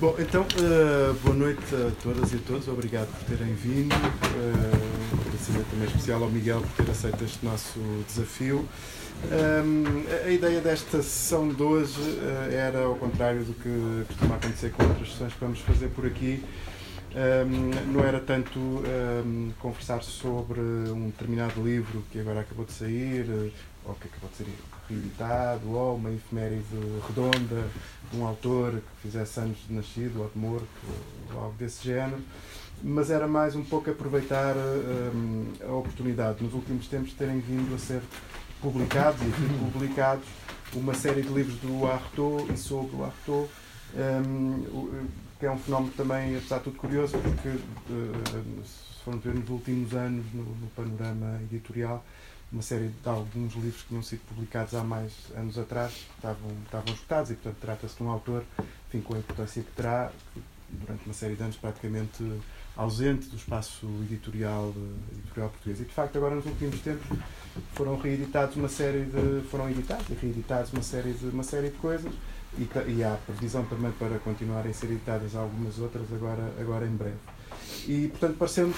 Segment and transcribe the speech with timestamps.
[0.00, 2.68] Bom, então, uh, boa noite a todas e a todos.
[2.68, 3.92] Obrigado por terem vindo.
[3.96, 8.68] Uh, agradecimento também especial ao Miguel por ter aceito este nosso desafio.
[9.24, 14.70] Um, a ideia desta sessão de hoje uh, era ao contrário do que costuma acontecer
[14.70, 16.44] com outras sessões que vamos fazer por aqui.
[17.16, 23.52] Um, não era tanto um, conversar sobre um determinado livro que agora acabou de sair,
[23.88, 24.46] ou que acabou de ser
[24.88, 26.64] reeditado, ou uma efeméride
[27.06, 27.68] redonda
[28.10, 30.68] de um autor que fizesse anos de nascido ou de morto,
[31.34, 32.22] ou algo desse género,
[32.82, 37.74] mas era mais um pouco aproveitar um, a oportunidade nos últimos tempos de terem vindo
[37.74, 38.02] a ser
[38.60, 40.26] publicados e publicados
[40.74, 43.48] uma série de livros do Artaud e sobre o Artaud,
[44.26, 45.06] um,
[45.38, 49.48] que é um fenómeno também, apesar de tudo curioso, porque uh, se formos ver nos
[49.48, 52.04] últimos anos no, no panorama editorial,
[52.50, 56.94] uma série de alguns livros que tinham sido publicados há mais anos atrás estavam, estavam
[56.94, 58.44] esgotados e, portanto, trata-se de um autor,
[58.88, 60.10] enfim, com a importância que terá,
[60.70, 62.24] durante uma série de anos praticamente
[62.76, 64.72] ausente do espaço editorial,
[65.12, 65.80] editorial português.
[65.80, 67.18] E, de facto, agora nos últimos tempos
[67.74, 69.42] foram reeditados uma série de...
[69.48, 72.12] foram editados e reeditados uma série de, uma série de coisas
[72.56, 76.96] e, e há previsão também para continuarem a ser editadas algumas outras agora, agora em
[76.96, 77.16] breve.
[77.86, 78.74] E, portanto, parecendo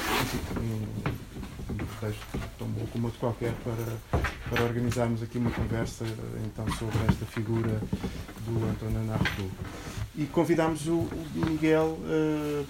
[1.71, 6.05] um, texto tão bom como outro qualquer para, para organizarmos aqui uma conversa
[6.45, 7.81] então sobre esta figura
[8.47, 9.51] do António Narro.
[10.17, 12.67] E convidámos o, o Miguel, uh,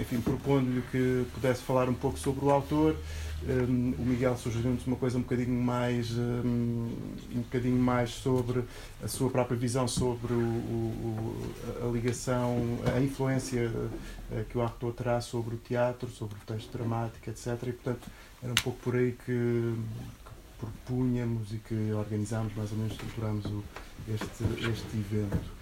[0.00, 2.96] enfim, propondo-lhe que pudesse falar um pouco sobre o autor.
[3.46, 6.90] Um, o Miguel sugeriu-nos uma coisa um bocadinho mais um,
[7.30, 8.64] um bocadinho mais sobre
[9.02, 12.56] a sua própria visão sobre o, o, a ligação,
[12.96, 17.48] a influência uh, que o Arthur terá sobre o teatro, sobre o texto dramático, etc.
[17.64, 18.08] E portanto
[18.42, 23.44] era um pouco por aí que, que propunhamos e que organizámos, mais ou menos estruturámos
[23.44, 23.62] o,
[24.08, 25.52] este, este evento.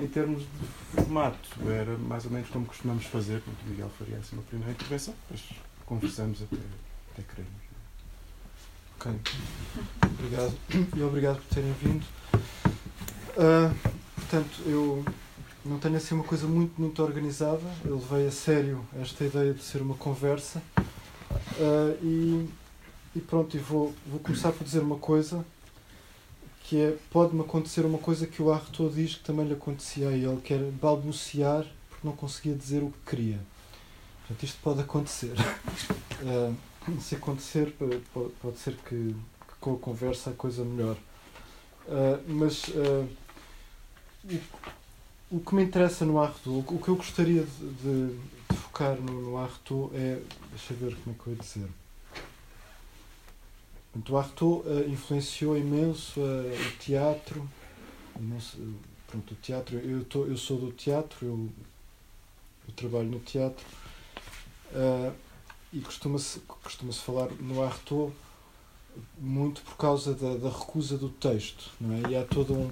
[0.00, 4.34] Em termos de formato, era mais ou menos como costumamos fazer, o Miguel faria assim
[4.34, 5.48] uma primeira intervenção, depois
[5.86, 6.56] conversamos até
[7.12, 7.60] até queremos.
[8.96, 9.12] Ok.
[10.04, 10.54] Obrigado.
[10.96, 12.04] E obrigado por terem vindo.
[13.36, 13.74] Uh,
[14.14, 15.04] portanto, eu
[15.64, 17.62] não tenho assim uma coisa muito, muito organizada.
[17.84, 20.62] Eu levei a sério esta ideia de ser uma conversa.
[21.58, 22.48] Uh, e,
[23.16, 25.44] e pronto, e vou, vou começar por dizer uma coisa
[26.64, 30.12] que é, pode-me acontecer uma coisa que o Arthur diz que também lhe acontecia a
[30.12, 33.40] ele, que era balbuciar porque não conseguia dizer o que queria.
[34.20, 35.34] Portanto, isto pode acontecer.
[36.22, 36.54] Uh,
[37.00, 38.00] se acontecer, pode,
[38.40, 40.96] pode ser que, que, com a conversa a coisa melhor.
[41.86, 43.08] Uh, mas uh,
[45.30, 48.16] o, o que me interessa no Arredo, o que eu gostaria de, de,
[48.50, 49.38] de focar no, no
[49.94, 50.20] é.
[50.50, 51.68] Deixa eu ver como é que eu ia dizer.
[54.08, 57.48] o Artaud uh, influenciou imenso o teatro.
[58.18, 58.58] Imenso,
[59.06, 59.78] pronto, o teatro.
[59.78, 61.48] Eu, tô, eu sou do teatro, eu,
[62.68, 63.64] eu trabalho no teatro.
[65.72, 68.12] E costuma-se costuma -se falar no Artaud
[69.18, 72.10] muito por causa da, da recusa do texto não é?
[72.10, 72.70] e há toda, um,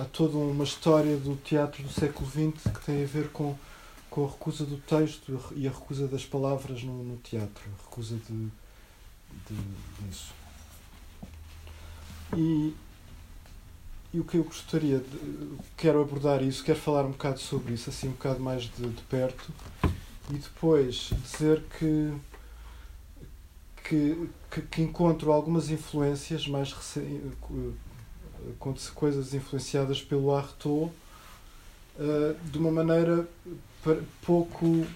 [0.00, 3.56] há toda uma história do teatro do século XX que tem a ver com,
[4.10, 8.16] com a recusa do texto e a recusa das palavras no, no teatro a recusa
[8.16, 8.48] de,
[9.48, 10.32] de, disso
[12.36, 12.74] e,
[14.12, 17.90] e o que eu gostaria de, quero abordar isso quero falar um bocado sobre isso
[17.90, 19.52] assim um bocado mais de, de perto
[20.30, 22.12] e depois dizer que
[23.88, 26.74] que, que, que encontro algumas influências mais
[28.94, 30.90] coisas influenciadas pelo Artaud
[31.98, 33.28] uh, de uma maneira
[34.22, 34.86] pouco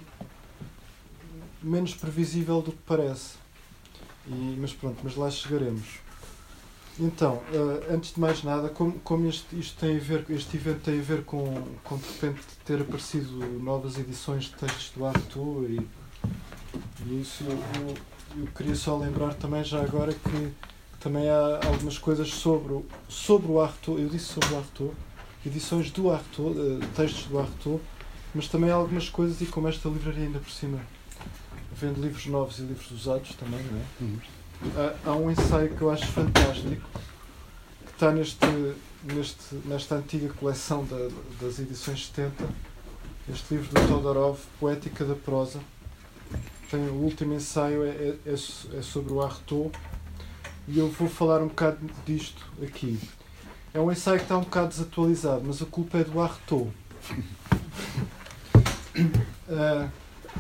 [1.63, 3.35] menos previsível do que parece.
[4.27, 6.01] E, mas pronto, mas lá chegaremos.
[6.99, 10.81] Então, uh, antes de mais nada, como, como este, isto tem a ver, este evento
[10.81, 15.67] tem a ver com, com de repente ter aparecido novas edições de textos do Artaud
[15.67, 15.81] e,
[17.07, 17.97] e isso eu, eu
[18.55, 20.53] queria só lembrar também já agora que,
[21.01, 24.93] também há algumas coisas sobre, o, sobre o Arthur, eu disse sobre o Arthur,
[25.45, 27.81] edições do Arthur, uh, textos do Arthur,
[28.35, 30.79] mas também há algumas coisas, e como esta livraria ainda por cima
[31.73, 33.83] vende livros novos e livros usados também, não é?
[34.03, 34.19] Uhum.
[34.77, 36.87] Há, há, um ensaio que eu acho fantástico,
[37.87, 38.47] que está neste,
[39.03, 41.09] neste, nesta antiga coleção da,
[41.41, 42.47] das edições 70,
[43.33, 45.61] este livro do Todorov, Poética da Prosa,
[46.71, 49.71] tem, o último ensaio é, é, é, é sobre o Artaud
[50.69, 52.99] e eu vou falar um bocado disto aqui.
[53.75, 56.71] É um ensaio que está um bocado desatualizado, mas a culpa é do Artaud.
[59.49, 59.91] uh,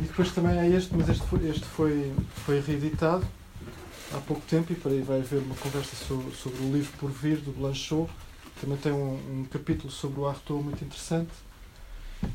[0.00, 2.12] e depois também há este, mas este foi, este foi,
[2.44, 3.26] foi reeditado
[4.12, 7.10] há pouco tempo e para aí vai haver uma conversa sobre, sobre o livro Por
[7.10, 8.10] Vir, do Blanchot.
[8.60, 11.30] Também tem um, um capítulo sobre o Artaud muito interessante.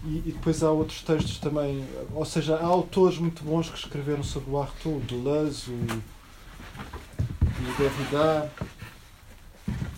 [0.06, 4.24] E, e, depois há outros textos também, ou seja, há autores muito bons que escreveram
[4.24, 5.74] sobre o Arthur, o Deleuze, o,
[7.64, 8.52] o Derrida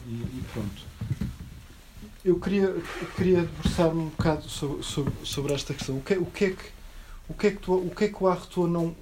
[0.05, 0.87] e, e pronto.
[2.23, 2.75] Eu queria,
[3.15, 5.97] queria debruçar-me um bocado sobre, sobre, sobre, esta questão.
[5.97, 6.77] O que, o que é que
[7.29, 8.95] o que é que, tu, o, que, é que o Arthur não,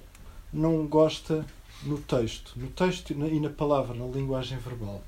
[0.51, 1.45] não gosta
[1.83, 2.53] no texto?
[2.55, 5.03] No texto e na palavra, na linguagem verbal.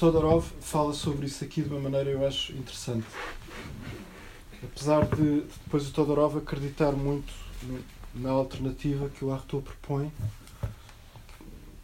[0.00, 3.06] Todorov fala sobre isso aqui de uma maneira eu acho interessante.
[4.62, 7.30] Apesar de depois o Todorov acreditar muito
[8.14, 10.10] na alternativa que o Arthur propõe,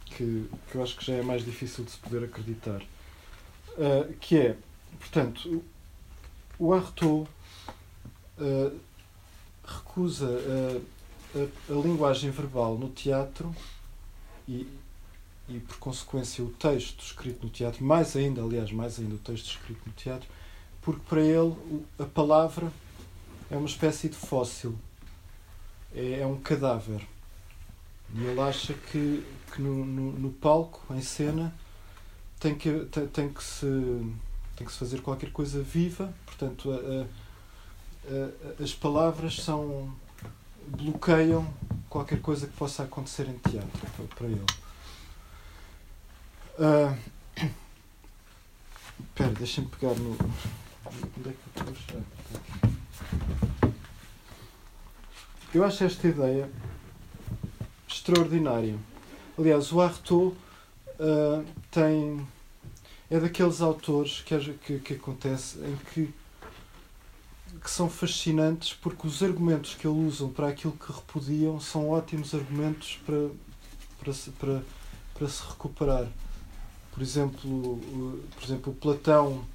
[0.05, 2.81] que, que eu acho que já é mais difícil de se poder acreditar.
[3.77, 4.57] Uh, que é,
[4.97, 5.63] portanto,
[6.57, 7.27] o Arthur
[8.39, 8.79] uh,
[9.63, 13.55] recusa a, a, a, linguagem verbal no teatro
[14.47, 14.67] e,
[15.49, 19.51] e, por consequência, o texto escrito no teatro, mais ainda, aliás, mais ainda o texto
[19.51, 20.27] escrito no teatro,
[20.81, 21.55] porque para ele
[21.97, 22.71] a palavra
[23.49, 24.77] é uma espécie de fóssil,
[25.95, 27.01] é, é um cadáver.
[28.13, 31.53] E ele acha que, que no, no, no palco, em cena,
[32.39, 33.65] tem que, tem, tem, que se,
[34.55, 37.05] tem que se fazer qualquer coisa viva, portanto, a,
[38.59, 39.93] a, as palavras são
[40.67, 41.47] bloqueiam
[41.89, 44.45] qualquer coisa que possa acontecer em teatro para ele.
[46.59, 46.97] Uh,
[48.99, 50.17] espera, deixa-me pegar no.
[51.19, 52.01] Onde é que eu estou
[55.53, 56.49] Eu acho esta ideia
[57.87, 58.75] extraordinária.
[59.37, 60.35] Aliás, o Artaud
[60.99, 62.27] uh, tem.
[63.11, 66.11] é daqueles autores que, que, que acontece em que
[67.63, 72.33] que são fascinantes porque os argumentos que ele usa para aquilo que repudiam são ótimos
[72.33, 73.29] argumentos para,
[73.99, 74.63] para, se, para,
[75.13, 76.07] para se recuperar.
[76.97, 77.79] Por exemplo,
[78.33, 79.45] por exemplo, Platão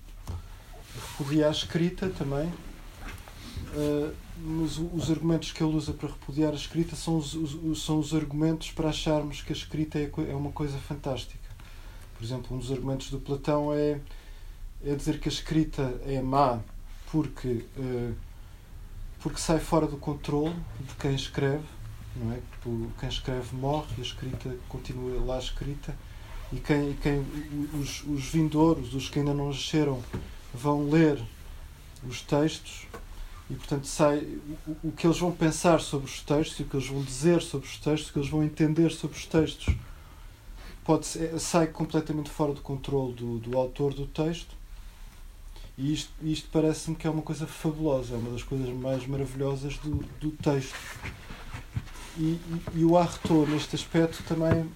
[1.19, 6.95] repudia a escrita também, uh, mas os argumentos que ele usa para repudiar a escrita
[6.95, 10.79] são os, os, são os argumentos para acharmos que a escrita é, é uma coisa
[10.79, 11.51] fantástica.
[12.17, 14.01] Por exemplo, um dos argumentos do Platão é,
[14.85, 16.61] é dizer que a escrita é má
[17.11, 18.15] porque, uh,
[19.21, 21.67] porque sai fora do controle de quem escreve,
[22.15, 22.39] não é?
[23.01, 25.93] Quem escreve morre e a escrita continua lá escrita
[26.53, 27.25] e quem, quem
[27.81, 30.03] os, os vindouros, os que ainda não nasceram,
[30.53, 31.19] vão ler
[32.07, 32.87] os textos
[33.49, 34.19] e portanto sai
[34.67, 37.41] o, o que eles vão pensar sobre os textos e o que eles vão dizer
[37.41, 39.75] sobre os textos, o que eles vão entender sobre os textos
[40.85, 41.07] pode
[41.39, 44.55] sai completamente fora do controle do, do autor do texto
[45.77, 49.79] e isto, isto parece-me que é uma coisa fabulosa, é uma das coisas mais maravilhosas
[49.79, 50.75] do, do texto.
[52.19, 54.71] E, e, e o Arthur, neste aspecto, também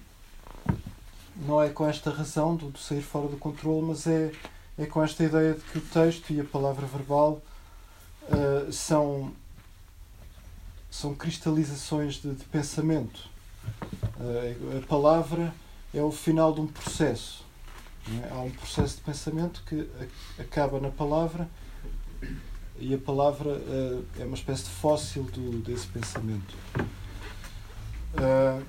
[1.45, 4.31] não é com esta razão do, do sair fora do controle, mas é,
[4.77, 7.41] é com esta ideia de que o texto e a palavra verbal
[8.23, 9.31] uh, são,
[10.89, 13.29] são cristalizações de, de pensamento.
[14.19, 15.53] Uh, a palavra
[15.93, 17.45] é o final de um processo.
[18.23, 18.33] É?
[18.33, 19.89] Há um processo de pensamento que
[20.39, 21.47] acaba na palavra
[22.79, 26.55] e a palavra uh, é uma espécie de fóssil do, desse pensamento.
[28.13, 28.63] Uh,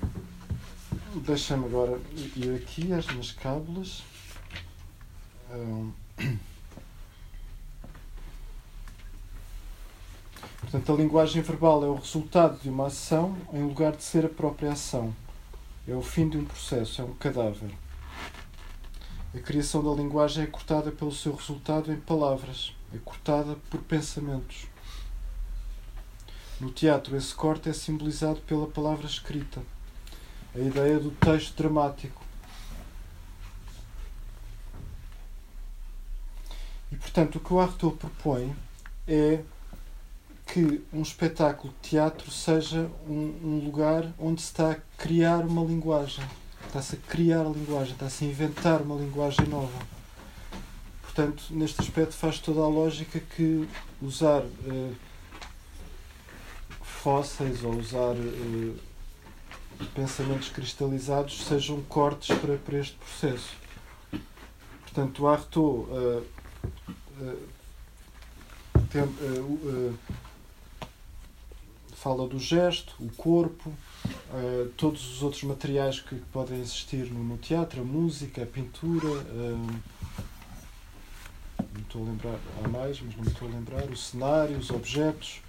[1.15, 1.99] Deixa-me agora
[2.35, 4.03] ir aqui às minhas cábulas.
[5.49, 5.91] Uh,
[10.61, 14.29] portanto, a linguagem verbal é o resultado de uma ação em lugar de ser a
[14.29, 15.15] própria ação.
[15.87, 17.71] É o fim de um processo, é um cadáver.
[19.33, 24.67] A criação da linguagem é cortada pelo seu resultado em palavras, é cortada por pensamentos.
[26.59, 29.63] No teatro, esse corte é simbolizado pela palavra escrita,
[30.55, 32.23] a ideia do texto dramático.
[36.91, 38.55] E, portanto, o que o Arthur propõe
[39.07, 39.41] é
[40.47, 45.63] que um espetáculo de teatro seja um, um lugar onde se está a criar uma
[45.63, 46.25] linguagem
[46.69, 49.79] está-se a criar a linguagem, está-se a inventar uma linguagem nova.
[51.01, 53.67] Portanto, neste aspecto faz toda a lógica que
[54.01, 54.95] usar uh,
[56.81, 58.79] fósseis ou usar uh,
[59.87, 63.55] pensamentos cristalizados sejam cortes para, para este processo.
[64.81, 66.25] Portanto, o Artaud uh,
[68.89, 69.03] tem,
[71.99, 77.37] fala do gesto, o corpo, uh, todos os outros materiais que, podem existir no, no,
[77.37, 79.07] teatro, a música, a pintura.
[79.07, 79.79] Uh,
[81.73, 85.41] não estou a lembrar, há mais, mas não estou a lembrar, o cenário, os objetos.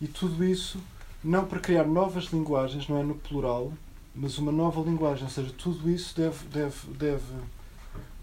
[0.00, 0.78] E tudo isso,
[1.22, 3.72] não para criar novas linguagens, não é no plural,
[4.14, 5.24] mas uma nova linguagem.
[5.24, 7.24] Ou seja, tudo isso deve, deve, deve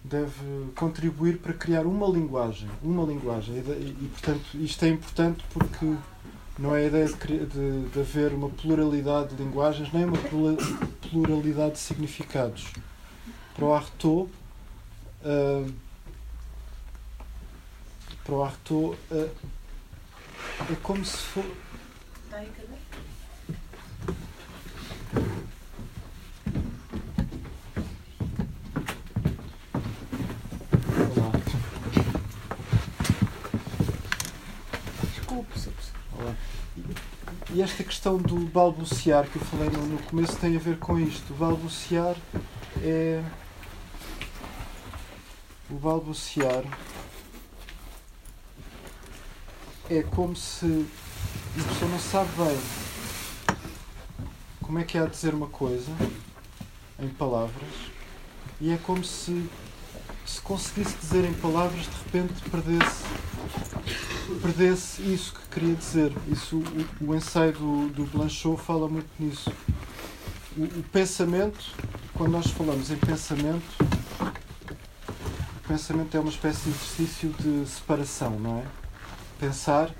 [0.03, 3.55] deve contribuir para criar uma linguagem, uma linguagem.
[3.55, 5.95] E, e portanto, isto é importante porque
[6.57, 10.17] não é a ideia de, de, de, haver uma pluralidade de linguagens, nem uma
[11.01, 12.71] pluralidade de significados.
[13.53, 14.29] Para o Artaud,
[15.23, 15.73] uh,
[18.23, 19.29] para o Artaud uh,
[20.71, 21.45] é como se for.
[37.49, 40.99] E esta questão do balbuciar que eu falei no, no começo tem a ver com
[40.99, 41.33] isto.
[41.33, 42.15] O balbuciar
[42.81, 43.23] é.
[45.69, 46.63] O balbuciar
[49.89, 50.85] é como se
[51.57, 52.57] a pessoa não sabe bem
[54.61, 55.91] como é que há de dizer uma coisa
[56.99, 57.73] em palavras
[58.59, 59.49] e é como se
[60.27, 63.03] se conseguisse dizer em palavras de repente perdesse
[64.41, 66.13] perdesse isso que queria dizer.
[66.27, 69.51] Isso, o, o ensaio do, do Blanchot fala muito nisso.
[70.57, 71.73] O, o, pensamento,
[72.13, 73.63] quando nós falamos em pensamento,
[74.19, 78.65] o pensamento é uma espécie de exercício de separação, não é?
[79.39, 79.93] Pensar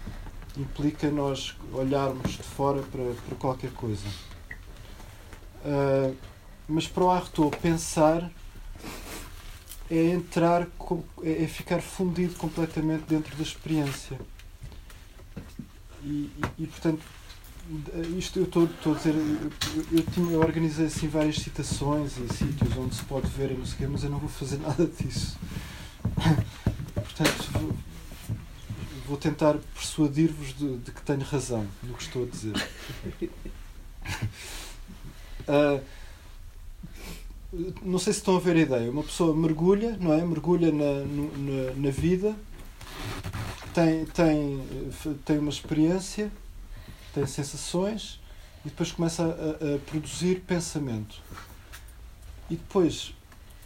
[0.57, 4.05] implica nós olharmos de fora para, para qualquer coisa.
[5.63, 6.15] Uh,
[6.67, 8.29] mas para o Arthur, pensar
[9.89, 10.67] é entrar,
[11.23, 14.19] é, é ficar fundido completamente dentro da experiência.
[16.03, 17.01] E, e, e portanto,
[18.17, 19.51] isto eu estou a dizer, eu,
[19.91, 23.65] eu, tinha, eu organizei assim várias citações e sítios onde se pode ver e não
[23.65, 25.37] sei mas eu não vou fazer nada disso.
[26.93, 27.75] Portanto, vou,
[29.05, 32.55] vou tentar persuadir-vos de, de, que tenho razão no que estou a dizer.
[35.47, 35.81] Uh,
[37.81, 38.91] não sei se estão a ver a ideia.
[38.91, 40.23] Uma pessoa mergulha, não é?
[40.23, 42.35] Mergulha na, na, na vida,
[43.73, 44.63] tem, tem,
[45.25, 46.31] tem uma experiência,
[47.13, 48.19] tem sensações
[48.65, 51.21] e depois começa a, a produzir pensamento.
[52.49, 53.13] E depois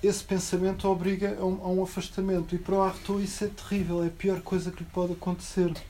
[0.03, 2.55] esse pensamento obriga a um, a um, afastamento.
[2.55, 5.71] E para o Arthur isso é terrível, é a pior coisa que lhe pode acontecer.
[5.71, 5.81] De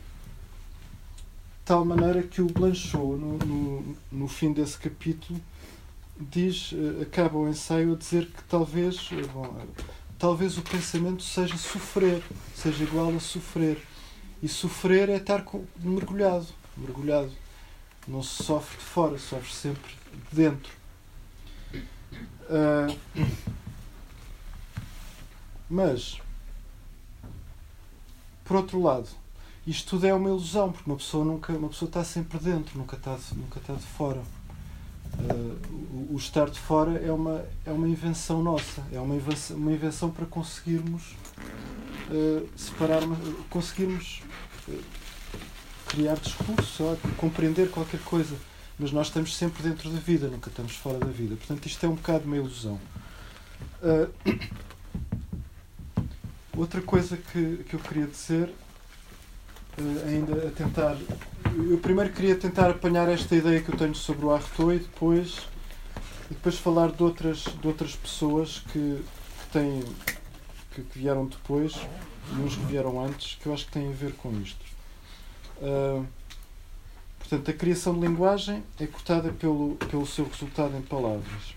[1.65, 5.39] tal maneira que o Blanchot, no, no, no fim desse capítulo,
[6.29, 9.65] diz, eh, acaba o ensaio a dizer que talvez, eh, bom,
[10.19, 12.23] talvez o pensamento seja sofrer,
[12.55, 13.81] seja igual a sofrer.
[14.41, 15.45] E sofrer é estar
[15.79, 17.31] mergulhado, mergulhado.
[18.07, 19.93] Não se sofre de fora, sofre sempre
[20.29, 20.71] de dentro.
[22.49, 23.27] Uh,
[25.69, 26.19] mas,
[28.43, 29.07] por outro lado,
[29.65, 32.95] isto tudo é uma ilusão, porque uma pessoa nunca, uma pessoa está sempre dentro, nunca
[32.95, 34.21] está, nunca está de fora.
[35.19, 39.71] Uh, o, estar de fora é uma, é uma invenção nossa, é uma invenção, uma
[39.71, 41.15] invenção para conseguirmos
[42.09, 42.49] uh,
[43.49, 44.21] conseguirmos
[44.67, 44.79] uh,
[45.87, 48.35] criar discurso, compreender qualquer coisa.
[48.79, 51.35] Mas nós estamos sempre dentro da vida, nunca estamos fora da vida.
[51.35, 52.79] Portanto, isto é um bocado uma ilusão.
[56.57, 58.51] outra coisa que, que eu queria dizer,
[60.07, 60.97] ainda a tentar
[61.69, 65.39] eu primeiro queria tentar apanhar esta ideia que eu tenho sobre o Artaud e depois,
[66.29, 69.83] e depois falar de outras, de outras pessoas que, que têm
[70.73, 71.73] que, que, vieram depois
[72.31, 74.63] e uns que vieram antes que eu acho que têm a ver com isto.
[75.57, 76.05] Uh,
[77.19, 81.55] portanto, a criação de linguagem é cortada pelo, pelo seu resultado em palavras.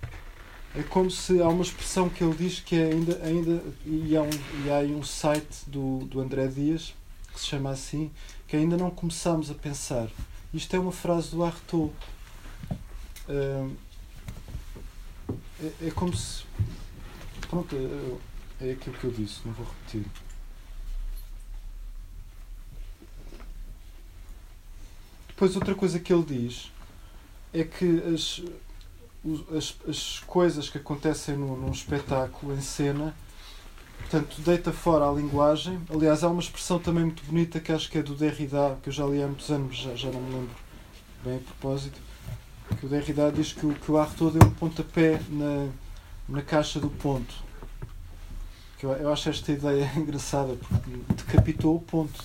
[0.75, 4.23] É como se há uma expressão que ele diz que é ainda, ainda e, há
[4.23, 6.93] um, e há aí um site do, do André Dias
[7.35, 8.11] que se chama assim,
[8.47, 10.09] que ainda não começamos a pensar.
[10.53, 11.93] Isto é uma frase do Artaud.
[13.29, 13.77] Uh,
[15.61, 16.45] é, é, como se.
[17.51, 17.75] Pronto,
[18.61, 20.05] é, é aquilo que eu disse, não vou repetir.
[25.29, 26.71] Depois, outra coisa que ele diz
[27.53, 28.43] é que as,
[29.57, 33.15] as, as coisas que acontecem no, num espetáculo, em cena,
[34.11, 35.81] Portanto, deita fora a linguagem.
[35.93, 38.93] Aliás, há uma expressão também muito bonita que acho que é do Derrida, que eu
[38.93, 40.55] já li há muitos anos, já, já não me lembro
[41.25, 41.99] bem a propósito.
[42.79, 45.69] Que o Derrida diz que o, que o Arthur deu um pontapé na,
[46.29, 47.35] na caixa do ponto.
[48.79, 52.25] Que eu, eu acho esta ideia engraçada, porque decapitou o ponto.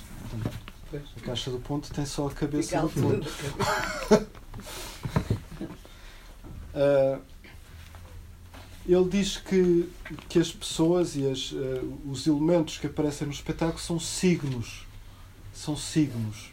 [0.94, 3.30] a caixa do ponto tem só a cabeça do ponto.
[6.76, 7.22] uh,
[8.94, 9.90] ele diz que,
[10.28, 14.86] que as pessoas e as, uh, os elementos que aparecem no espetáculo são signos.
[15.54, 16.52] São signos.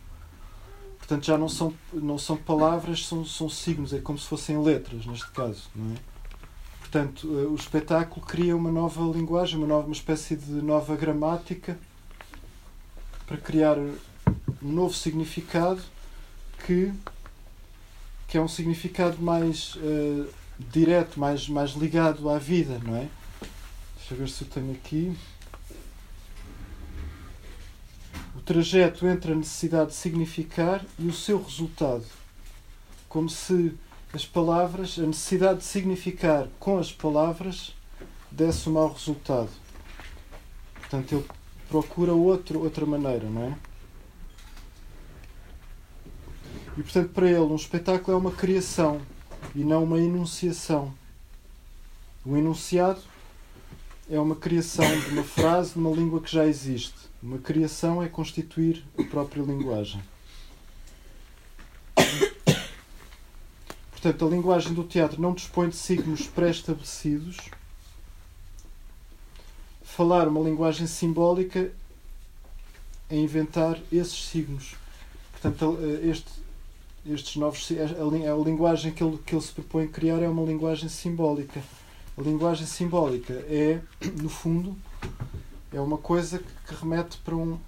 [0.98, 3.92] Portanto, já não são, não são palavras, são, são signos.
[3.92, 5.70] É como se fossem letras, neste caso.
[5.74, 5.98] Não é?
[6.80, 11.78] Portanto, o espetáculo cria uma nova linguagem, uma, nova, uma espécie de nova gramática
[13.26, 13.96] para criar um
[14.62, 15.82] novo significado
[16.64, 16.92] que,
[18.28, 20.28] que é um significado mais uh,
[20.58, 23.08] direto, mais, mais ligado à vida, não é?
[23.96, 25.16] Deixa eu ver se eu tenho aqui.
[28.34, 32.04] O trajeto entre a necessidade de significar e o seu resultado.
[33.08, 33.74] Como se
[34.12, 37.74] as palavras, a necessidade de significar com as palavras
[38.30, 39.50] desse um mau resultado.
[40.74, 41.24] Portanto, ele
[41.68, 43.58] procura outro, outra maneira, não é?
[46.78, 49.00] E portanto, para ele, um espetáculo é uma criação
[49.54, 50.92] e não uma enunciação.
[52.24, 53.00] O enunciado
[54.10, 56.94] é uma criação de uma frase numa língua que já existe.
[57.22, 60.02] Uma criação é constituir a própria linguagem.
[63.90, 67.36] Portanto, a linguagem do teatro não dispõe de signos pré-estabelecidos.
[69.82, 71.72] Falar uma linguagem simbólica
[73.10, 74.76] é inventar esses signos.
[75.32, 76.30] Portanto, este,
[77.08, 80.88] estes novos a, a linguagem que ele, que ele se propõe criar é uma linguagem
[80.88, 81.62] simbólica.
[82.16, 83.80] A linguagem simbólica é,
[84.20, 84.76] no fundo,
[85.72, 87.58] é uma coisa que remete para um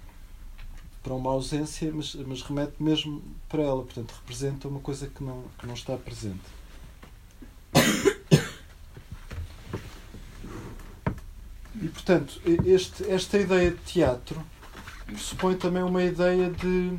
[1.01, 5.43] para uma ausência, mas, mas remete mesmo para ela, portanto representa uma coisa que não,
[5.57, 6.41] que não está presente.
[11.81, 14.43] E portanto, este, esta ideia de teatro
[15.05, 16.97] pressupõe também uma ideia de,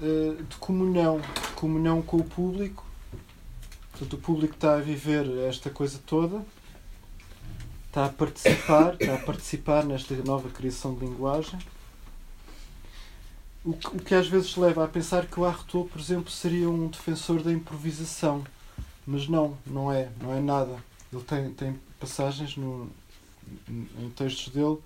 [0.00, 2.84] de comunhão, de comunhão com o público.
[3.90, 6.44] Portanto, o público está a viver esta coisa toda,
[7.86, 11.58] está a participar, está a participar nesta nova criação de linguagem
[13.64, 16.68] o que, o que às vezes leva a pensar que o Artaud, por exemplo, seria
[16.68, 18.44] um defensor da improvisação.
[19.06, 20.76] Mas não, não é, não é nada.
[21.12, 22.90] Ele tem, tem passagens no,
[23.68, 24.78] em textos dele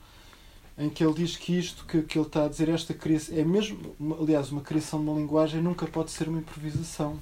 [0.79, 3.43] em que ele diz que isto que, que ele está a dizer, esta criação, é
[3.43, 7.19] mesmo, aliás, uma criação de uma linguagem nunca pode ser uma improvisação.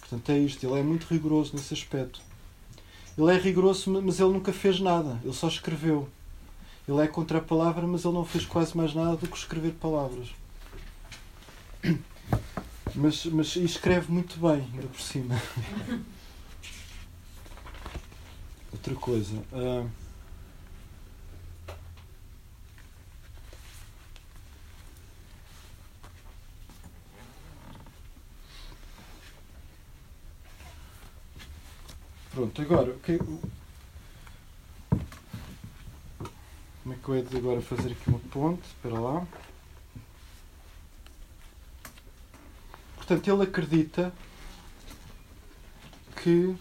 [0.00, 0.66] Portanto, é isto.
[0.66, 2.20] Ele é muito rigoroso nesse aspecto.
[3.16, 5.18] Ele é rigoroso, mas ele nunca fez nada.
[5.24, 6.06] Ele só escreveu.
[6.86, 9.72] Ele é contra a palavra, mas ele não fez quase mais nada do que escrever
[9.72, 10.28] palavras.
[12.94, 15.40] Mas, mas escreve muito bem, ainda por cima.
[18.70, 19.34] Outra coisa.
[19.50, 19.88] Uh...
[32.34, 33.18] Pronto, agora, okay,
[36.82, 38.62] como é que eu hei de agora fazer aqui uma ponte?
[38.66, 39.26] Espera lá.
[42.96, 44.12] Portanto, ele acredita
[46.22, 46.56] que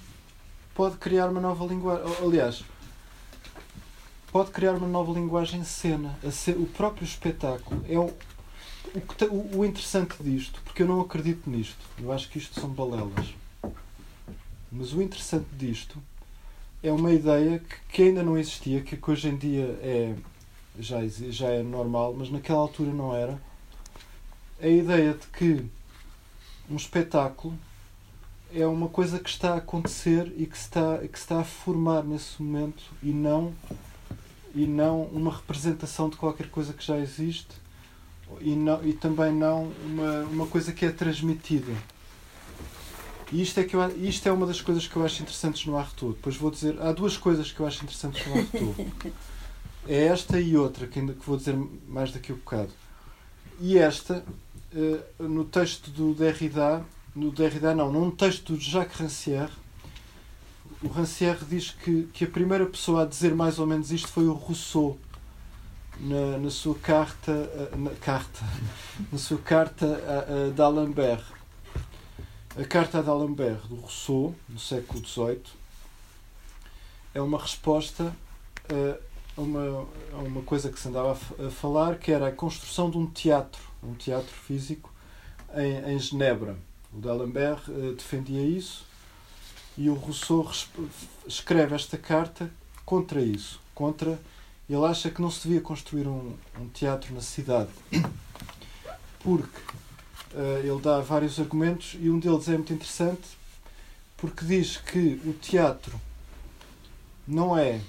[0.76, 2.06] pode criar uma nova linguagem.
[2.22, 2.64] Aliás,
[4.32, 6.20] pode criar uma nova linguagem cena.
[6.58, 8.14] O próprio espetáculo é o,
[9.58, 11.84] o interessante disto, porque eu não acredito nisto.
[11.98, 13.41] Eu acho que isto são balelas.
[14.72, 16.02] Mas o interessante disto
[16.82, 20.16] é uma ideia que, que ainda não existia, que, que hoje em dia é,
[20.80, 23.40] já, já é normal, mas naquela altura não era.
[24.62, 25.66] A ideia de que
[26.70, 27.54] um espetáculo
[28.54, 32.04] é uma coisa que está a acontecer e que se está, que está a formar
[32.04, 33.54] nesse momento e não,
[34.54, 37.62] e não uma representação de qualquer coisa que já existe
[38.40, 41.74] e, não, e também não uma, uma coisa que é transmitida.
[43.32, 45.78] E isto é, que eu, isto é uma das coisas que eu acho interessantes no
[45.78, 46.14] Arthur.
[46.14, 48.76] Depois vou dizer, há duas coisas que eu acho interessantes no Arthur.
[49.88, 52.70] É esta e outra, que, ainda, que vou dizer mais daqui a um bocado.
[53.60, 54.24] E esta
[54.74, 59.52] eh, no texto do Derrida, no Derrida não, num texto do Jacques Rancière,
[60.82, 64.26] o Rancière diz que, que a primeira pessoa a dizer mais ou menos isto foi
[64.28, 64.98] o Rousseau
[66.00, 68.40] na, na sua carta, eh, na, carta,
[69.12, 71.26] na sua carta a, a d'Alembert.
[72.58, 75.42] A carta d'Alembert do Rousseau, no século XVIII,
[77.14, 78.14] é uma resposta
[79.38, 82.98] a uma, a uma coisa que se andava a, falar, que era a construção de
[82.98, 84.94] um teatro um teatro físico
[85.56, 86.58] em, em Genebra.
[86.94, 88.86] O D'Alembert uh, defendia isso
[89.78, 90.50] e o Rousseau
[91.26, 92.52] escreve esta carta
[92.86, 93.60] contra isso.
[93.74, 94.20] Contra,
[94.70, 97.72] ele acha que não se devia construir um, um teatro na cidade.
[99.20, 99.60] Porque
[100.64, 103.28] ele dá vários argumentos e um deles é muito interessante
[104.18, 106.00] porque diz que o teatro
[107.28, 107.82] não é.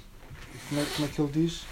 [0.68, 1.64] Como é, como é que ele diz?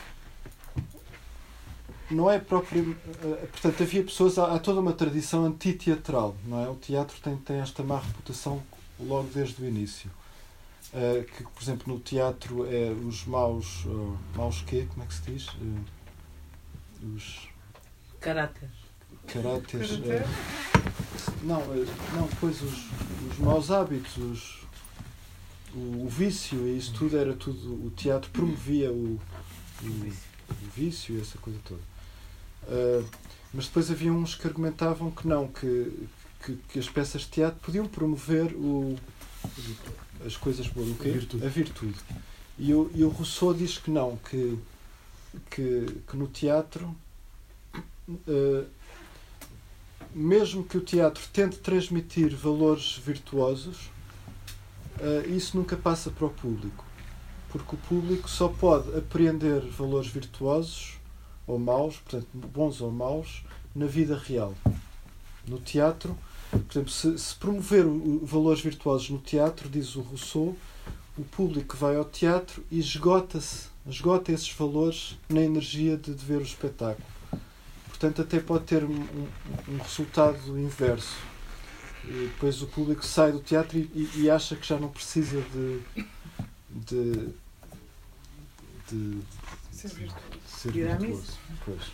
[2.11, 2.97] não é próprio.
[3.23, 4.39] Eh, portanto, havia pessoas.
[4.39, 6.69] Há, há toda uma tradição antiteatral, não é?
[6.69, 8.63] O teatro tem, tem esta má reputação
[8.99, 10.11] logo desde o início.
[10.93, 13.85] Uh, que, por exemplo, no teatro é os maus.
[13.85, 14.87] Uh, maus quê?
[14.91, 15.49] Como é que se diz?
[15.49, 15.85] Uh,
[17.15, 17.49] os.
[18.21, 18.80] Caráteres.
[19.33, 19.99] Caráteres.
[21.43, 21.61] não,
[22.15, 22.87] não, pois os,
[23.31, 24.59] os maus hábitos, os,
[25.75, 27.87] o, o vício e isso tudo era tudo.
[27.87, 29.21] O teatro promovia o,
[29.83, 31.81] o, o vício e essa coisa toda.
[33.53, 36.09] mas depois havia uns que argumentavam que não, que,
[36.45, 38.97] que, que as peças de teatro podiam promover o
[40.25, 41.09] as coisas boas, o quê?
[41.09, 41.47] A virtude.
[41.47, 41.99] A virtude.
[42.59, 44.59] E, o, e o Rousseau diz que não, que,
[45.51, 46.95] que, que no teatro,
[48.09, 48.67] uh,
[50.15, 53.91] mesmo que o teatro tente transmitir valores virtuosos,
[54.99, 56.85] uh, isso nunca passa para o público.
[57.51, 60.99] Porque o público só pode apreender valores virtuosos
[61.47, 63.43] ou maus, portanto, bons ou maus,
[63.75, 64.55] na vida real.
[65.47, 66.17] No teatro,
[66.51, 70.57] por exemplo, se, se promover o, valores virtuosos no teatro, diz o Rousseau,
[71.17, 76.39] o público vai ao teatro e esgota-se, esgota esses valores na energia de, de, ver
[76.39, 77.07] o espetáculo.
[78.01, 79.07] Portanto, até pode ter um,
[79.69, 81.19] um, resultado inverso.
[82.03, 85.83] E depois o público sai do teatro e, e, acha que já não precisa de.
[86.71, 87.29] de,
[88.89, 89.23] de, de
[90.47, 91.39] ser virtuoso.
[91.63, 91.93] Pois.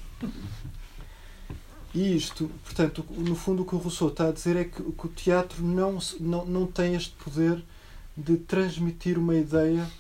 [1.93, 5.07] E isto, portanto, no fundo, o que o Rousseau está a dizer é que, que
[5.07, 7.65] o teatro não, não, não tem este poder
[8.17, 9.91] de transmitir uma ideia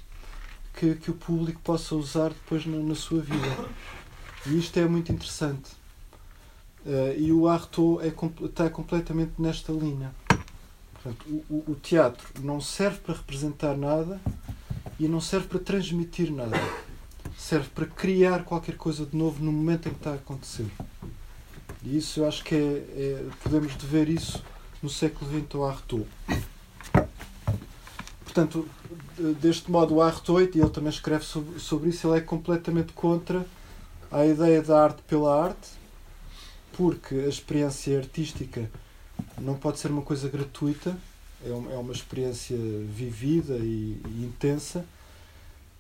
[0.72, 3.68] que, que o público possa usar depois na, na sua vida.
[4.46, 5.68] E isto é muito interessante.
[6.86, 10.14] Uh, e o Artaud é, está completamente nesta linha.
[10.92, 14.20] Portanto, o, o, teatro não serve para representar nada
[14.96, 16.56] e não serve para transmitir nada.
[17.36, 20.66] Serve para criar qualquer coisa de novo no momento em que está a acontecer.
[21.82, 24.40] E isso eu acho que é, é podemos ver isso
[24.80, 26.06] no século XX ao Artaud.
[28.24, 28.68] Portanto,
[29.40, 33.44] deste modo o Artaud, e ele também escreve sobre, sobre isso, ele é completamente contra
[34.08, 35.68] a ideia da arte pela arte,
[36.76, 38.70] porque a experiência artística
[39.38, 40.96] não pode ser uma coisa gratuita,
[41.44, 44.84] é uma, é uma experiência vivida e, e intensa,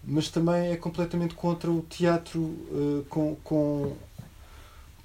[0.02, 3.96] mas também é completamente contra o teatro uh, com, com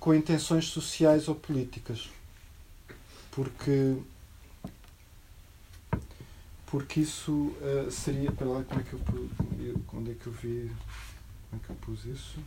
[0.02, 2.10] com intenções sociais ou políticas.
[3.30, 3.96] Porque
[6.66, 8.30] porque isso uh, seria.
[8.30, 9.00] Espera lá, como é que eu
[9.94, 10.72] Onde é que eu vi.
[11.50, 12.40] Como é que eu pus isso?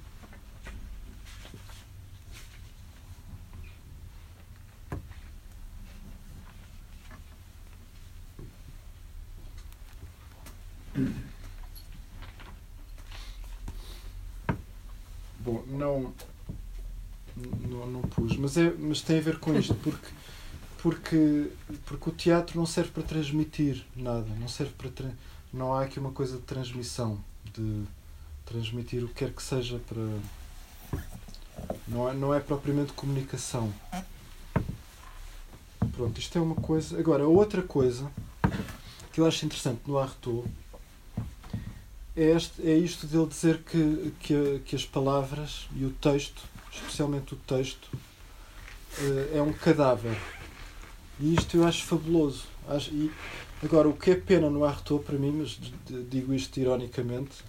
[15.45, 16.15] Bom, não
[17.37, 20.09] não, não pus, mas, é, mas tem a ver com isto, porque,
[20.79, 21.51] porque,
[21.85, 25.11] porque o teatro não serve para transmitir nada, não serve para
[25.53, 27.19] não há aqui uma coisa de transmissão,
[27.53, 27.85] de
[28.45, 30.03] transmitir o que quer que seja para
[31.87, 33.73] não é, não é propriamente comunicação.
[35.93, 36.99] Pronto, isto é uma coisa.
[36.99, 38.11] Agora, outra coisa
[39.13, 40.49] que eu acho interessante no Artaud
[42.17, 46.43] é, este, é isto dele dizer que, que, que as palavras e o texto
[46.77, 47.89] especialmente o texto,
[48.99, 50.17] eh, é um cadáver.
[51.21, 52.45] E isto eu acho fabuloso.
[52.69, 53.11] Acho, e,
[53.63, 55.59] agora, o que é pena no Artaud para mim, mas
[56.11, 57.45] digo isto ironicamente,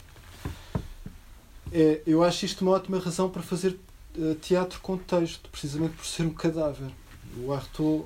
[1.71, 3.78] é, eu acho isto uma ótima razão para fazer
[4.17, 6.91] eh, teatro com texto, precisamente por ser um cadáver.
[7.38, 8.06] O Artaud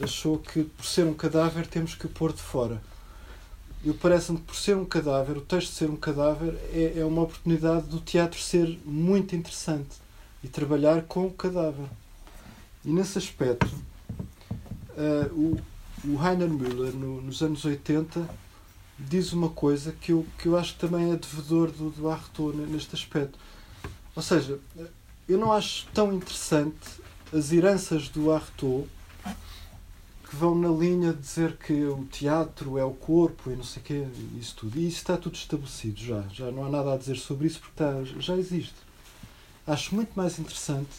[0.00, 2.80] achou que por ser um cadáver temos que o pôr de fora.
[3.82, 7.22] Eu parece-me que por ser um cadáver, o texto ser um cadáver, é, é uma
[7.22, 9.96] oportunidade do teatro ser muito interessante
[10.44, 11.86] e trabalhar com o cadáver.
[12.84, 13.66] E nesse aspecto,
[14.90, 15.60] uh, o,
[16.04, 18.28] o Heiner Müller, no, nos anos 80,
[18.98, 22.94] diz uma coisa que eu, que eu acho que também é devedor do, do neste
[22.94, 23.38] aspecto.
[24.14, 24.58] Ou seja,
[25.26, 26.76] eu não acho tão interessante
[27.32, 28.86] as heranças do Artaud
[30.30, 33.82] que vão na linha de dizer que o teatro é o corpo e não sei
[33.82, 34.06] o quê,
[34.38, 34.78] isso tudo.
[34.78, 36.22] E isso está tudo estabelecido já.
[36.32, 38.90] Já não há nada a dizer sobre isso porque está, já existe
[39.66, 40.90] acho muito mais interessante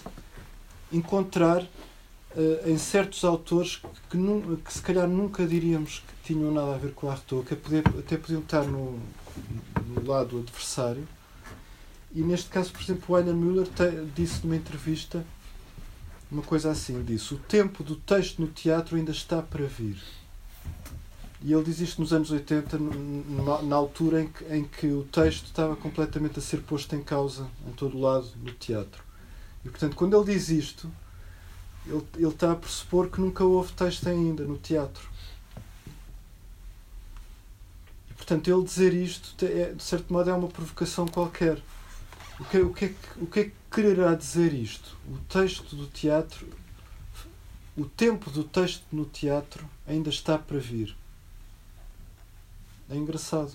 [0.91, 6.75] encontrar uh, em certos autores que, que, que, se calhar nunca diríamos que tinham nada
[6.75, 8.99] a ver com a Artaud, que poder, até podiam estar no,
[9.87, 11.07] no lado adversário.
[12.13, 15.25] E neste caso, por exemplo, o Heiner Müller te, disse numa entrevista
[16.31, 20.01] uma coisa assim: disse, o tempo do texto no teatro ainda está para vir.
[21.43, 22.77] E ele diz isto nos anos 80,
[23.63, 27.49] na altura em que, em que o texto estava completamente a ser posto em causa
[27.67, 29.03] em todo o lado do teatro.
[29.65, 30.89] E portanto, quando ele diz isto,
[31.85, 35.09] ele, ele está a pressupor que nunca houve texto ainda no teatro.
[38.15, 41.59] portanto, ele dizer isto, é, de certo modo, é uma provocação qualquer.
[42.39, 44.97] O que, o, que é o que é que quererá dizer isto?
[45.07, 46.45] O texto do teatro,
[47.77, 50.95] o tempo do texto no teatro ainda está para vir.
[52.89, 53.53] É engraçado.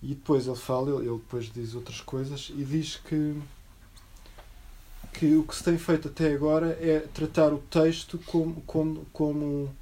[0.00, 3.40] E depois ele fala, ele depois diz outras coisas e diz que,
[5.12, 9.74] que o que se tem feito até agora é tratar o texto como, como, como.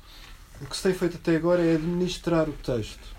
[0.61, 3.15] O que se tem feito até agora é administrar o texto,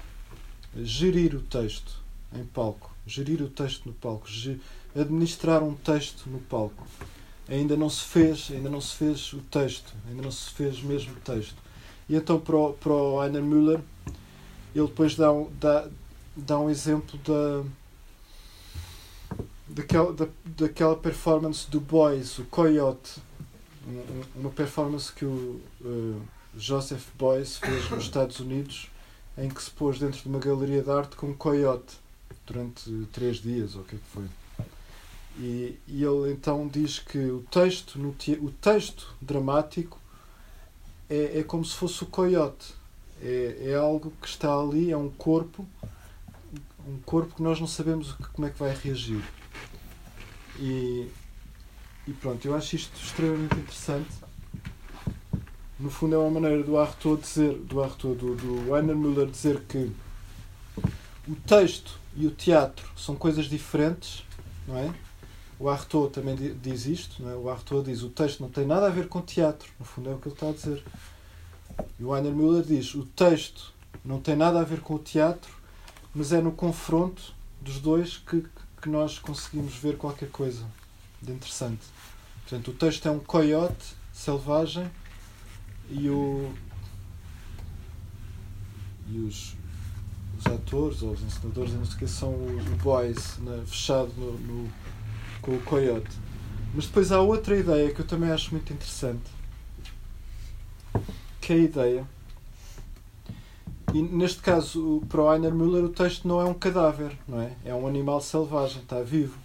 [0.78, 2.02] gerir o texto
[2.34, 4.28] em palco, gerir o texto no palco,
[4.96, 6.86] administrar um texto no palco.
[7.48, 11.14] Ainda não se fez, ainda não se fez o texto, ainda não se fez mesmo
[11.14, 11.56] o texto.
[12.08, 13.82] E então para o, para o Einer Müller,
[14.76, 15.28] ele depois dá,
[15.60, 15.88] dá,
[16.36, 17.64] dá um exemplo da,
[19.68, 23.22] daquela, da, daquela performance do Boys, o Coyote,
[24.36, 26.22] uma performance que o uh,
[26.58, 28.90] Joseph Boyce fez nos Estados Unidos,
[29.38, 31.98] em que se pôs dentro de uma galeria de arte com um coiote
[32.46, 34.26] durante três dias, ou o que é que foi.
[35.38, 40.00] E, e ele então diz que o texto, no o texto dramático
[41.10, 42.74] é, é como se fosse o coiote.
[43.22, 45.66] É, é algo que está ali, é um corpo
[46.88, 49.24] um corpo que nós não sabemos como é que vai reagir.
[50.60, 51.10] E,
[52.08, 54.12] e pronto, eu acho isto extremamente interessante.
[55.80, 59.62] No fundo é uma maneira do Artaud dizer, do Artaud, do, do Einer Müller dizer
[59.62, 59.92] que
[61.28, 64.24] o texto e o teatro são coisas diferentes,
[64.68, 64.94] não é?
[65.64, 67.36] O Artaud também diz isto, é?
[67.38, 70.14] O Artaud diz o texto não tem nada a ver com teatro, no fundo é
[70.14, 70.84] o que ele está a dizer.
[71.98, 73.74] E o Einer Müller diz o texto
[74.04, 75.50] não tem nada a ver com o teatro,
[76.14, 78.46] mas é no confronto dos dois que,
[78.82, 80.66] que nós conseguimos ver qualquer coisa
[81.22, 81.86] de interessante.
[82.42, 84.92] Portanto, o texto é um coiote selvagem
[85.90, 86.54] e, o,
[89.08, 89.56] e os,
[90.38, 94.38] os atores ou os ensinadores, não sei o que, são o, boys né, fechado no,
[94.40, 94.70] no,
[95.44, 96.10] com o coiote.
[96.74, 99.30] Mas depois há outra ideia que eu também acho muito interessante,
[101.40, 102.08] que é a ideia
[103.94, 107.52] e neste caso, para o Einer Müller, o texto não é um cadáver, não é?
[107.64, 109.38] É um animal selvagem, está vivo.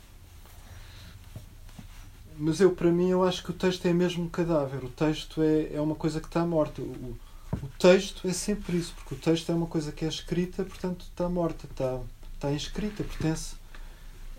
[2.38, 4.82] Mas eu, para mim, eu acho que o texto é mesmo um cadáver.
[4.82, 6.80] O texto é, é uma coisa que está morta.
[6.80, 7.14] O,
[7.62, 11.02] o texto é sempre isso, porque o texto é uma coisa que é escrita, portanto
[11.02, 12.00] está morta, está,
[12.32, 13.54] está inscrita, pertence.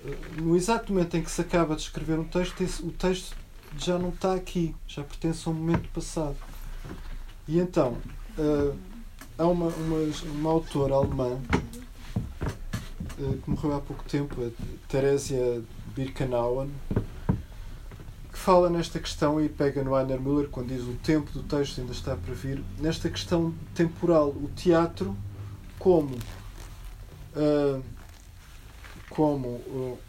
[0.06, 3.36] Eh, no exato momento em que se acaba de escrever um texto, esse, o texto
[3.78, 6.36] já não está aqui, já pertence a um momento passado.
[7.48, 7.98] E então,
[8.38, 8.78] uh,
[9.38, 9.98] há uma, uma,
[10.36, 11.40] uma autora alemã
[13.20, 14.50] eh, que morreu há pouco tempo, a
[14.88, 15.62] Theresia
[15.96, 16.68] Birkenauer,
[18.32, 21.82] que fala nesta questão e pega no Einer Müller quando diz o tempo do texto
[21.82, 25.18] ainda está para vir, nesta questão temporal, o teatro
[25.78, 26.16] como
[27.36, 27.84] uh,
[29.10, 30.00] como uh,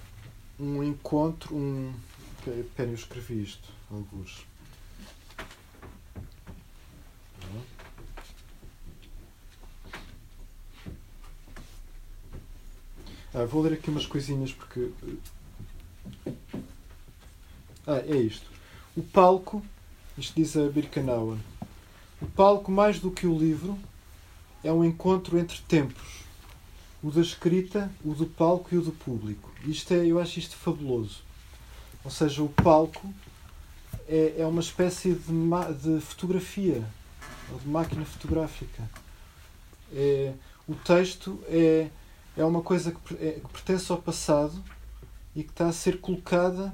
[0.58, 1.92] um encontro, um.
[2.38, 4.46] Espera, eu escrevi isto, alguns.
[13.32, 14.90] Ah, vou ler aqui umas coisinhas porque.
[17.86, 18.50] Ah, é isto.
[18.96, 19.64] O palco,
[20.18, 21.38] isto diz a Birkenauer,
[22.20, 23.78] o palco, mais do que o livro,
[24.64, 26.19] é um encontro entre tempos.
[27.02, 29.50] O da escrita, o do palco e o do público.
[29.64, 31.22] Isto é, eu acho isto fabuloso.
[32.04, 33.12] Ou seja, o palco
[34.08, 36.84] é, é uma espécie de, de fotografia,
[37.52, 38.82] ou de máquina fotográfica.
[39.92, 40.32] É,
[40.68, 41.88] o texto é
[42.36, 44.62] é uma coisa que, é, que pertence ao passado
[45.34, 46.72] e que está a ser colocada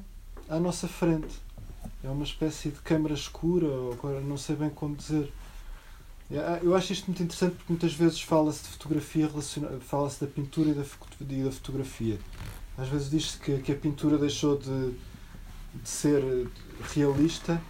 [0.49, 1.35] à nossa frente.
[2.05, 5.33] É uma espécie de câmara escura, ou agora não sei bem como dizer.
[6.31, 9.31] É, eu acho isto muito interessante porque muitas vezes fala-se de fotografia,
[9.81, 10.85] fala-se da pintura e da,
[11.21, 12.19] e da fotografia.
[12.77, 14.91] Às vezes diz-se que, que a pintura deixou de,
[15.75, 16.49] de ser
[16.95, 17.61] realista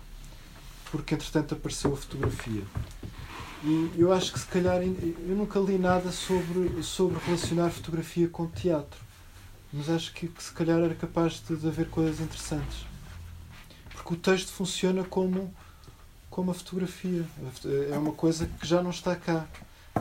[0.90, 2.62] porque entretanto apareceu a fotografia.
[3.64, 8.47] E eu acho que se calhar eu nunca li nada sobre, sobre relacionar fotografia com
[8.47, 9.01] teatro.
[9.73, 12.87] Mas acho que, que se calhar era capaz de, de haver coisas interessantes.
[13.92, 15.53] Porque o texto funciona como,
[16.37, 17.25] como a fotografia.
[17.90, 19.46] É uma coisa que já não está cá.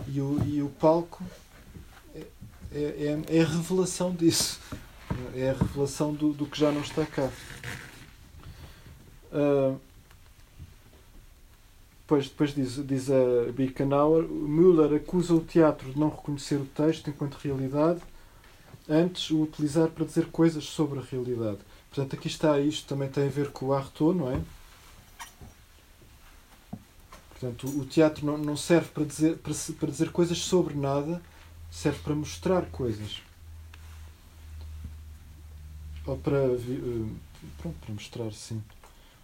[0.05, 1.23] E o, e o palco
[2.13, 2.25] é,
[2.73, 4.59] é, é a revelação disso.
[5.33, 7.31] É a revelação do, do que já não está cá.
[9.31, 9.79] Uh,
[12.01, 17.09] Depois, depois diz, diz a Birkenauer, Müller acusa o teatro de não reconhecer o texto
[17.09, 18.01] enquanto realidade,
[18.87, 21.59] antes o utilizar para dizer coisas sobre a realidade.
[21.89, 24.39] Portanto, aqui está, isto também tem a ver com o Artaud, não é?
[27.37, 31.21] Portanto, o teatro não, não serve para dizer, para, para dizer coisas sobre nada,
[31.69, 33.21] serve para mostrar coisas.
[36.05, 37.09] Ou para, eh,
[37.57, 38.63] pronto, para mostrar, sim.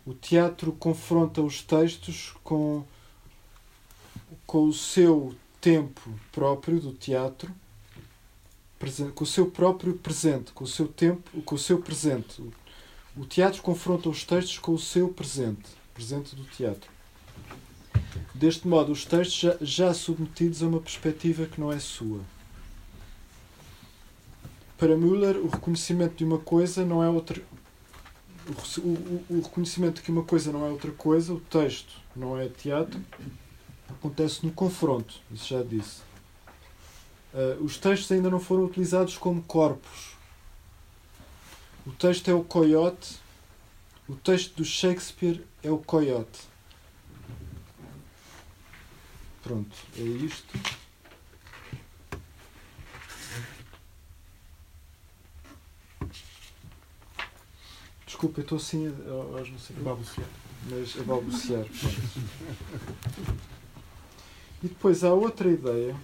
[0.06, 2.84] O teatro confronta os textos com,
[4.46, 6.02] com o seu tempo
[6.34, 7.54] próprio do teatro,
[9.16, 12.44] com o seu próprio presente, com o seu tempo, com o seu presente.
[13.16, 16.90] O teatro confronta os textos com o seu presente, presente do teatro.
[18.42, 22.22] Deste modo, os textos já, já submetidos a uma perspectiva que não é sua.
[24.80, 27.40] Para Müller, o reconhecimento de uma coisa não é outra.
[28.48, 32.36] O, o, o reconhecimento de que uma coisa não é outra coisa, o texto não
[32.36, 33.00] é teatro,
[33.88, 36.02] acontece no confronto, isso já disse.
[37.32, 40.16] Uh, os textos ainda não foram utilizados como corpos.
[41.86, 43.20] O texto é o coiote,
[44.10, 46.51] o texto do Shakespeare é o coiote.
[49.44, 50.60] Pronto, é isto.
[58.06, 60.28] Desculpa, eu estou assim a, não sei, a balbuciar.
[60.70, 61.66] Mas a balbuciar.
[64.64, 65.96] e depois há outra ideia.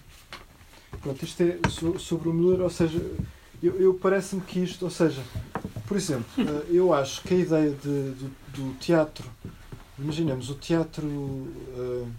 [1.02, 1.60] Pronto, isto é
[2.00, 3.00] sobre o Miller, ou seja,
[3.62, 5.24] eu, eu parece-me que isto, ou seja,
[5.88, 9.30] por exemplo, eh, eu acho que a ideia de, do, do teatro,
[10.00, 12.12] imaginemos o teatro uh,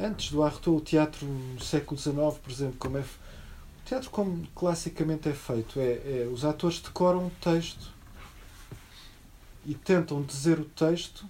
[0.00, 4.46] antes do Artaud, o teatro no século XIX, por exemplo, como é o teatro como
[4.54, 7.92] classicamente é feito, é, é os atores decoram um texto
[9.66, 11.26] e tentam dizer o texto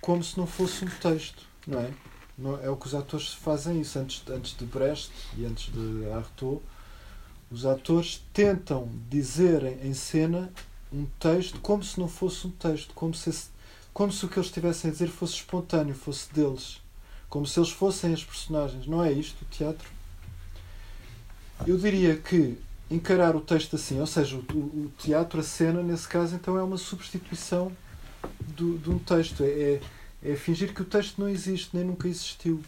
[0.00, 1.90] como se não fosse um texto, não é?
[2.36, 6.08] Não, é o que os atores fazem isso antes, antes de Brecht e antes de
[6.10, 6.62] Artaud.
[7.50, 10.52] Os atores tentam dizer em cena
[10.92, 13.48] um texto como se não fosse um texto, como se,
[13.92, 16.80] como se o que eles estivessem a dizer fosse espontâneo, fosse deles,
[17.28, 18.86] como se eles fossem as personagens.
[18.86, 19.88] Não é isto o teatro?
[21.66, 22.56] Eu diria que
[22.90, 26.62] encarar o texto assim, ou seja, o, o teatro, a cena, nesse caso, então é
[26.62, 27.72] uma substituição
[28.56, 29.42] do, de um texto.
[29.42, 29.80] É, é,
[30.22, 32.62] é fingir que o texto não existe, nem nunca existiu.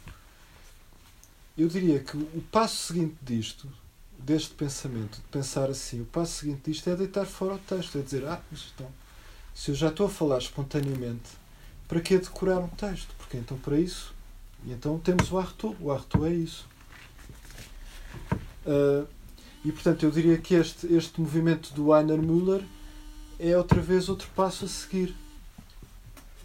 [1.57, 3.69] Eu diria que o passo seguinte disto,
[4.19, 8.03] deste pensamento, de pensar assim, o passo seguinte disto é deitar fora o texto, é
[8.03, 8.41] dizer, ah,
[8.75, 8.91] então,
[9.55, 11.41] se eu já estou a falar espontaneamente,
[11.89, 13.13] para que decorar um texto?
[13.19, 14.15] Porque então para isso,
[14.65, 16.69] e então temos o Arthur, o Arthur é isso.
[18.67, 19.07] Uh,
[19.65, 22.63] e portanto eu diria que este, este movimento do Einer Müller
[23.39, 25.15] é outra vez outro passo a seguir.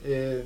[0.04, 0.45] É,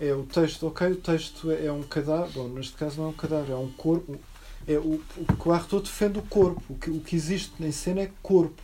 [0.00, 3.12] é o texto, ok, o texto é um cadáver, bom, neste caso não é um
[3.12, 4.18] cadáver, é um corpo.
[4.66, 7.70] É o, o que o Arthur defende o corpo, o que, o que existe em
[7.70, 8.62] cena é corpo.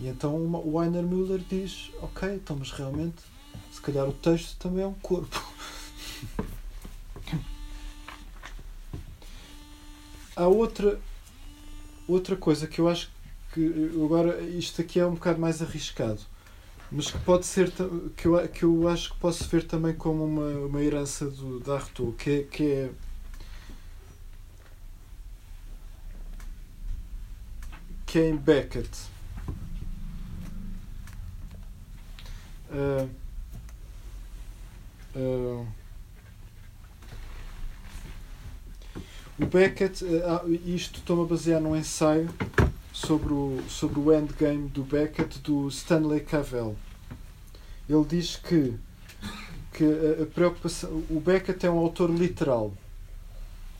[0.00, 3.22] E então o Einer Müller diz, ok, então mas realmente
[3.70, 5.42] se calhar o texto também é um corpo.
[10.36, 11.00] Há outra
[12.06, 13.10] outra coisa que eu acho
[13.52, 16.20] que agora isto aqui é um bocado mais arriscado,
[16.92, 17.72] mas que pode ser
[18.16, 21.76] que eu, que eu acho que posso ver também como uma, uma herança do, da
[21.76, 22.90] Arthur, que é, que é
[28.06, 28.90] que é em Beckett.
[32.70, 33.08] Uh,
[35.16, 35.66] uh,
[39.38, 42.30] O Beckett, eh, ah, isto estou-me a basear num ensaio
[42.90, 46.74] sobre o, sobre o endgame do Beckett do Stanley Cavell.
[47.86, 48.74] Ele diz que,
[49.74, 49.84] que
[50.22, 50.90] a preocupação.
[51.10, 52.72] O Beckett é um autor literal.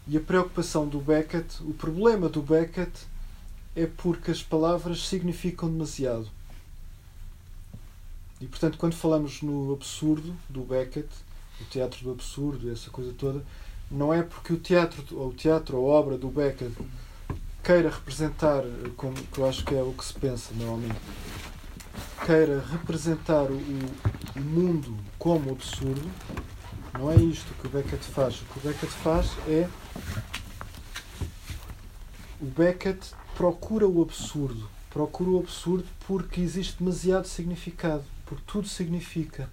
[0.06, 2.92] E a preocupação do Beckett, o problema do Beckett
[3.74, 6.28] é porque as palavras significam demasiado.
[8.42, 11.08] E portanto, quando falamos no absurdo do Beckett,
[11.62, 13.42] o teatro do absurdo, essa coisa toda,
[13.90, 16.74] não é porque o teatro, ou o teatro ou a obra do Beckett
[17.62, 18.62] queira representar,
[18.96, 21.00] como que eu acho que é o que se pensa normalmente,
[22.24, 23.60] queira representar o,
[24.40, 26.10] mundo como absurdo,
[26.92, 28.40] não é isto que o Beckett faz.
[28.40, 29.68] O que o Beckett faz é.
[32.40, 34.68] O Beckett procura o absurdo.
[34.90, 38.04] Procura o absurdo porque existe demasiado significado.
[38.24, 39.50] Porque tudo significa.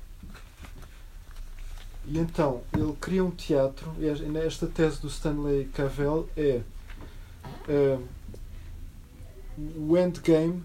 [2.06, 3.94] E então, ele cria um teatro.
[4.46, 6.62] Esta tese do Stanley Cavell é
[7.70, 8.08] uh,
[9.78, 10.64] o endgame.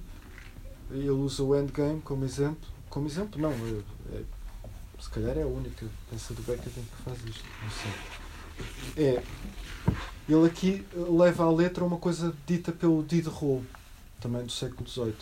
[0.90, 2.68] Ele usa o endgame como exemplo.
[2.90, 3.52] Como exemplo, não.
[3.52, 4.22] É, é,
[4.98, 7.44] se calhar é a única peça do Beckett que faz isto.
[7.62, 9.04] Não sei.
[9.04, 9.22] É.
[10.28, 13.64] Ele aqui leva à letra uma coisa dita pelo Diderot,
[14.20, 15.14] também do século XVIII.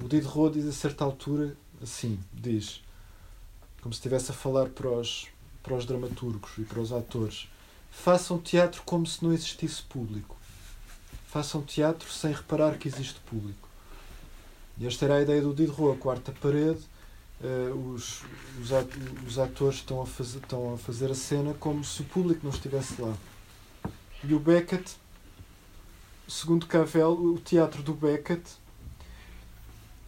[0.00, 2.82] O Diderot diz a certa altura assim: diz,
[3.82, 5.28] como se estivesse a falar para os
[5.64, 7.48] para os dramaturgos e para os atores,
[7.90, 10.36] façam teatro como se não existisse público.
[11.26, 13.68] façam teatro sem reparar que existe público.
[14.78, 16.80] E esta era a ideia do Diderot, a quarta parede.
[17.40, 18.22] Uh, os,
[19.26, 22.50] os, atores estão a, fazer, estão a fazer a cena como se o público não
[22.50, 23.16] estivesse lá.
[24.22, 24.96] E o Beckett,
[26.28, 28.44] segundo Cavell, o teatro do Beckett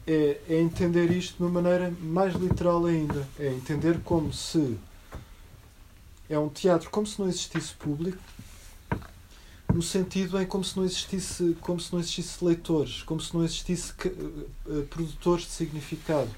[0.06, 3.26] é, é entender isto de uma maneira mais literal ainda.
[3.38, 4.78] É entender como se
[6.28, 8.18] é um teatro como se não existisse público,
[9.72, 13.44] no sentido em como se não existisse, como se não existisse leitores, como se não
[13.44, 16.30] existisse uh, produtores de significado.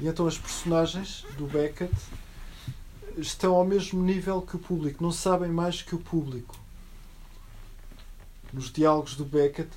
[0.00, 1.94] E então as personagens do Beckett
[3.16, 6.58] estão ao mesmo nível que o público, não sabem mais que o público.
[8.52, 9.70] Nos diálogos do Beckett,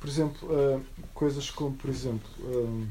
[0.00, 0.84] por exemplo, uh,
[1.14, 2.88] coisas como, por exemplo, uh,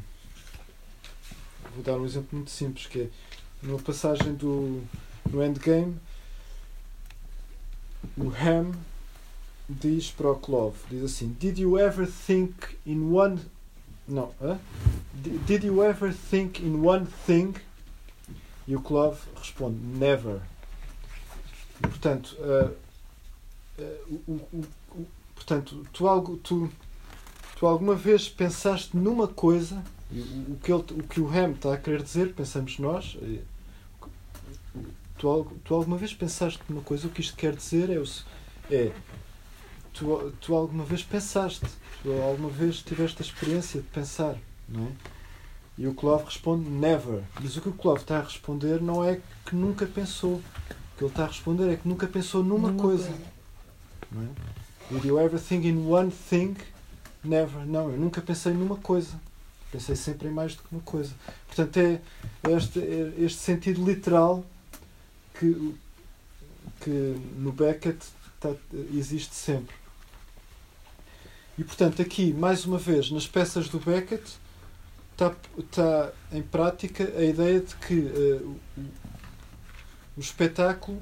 [1.76, 3.09] vou dar um exemplo muito simples, que é
[3.61, 4.82] numa passagem do
[5.30, 5.97] no Endgame,
[8.17, 8.72] o Ham
[9.69, 13.39] diz para o Clove, diz assim, Did you ever think in one...
[14.07, 14.57] Não, huh?
[15.45, 17.53] Did you ever think in one thing?
[18.67, 20.41] E o Clove responde, Never.
[21.82, 22.74] Portanto, uh,
[23.80, 24.65] uh,
[25.34, 26.69] portanto tu, algo, tu,
[27.57, 31.78] tu alguma vez pensaste numa coisa, o, que, ele, o que o Ham está a
[31.78, 33.17] querer dizer, pensamos nós,
[35.22, 37.05] Tu, tu alguma vez pensaste numa coisa?
[37.05, 38.91] O que isto quer dizer é, é
[39.93, 41.63] tu, tu alguma vez pensaste,
[42.01, 44.36] tu alguma vez tiveste a experiência de pensar,
[44.67, 44.91] não é?
[45.78, 47.22] E o Clove responde never.
[47.39, 50.38] Mas o que o Clove está a responder não é que nunca pensou.
[50.38, 53.13] O que ele está a responder é que nunca pensou numa, coisa.
[54.11, 54.28] Não é?
[54.89, 56.55] Did you ever think in one thing?
[57.24, 57.63] Never.
[57.67, 59.22] Não, eu nunca pensei numa coisa.
[59.72, 61.13] Pensei sempre em mais do que uma coisa.
[61.45, 62.01] Portanto, é
[62.57, 64.43] este, é este sentido literal
[65.34, 65.76] que,
[66.82, 68.06] que no Beckett
[68.40, 68.54] tá,
[68.94, 69.76] existe sempre.
[71.58, 74.24] E portanto, aqui, mais uma vez, nas peças do Beckett,
[75.12, 78.82] está, está em prática a ideia de que uh, o,
[80.18, 81.02] o espetáculo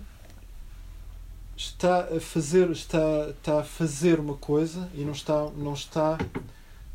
[1.55, 6.17] está a fazer está, está a fazer uma coisa e não está não está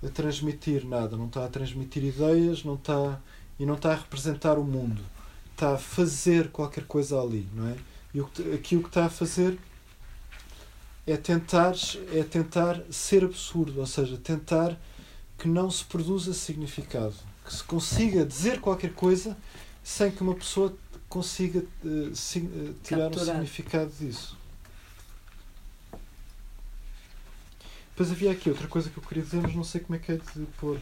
[0.03, 3.21] a transmitir nada não está a transmitir ideias não está
[3.59, 5.03] e não está a representar o mundo
[5.65, 7.77] está a fazer qualquer coisa ali, não é?
[8.13, 9.59] E o que, aqui o que está a fazer
[11.07, 11.75] é tentar,
[12.13, 14.79] é tentar ser absurdo, ou seja, tentar
[15.39, 19.37] que não se produza significado, que se consiga dizer qualquer coisa
[19.83, 20.75] sem que uma pessoa
[21.09, 23.37] consiga uh, si, uh, tirar Capturar.
[23.37, 24.37] um significado disso.
[27.91, 30.13] Depois havia aqui outra coisa que eu queria dizer, mas não sei como é que
[30.13, 30.79] é de pôr.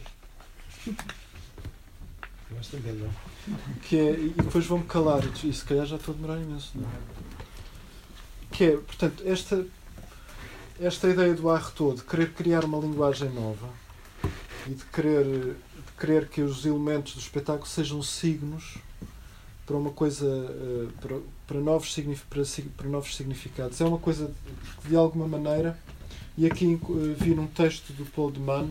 [3.83, 6.71] Que é, e depois vou-me calar, e se calhar já estou a demorar imenso.
[6.75, 6.87] Não?
[6.87, 6.91] É?
[8.51, 9.65] Que é, portanto, esta,
[10.79, 13.69] esta ideia do Arthur de querer criar uma linguagem nova
[14.67, 18.77] e de querer, de querer que os elementos do espetáculo sejam signos
[19.65, 21.95] para uma coisa eh, para, para, novos,
[22.29, 22.43] para,
[22.75, 24.29] para novos significados é uma coisa
[24.81, 25.77] que de alguma maneira
[26.37, 28.69] e aqui eh, vi num texto do Paul de Man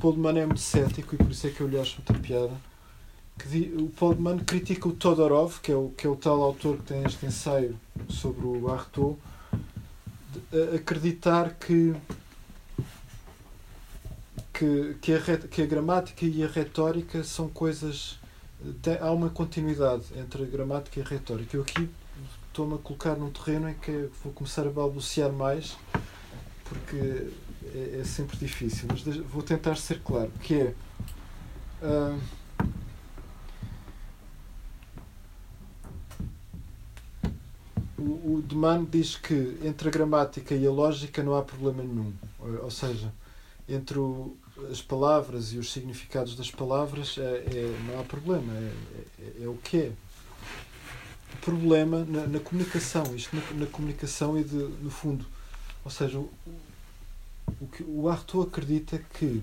[0.00, 2.14] Paul de Man é muito cético e por isso é que eu lhe acho muita
[2.26, 2.69] piada.
[3.42, 6.42] Que o Paul de Man critica o Todorov, que é o, que é o tal
[6.42, 7.74] autor que tem este ensaio
[8.08, 9.16] sobre o Artaud,
[10.74, 11.94] acreditar que,
[14.52, 18.18] que, que, a, que a gramática e a retórica são coisas.
[18.82, 21.56] Tem, há uma continuidade entre a gramática e a retórica.
[21.56, 21.88] Eu aqui
[22.48, 25.76] estou-me a colocar num terreno em que vou começar a balbuciar mais,
[26.64, 27.28] porque
[27.74, 30.74] é, é sempre difícil, mas vou tentar ser claro, que é
[31.82, 32.20] uh,
[38.00, 42.12] o, o Deman diz que entre a gramática e a lógica não há problema nenhum.
[42.62, 43.12] Ou seja,
[43.68, 44.36] entre o,
[44.70, 48.72] as palavras e os significados das palavras é, é não há problema, é,
[49.18, 49.92] é, é, o que é.
[51.34, 55.24] O problema na, na comunicação, isto na, na, comunicação e de, no fundo.
[55.84, 56.30] Ou seja, o,
[57.60, 59.42] o que o Artaud acredita que,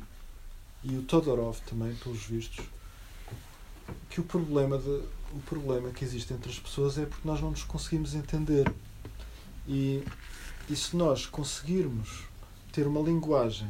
[0.84, 2.66] e o Todorov também, pelos vistos,
[4.10, 5.01] que o problema, de,
[5.34, 8.71] o problema que existe entre as pessoas é porque nós não nos conseguimos entender.
[9.67, 10.03] E,
[10.69, 12.23] e se nós conseguirmos
[12.71, 13.69] ter uma linguagem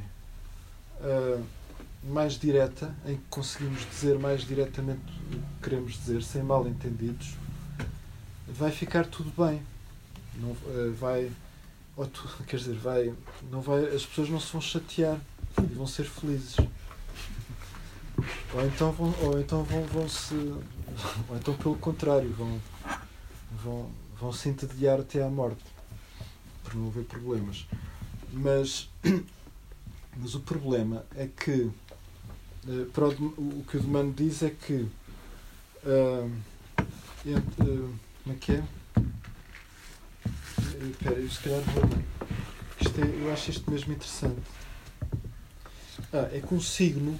[1.01, 1.43] uh,
[2.03, 5.01] mais direta, em que conseguimos dizer mais diretamente
[5.31, 7.35] o que queremos dizer, sem mal entendidos,
[8.47, 9.61] vai ficar tudo bem.
[10.35, 11.31] Não, uh, vai
[11.97, 13.11] ou tu, quer dizer, vai,
[13.51, 15.19] não vai, as pessoas não se vão chatear
[15.59, 16.55] e vão ser felizes.
[18.53, 20.35] Ou então vão, ou então vão, vão se.
[21.29, 22.61] Ou então pelo contrário, vão,
[23.63, 25.63] vão, vão se entediar até à morte.
[26.63, 27.65] Por não haver problemas.
[28.31, 28.89] Mas,
[30.17, 34.73] mas o problema é que uh, para o, o, que o Demano diz é que
[34.73, 36.31] uh,
[37.25, 38.63] entre, uh, como é que é?
[40.89, 41.83] Espera, eu se calhar vou.
[42.79, 44.41] Isto é, eu acho isto mesmo interessante.
[46.13, 47.17] Ah, é que um signo,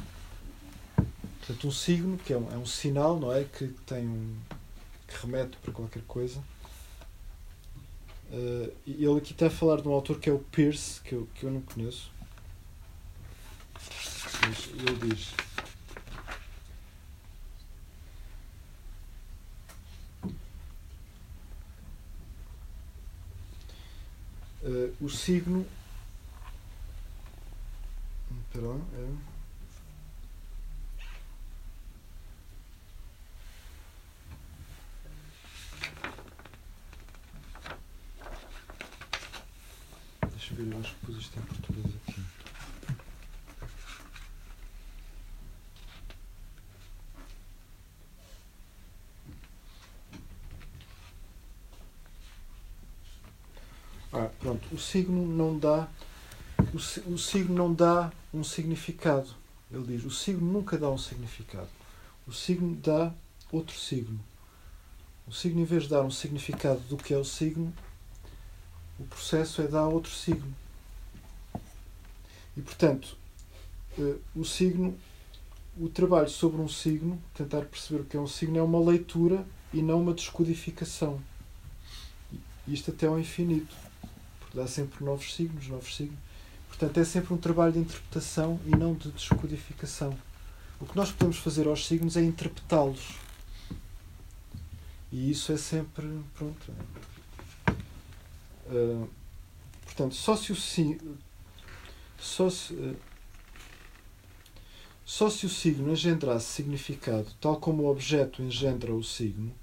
[1.47, 3.45] portanto, um signo que é um, é um sinal, não é?
[3.45, 4.37] Que tem um.
[5.07, 6.43] que remete para qualquer coisa.
[8.29, 11.29] Uh, ele aqui está a falar de um autor que é o Pierce, que eu,
[11.33, 12.11] que eu não conheço.
[14.41, 15.33] Mas ele diz.
[24.63, 25.65] Uh, o signo.
[28.55, 28.75] Lá.
[28.95, 29.36] É...
[40.59, 42.21] eu acho que pus isto em português aqui.
[54.11, 54.73] Ah, pronto.
[54.73, 55.87] O signo não dá.
[56.73, 59.29] O, o signo não dá um significado.
[59.71, 61.69] Ele diz: o signo nunca dá um significado.
[62.25, 63.13] O signo dá
[63.51, 64.19] outro signo.
[65.27, 67.71] O signo, em vez de dar um significado do que é o signo,
[68.99, 70.53] o processo é dar outro signo.
[72.55, 73.15] E, portanto,
[73.99, 74.97] eh, o signo,
[75.79, 79.45] o trabalho sobre um signo, tentar perceber o que é um signo, é uma leitura
[79.73, 81.21] e não uma descodificação.
[82.67, 83.75] Isto até ao infinito.
[84.39, 86.17] Porque dá sempre novos signos, novos signos.
[86.67, 90.17] Portanto, é sempre um trabalho de interpretação e não de descodificação.
[90.79, 93.15] O que nós podemos fazer aos signos é interpretá-los.
[95.11, 96.05] E isso é sempre.
[96.35, 96.71] Pronto.
[98.69, 99.07] Uh,
[99.85, 100.55] portanto, só se o,
[102.17, 102.95] só se, uh,
[105.05, 109.53] só se o signo engendrasse significado, tal como o objeto engendra o signo,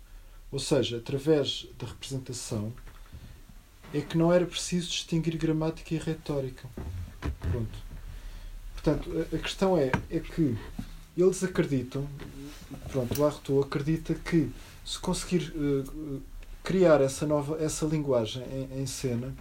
[0.51, 2.73] ou seja, através da representação,
[3.93, 6.69] é que não era preciso distinguir gramática e retórica.
[7.51, 7.79] Pronto.
[8.73, 10.57] Portanto, a, a questão é, é que
[11.17, 12.09] eles acreditam,
[12.91, 14.51] pronto, o Arthur acredita que
[14.85, 16.23] se conseguir uh,
[16.65, 19.33] criar essa nova essa linguagem em, em, cena,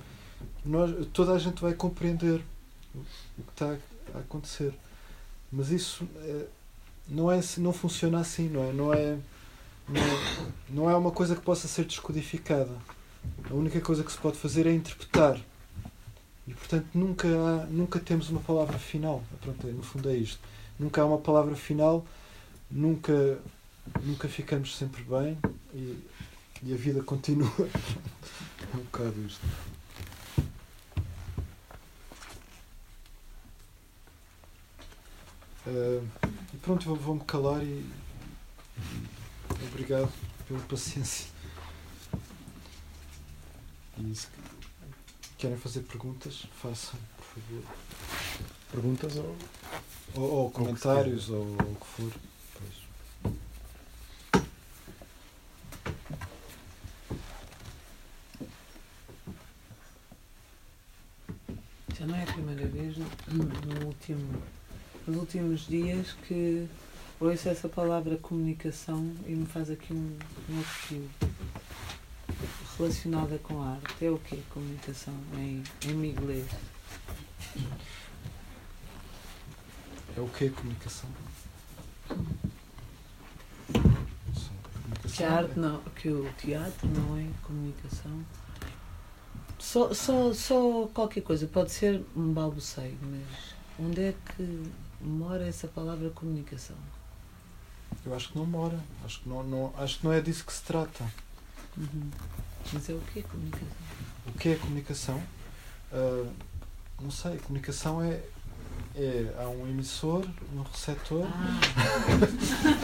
[0.63, 2.43] nós, toda a gente vai compreender
[2.93, 3.77] o que está
[4.13, 4.73] a acontecer.
[5.51, 6.45] Mas isso é,
[7.07, 8.73] não, é, não funciona assim, não é?
[8.73, 9.17] Não é,
[9.87, 12.75] não é, não é uma coisa que possa ser descodificada.
[13.49, 15.39] A única coisa que se pode fazer é interpretar.
[16.45, 19.23] E portanto nunca, há, nunca temos uma palavra final.
[19.41, 20.41] Pronto, no fundo é isto.
[20.77, 22.05] Nunca há uma palavra final,
[22.69, 23.39] nunca,
[24.01, 25.37] nunca ficamos sempre bem
[25.73, 25.97] e,
[26.65, 27.51] e a vida continua.
[28.73, 29.45] é um bocado isto.
[35.65, 36.05] Uh,
[36.53, 37.85] e pronto, vou-me calar e
[39.67, 40.11] obrigado
[40.47, 41.27] pela paciência.
[43.97, 44.27] E se
[45.37, 47.63] querem fazer perguntas, façam, por favor.
[48.71, 49.35] Perguntas ou,
[50.15, 52.13] ou, ou comentários ou, ou o que for.
[52.53, 52.83] Pois.
[62.03, 64.43] Já não é a primeira vez no último
[65.07, 66.67] nos últimos dias que
[67.17, 70.17] ouço essa palavra comunicação e me faz aqui um,
[70.49, 71.09] um arrepio
[72.77, 74.05] relacionada com a arte.
[74.05, 76.45] É o que comunicação em, em inglês?
[80.17, 81.09] É o que comunicação?
[85.15, 88.25] Que a arte não, que o teatro não é comunicação.
[89.63, 95.69] Só, só, só qualquer coisa, pode ser um balbuceio, mas onde é que mora essa
[95.69, 96.75] palavra comunicação?
[98.05, 98.77] Eu acho que não mora.
[99.05, 101.05] Acho que não, não, acho que não é disso que se trata.
[101.77, 102.11] Uhum.
[102.73, 103.67] Mas é o que é comunicação?
[104.27, 105.23] O que é comunicação?
[105.93, 106.29] Uh,
[107.01, 108.19] não sei, comunicação é,
[108.97, 109.33] é.
[109.39, 111.25] Há um emissor, um receptor.
[111.25, 111.59] Ah,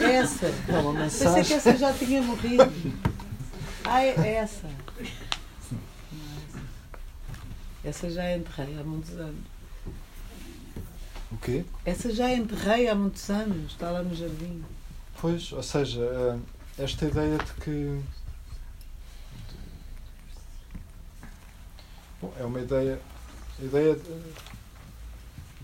[0.02, 0.46] essa!
[0.46, 1.34] É uma mensagem.
[1.34, 2.72] Pensei que essa já tinha morrido.
[3.84, 4.66] Ah, é essa.
[7.82, 9.44] Essa já enterrei há muitos anos.
[11.32, 11.64] O quê?
[11.84, 14.62] Essa já enterrei há muitos anos, está lá no jardim.
[15.20, 16.38] Pois, ou seja, eh,
[16.82, 18.02] esta ideia de que.
[22.20, 23.00] Bom, é uma ideia.
[23.58, 24.02] A ideia de,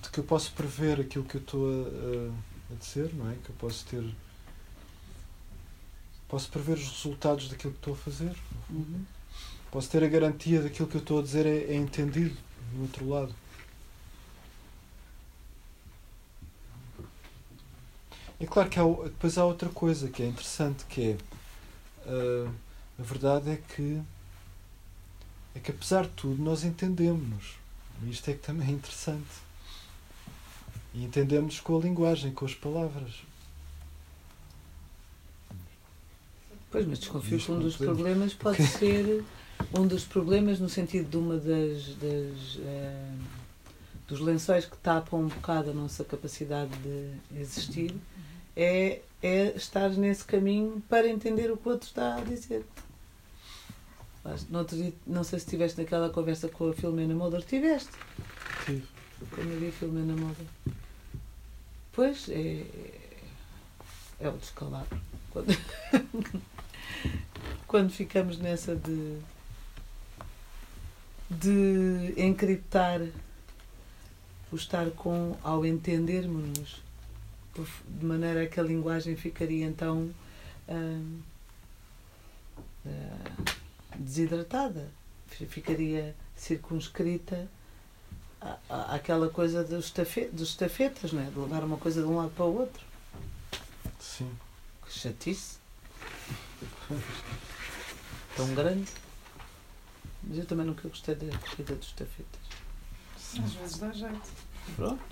[0.02, 3.34] de, que eu posso prever aquilo que eu estou a, a dizer, não é?
[3.42, 4.04] Que eu posso ter.
[6.28, 8.36] Posso prever os resultados daquilo que estou a fazer.
[8.70, 9.04] Uhum.
[9.70, 12.36] Posso ter a garantia daquilo que eu estou a dizer é, é entendido
[12.72, 13.34] do outro lado.
[18.38, 21.16] É claro que há, depois há outra coisa que é interessante, que é
[22.06, 22.50] uh,
[22.98, 24.02] a verdade é que
[25.54, 27.54] é que apesar de tudo nós entendemos-nos.
[28.02, 29.46] Isto é que também é interessante.
[30.92, 33.22] E entendemos-nos com a linguagem, com as palavras.
[36.70, 39.24] Pois, mas desconfio que um dos problemas pode ser
[39.74, 43.12] um dos problemas no sentido de uma das, das eh,
[44.08, 47.94] dos lençóis que tapam um bocado a nossa capacidade de existir
[48.56, 52.64] é, é estar nesse caminho para entender o que o outro está a dizer.
[54.48, 57.42] No outro dia, não sei se estiveste naquela conversa com a Filomena Mulder.
[57.42, 57.92] Tiveste?
[58.64, 58.86] Tive.
[59.20, 60.46] Vi a Filomena Mulder.
[61.92, 62.66] Pois, é,
[64.18, 65.00] é o descalabro.
[65.30, 65.56] Quando,
[67.68, 69.18] quando ficamos nessa de
[71.30, 73.00] de encriptar
[74.52, 76.82] o estar com ao entendermos-nos
[77.88, 80.10] de maneira que a linguagem ficaria então
[80.68, 81.18] uh,
[82.84, 83.44] uh,
[83.96, 84.88] desidratada,
[85.48, 87.48] ficaria circunscrita
[88.40, 91.26] à, à, àquela coisa dos, tafe, dos estafetas, não é?
[91.26, 92.84] de levar uma coisa de um lado para o outro.
[93.98, 94.30] Sim.
[94.84, 95.56] Que chatice.
[98.36, 99.05] Tão grande.
[100.26, 102.40] Mas eu também nunca gostei da corrida dos estafetas.
[103.16, 104.30] Às vezes dá jeito.
[104.74, 105.02] Pronto.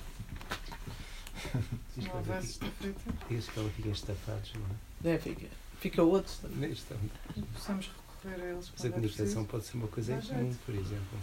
[1.97, 3.15] Não houvesse estafeta.
[3.29, 5.15] Diz que ela fica estafados, não é?
[5.15, 5.47] É, fica.
[5.81, 6.71] Fica outros também.
[6.71, 6.95] Isto,
[7.53, 7.91] Possamos
[8.23, 8.73] recorrer a eles.
[8.73, 11.19] Mas a comunicação pode ser uma coisa em comum, por exemplo.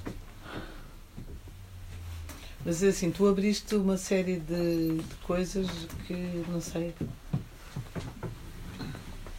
[2.63, 5.67] Mas é assim, tu abriste uma série de, de coisas
[6.05, 6.13] que
[6.47, 6.93] não sei.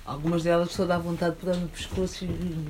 [0.05, 2.67] Algumas delas só dá vontade de dar no pescoço e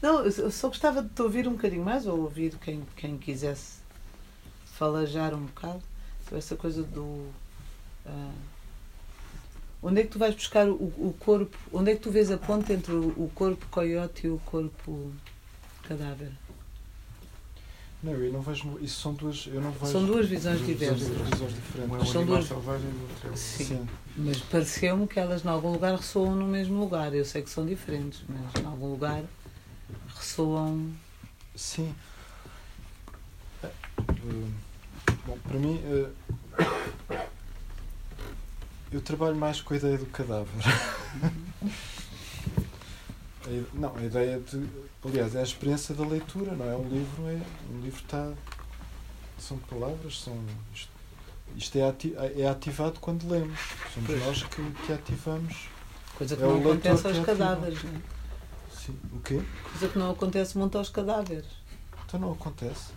[0.00, 3.80] Não, eu só gostava de te ouvir um bocadinho mais, ou ouvir quem, quem quisesse
[4.64, 5.82] falajar um bocado
[6.22, 7.28] sobre essa coisa do.
[8.06, 8.32] Uh,
[9.82, 11.56] onde é que tu vais buscar o, o corpo?
[11.72, 15.12] Onde é que tu vês a ponte entre o, o corpo coiote e o corpo
[15.82, 16.32] cadáver?
[18.02, 18.78] Não, eu não vejo.
[18.80, 19.46] Isso são duas.
[19.46, 21.08] Eu não vejo, são duas visões diversas.
[21.08, 21.90] Visões diferentes.
[21.90, 23.64] Um é são duas selvagem do outro é Sim.
[23.64, 23.88] Sim.
[24.16, 27.14] Mas pareceu-me que elas, em algum lugar, ressoam no mesmo lugar.
[27.14, 29.22] Eu sei que são diferentes, mas em algum lugar
[30.16, 30.90] ressoam.
[31.54, 31.94] Sim.
[33.62, 34.50] Uh,
[35.26, 35.80] bom, para mim.
[35.84, 36.10] Uh,
[38.90, 40.48] eu trabalho mais com a ideia do cadáver.
[43.74, 44.68] não, a ideia de
[45.04, 46.76] Aliás, é a experiência da leitura, não é?
[46.76, 47.40] Um livro é.
[47.72, 48.32] Um livro está.
[49.38, 50.38] São palavras, são.
[50.74, 50.90] Isto,
[51.56, 53.58] isto é, ati, é ativado quando lemos.
[53.94, 54.26] Somos pois.
[54.26, 55.68] nós que, que ativamos.
[56.16, 58.00] Coisa que é não acontece aos cadáveres, não é?
[58.74, 58.98] Sim.
[59.10, 59.42] O quê?
[59.70, 61.48] Coisa que não acontece muito aos cadáveres.
[62.06, 62.92] Então não acontece.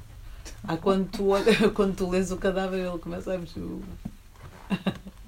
[0.68, 3.62] Ah, quando tu, olha, quando tu lês o cadáver, ele começa a mexer.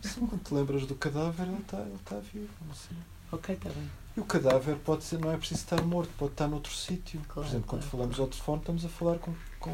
[0.02, 2.50] Sim, quando te lembras do cadáver, ele está ele tá vivo.
[2.70, 2.96] Assim.
[3.32, 4.05] Ok, está bem.
[4.16, 7.20] E o cadáver pode ser, não é preciso estar morto, pode estar noutro sítio.
[7.28, 7.84] Claro, Por exemplo, claro.
[7.84, 9.34] quando falamos ao telefone, estamos a falar com.
[9.60, 9.74] com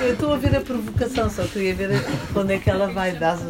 [0.00, 1.90] Eu estou a ver a provocação, só queria ver
[2.32, 3.42] quando é que ela vai dar as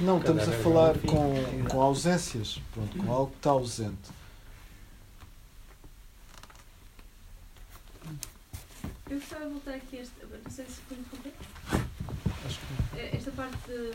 [0.00, 1.34] Não, estamos a falar com,
[1.70, 4.16] com ausências, pronto, com algo que está ausente.
[9.08, 10.26] Eu gostava de voltar aqui a esta.
[10.44, 10.96] Não sei se foi
[13.36, 13.90] parte de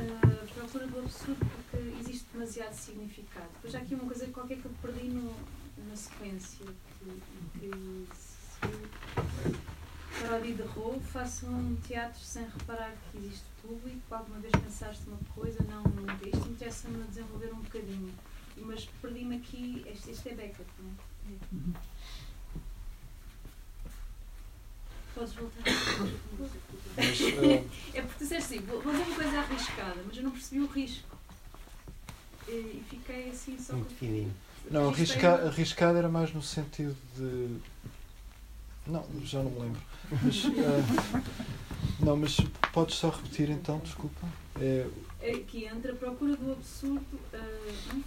[0.00, 3.48] uh, procura do absurdo porque existe demasiado significado.
[3.54, 5.36] Depois há aqui uma coisa qualquer que eu perdi no,
[5.86, 7.04] na sequência que,
[7.58, 7.70] que
[8.14, 8.60] se
[10.22, 15.18] paródia de Rô, faço um teatro sem reparar que existe público, alguma vez pensaste uma
[15.34, 18.12] coisa, não, não isto interessa-me desenvolver um bocadinho.
[18.56, 20.94] Mas perdi-me aqui, este, este é Beckett, não é?
[21.52, 21.72] Uhum.
[25.18, 25.64] Podes voltar.
[26.96, 27.70] Mas, uh...
[27.92, 31.18] É porque disseste assim, vou fazer uma coisa arriscada, mas eu não percebi o risco.
[32.46, 34.32] E fiquei assim só Muito fininho.
[34.70, 37.58] Não, arrisca, arriscado era mais no sentido de.
[38.86, 39.82] Não, já não me lembro.
[40.22, 41.24] Mas, uh...
[41.98, 42.36] não, mas
[42.72, 44.24] podes só repetir então, desculpa.
[44.60, 44.86] É...
[45.34, 47.20] Aqui entra a procura do absurdo.
[47.34, 48.02] Uh...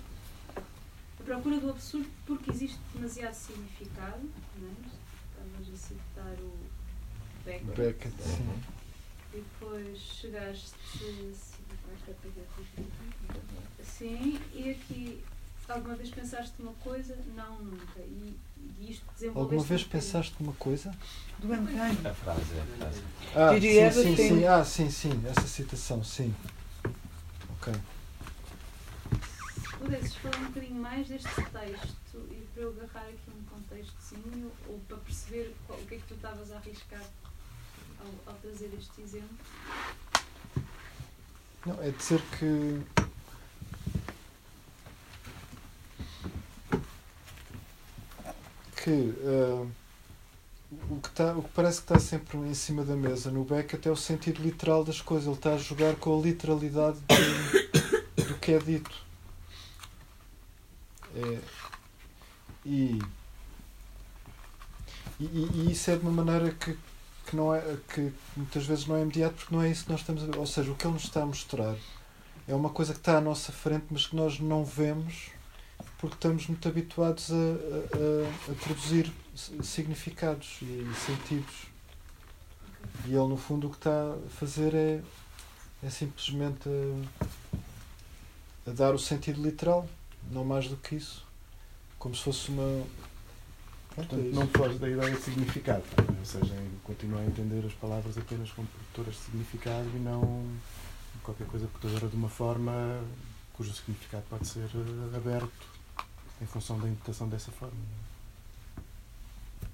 [1.19, 4.29] A procura do absurdo porque existe demasiado significado.
[4.57, 5.57] Não é?
[5.59, 6.80] Estavas a citar o
[7.45, 7.75] Beckett.
[7.75, 8.63] Beckett, sim.
[9.33, 10.75] Depois chegaste.
[13.83, 15.23] Sim, e aqui
[15.67, 17.17] alguma vez pensaste uma coisa?
[17.35, 17.99] Não, nunca.
[17.99, 18.37] E,
[18.79, 20.93] e isto Alguma vez pensaste uma coisa?
[21.39, 21.97] Do Ancaio.
[22.07, 23.01] A frase, a frase.
[23.35, 24.45] Ah, sim, sim, sim.
[24.45, 25.23] Ah, sim, sim.
[25.25, 26.33] Essa citação, sim.
[27.57, 27.73] Ok.
[29.79, 34.79] pudesses falar um bocadinho mais deste texto e para eu agarrar aqui um contextozinho ou
[34.87, 37.01] para perceber qual, o que é que tu estavas a arriscar
[38.01, 39.37] ao, ao trazer este exemplo.
[41.65, 42.81] Não, é dizer que
[48.83, 49.71] que uh,
[50.89, 53.87] o, que tá, o que parece que está sempre em cima da mesa no Beckett
[53.87, 55.27] é o sentido literal das coisas.
[55.27, 59.11] Ele está a jogar com a literalidade do, do que é dito.
[61.15, 61.39] É,
[62.65, 62.99] e,
[65.19, 66.75] e, e, isso é de uma maneira que,
[67.31, 70.01] que, não é, que muitas vezes não é imediato porque não é isso que nós
[70.01, 70.37] estamos a ver.
[70.37, 71.75] Ou seja, o que ele nos está a mostrar
[72.47, 75.31] é uma coisa que está à nossa frente, mas que nós não vemos
[75.97, 79.11] porque estamos muito habituados a, a, a produzir
[79.63, 81.67] significados e sentidos.
[83.05, 85.01] E ele, no fundo, o que está a fazer é,
[85.83, 86.67] é simplesmente
[88.65, 89.87] a, a dar o sentido literal,
[90.31, 91.25] não mais do que isso.
[91.97, 92.83] Como se fosse uma.
[94.07, 98.17] Portanto, é não foge da ideia de significado, ou seja, continua a entender as palavras
[98.17, 100.45] apenas como produtoras de significado e não
[101.23, 103.01] qualquer coisa portadora de uma forma
[103.53, 105.67] cujo significado pode ser eh, aberto
[106.41, 107.77] em função da interpretação dessa forma.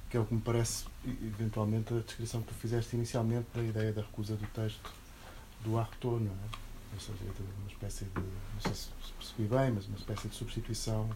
[0.09, 3.93] Que é o que me parece, eventualmente, a descrição que tu fizeste inicialmente da ideia
[3.93, 4.91] da recusa do texto
[5.63, 6.67] do Artaud, não é?
[6.93, 7.19] Ou seja,
[7.59, 11.09] uma espécie de, não sei se percebi bem, mas uma espécie de substituição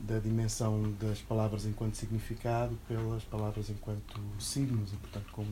[0.00, 5.48] da dimensão das palavras enquanto significado pelas palavras enquanto signos e, portanto, como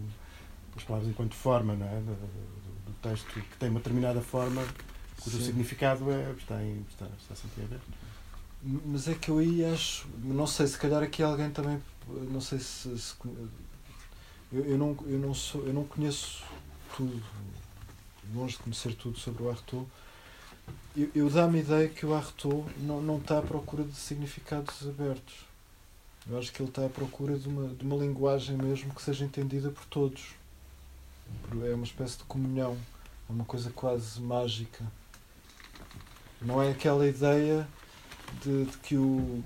[0.76, 2.00] as palavras enquanto forma não é?
[2.00, 4.62] do, do, do texto que tem uma determinada forma
[5.20, 5.44] cujo Sim.
[5.44, 7.84] significado é, está, em, está, está sempre aberto.
[8.62, 11.80] Mas é que eu aí acho, não sei, se calhar aqui alguém também,
[12.30, 13.14] não sei se, se
[14.52, 16.42] eu, eu, não, eu, não sou, eu não conheço
[16.96, 17.22] tudo,
[18.34, 19.86] longe de conhecer tudo sobre o Artaud.
[20.96, 24.86] Eu, eu dá-me a ideia que o Artaud não, não está à procura de significados
[24.88, 25.46] abertos.
[26.28, 29.24] Eu acho que ele está à procura de uma, de uma linguagem mesmo que seja
[29.24, 30.34] entendida por todos.
[31.64, 32.76] É uma espécie de comunhão,
[33.28, 34.84] é uma coisa quase mágica.
[36.40, 37.66] Não é aquela ideia
[38.42, 39.42] de, de, que, o,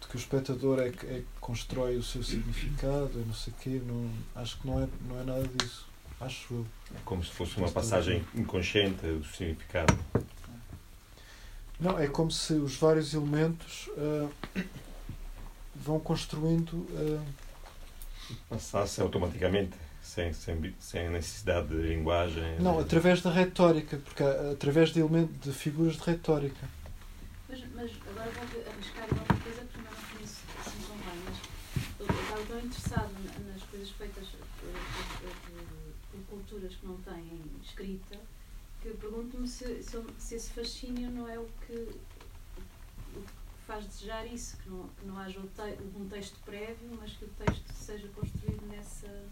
[0.00, 3.56] de que o espectador é que, é que constrói o seu significado, não sei o
[3.56, 3.82] quê.
[3.86, 5.86] Não, acho que não é, não é nada disso.
[6.20, 6.66] Acho eu.
[6.94, 9.98] É como se fosse uma passagem inconsciente do significado.
[11.78, 14.32] Não, é como se os vários elementos uh,
[15.74, 16.72] vão construindo.
[16.72, 17.22] Uh,
[18.48, 22.58] Passassem automaticamente, sem, sem, sem necessidade de linguagem.
[22.58, 26.68] Não, através da retórica, porque através de, elemento, de figuras de retórica.
[27.48, 31.36] Mas, mas agora vou arriscar uma coisa que não conheço assim tão bem, mas
[32.00, 33.12] eu estava tão interessado
[33.52, 34.70] nas coisas feitas por,
[35.20, 35.62] por,
[36.10, 38.18] por culturas que não têm escrita
[38.92, 44.24] que pergunto-me se, se, se, esse fascínio não é o que, o que faz desejar
[44.26, 48.64] isso, que não, que não haja um texto prévio, mas que o texto seja construído
[48.66, 49.24] nessa.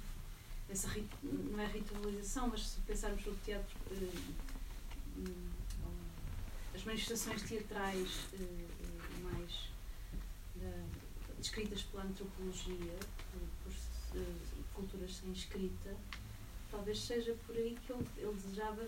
[0.69, 0.89] Essa,
[1.23, 4.45] não é ritualização, mas se pensarmos no teatro eh,
[6.75, 9.75] as manifestações teatrais eh, eh, mais
[11.39, 12.99] descritas pela antropologia,
[13.31, 13.73] por, por
[14.19, 14.25] eh,
[14.73, 15.95] culturas sem escrita,
[16.71, 18.87] talvez seja por aí que ele, ele desejava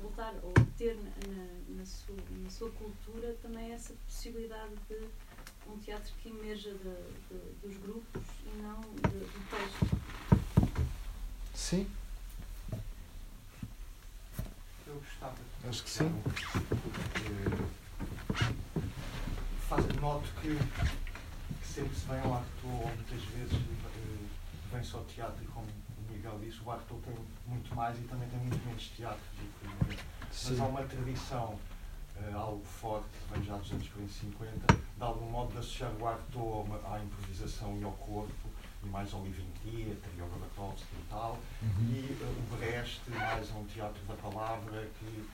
[0.00, 5.08] voltar ou ter na, na, na, sua, na sua cultura também essa possibilidade de
[5.68, 6.78] um teatro que emerja de,
[7.28, 10.00] de, dos grupos e não de, do texto.
[11.54, 11.90] Sim.
[14.86, 15.36] Eu gostava
[15.68, 16.22] Acho que sim.
[19.68, 20.56] Faz, noto que,
[21.60, 24.28] que, sempre se vem ao acto, ou muitas vezes uh,
[24.72, 25.66] vem só teatro, e como
[26.20, 27.14] Miguel disse, o acto tem
[27.46, 29.20] muito mais e também tem muito menos teatro.
[29.38, 29.66] Que,
[30.28, 31.58] mas há uma tradição
[32.16, 35.90] uh, algo forte, vem já dos anos 40 e 50, de algum modo de associar
[35.98, 38.50] o acto à improvisação e ao corpo,
[38.84, 40.28] e mais ao livro teatro, e ao
[40.92, 41.86] e tal, uhum.
[41.88, 45.26] e uh, o Brecht mais a um teatro da palavra que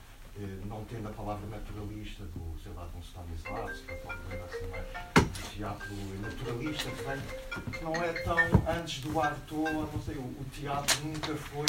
[0.65, 5.49] não tendo a palavra naturalista do, sei lá, de um Stanislavski, ou talvez assim, do
[5.49, 10.45] teatro naturalista, que, vem, que não é tão antes do Artaud, não sei, o, o,
[10.51, 11.65] teatro nunca foi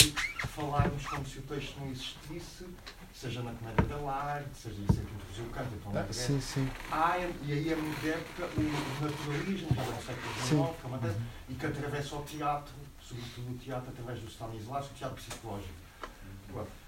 [0.48, 2.66] falarmos como se o texto não existisse,
[3.14, 6.68] seja na comédia da arte, seja isso que introduziu o canto, então ah, sim, sim.
[6.92, 11.26] Há, e aí é muito época o naturalismo, já no século XIX, é uhum.
[11.48, 15.87] e que atravessa o teatro, sobretudo o teatro através do Stanislavski, o teatro psicológico.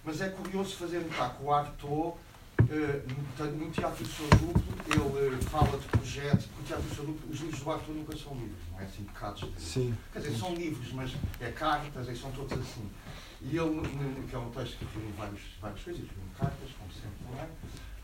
[0.04, 5.34] Mas é curioso fazer notar que o Artaud, uh, no Teatro do Seu Duplo, ele
[5.36, 8.16] uh, fala de projetos, porque o Teatro do Seu Duplo, os livros do Artaud nunca
[8.16, 9.94] são livros, não é assim, bocados Sim.
[10.12, 12.90] Quer dizer, são livros, mas é cartas, e são todos assim.
[13.42, 13.80] E ele,
[14.28, 17.48] que é um texto que escreveu vários, várias coisas, escreveu cartas, como sempre, não é?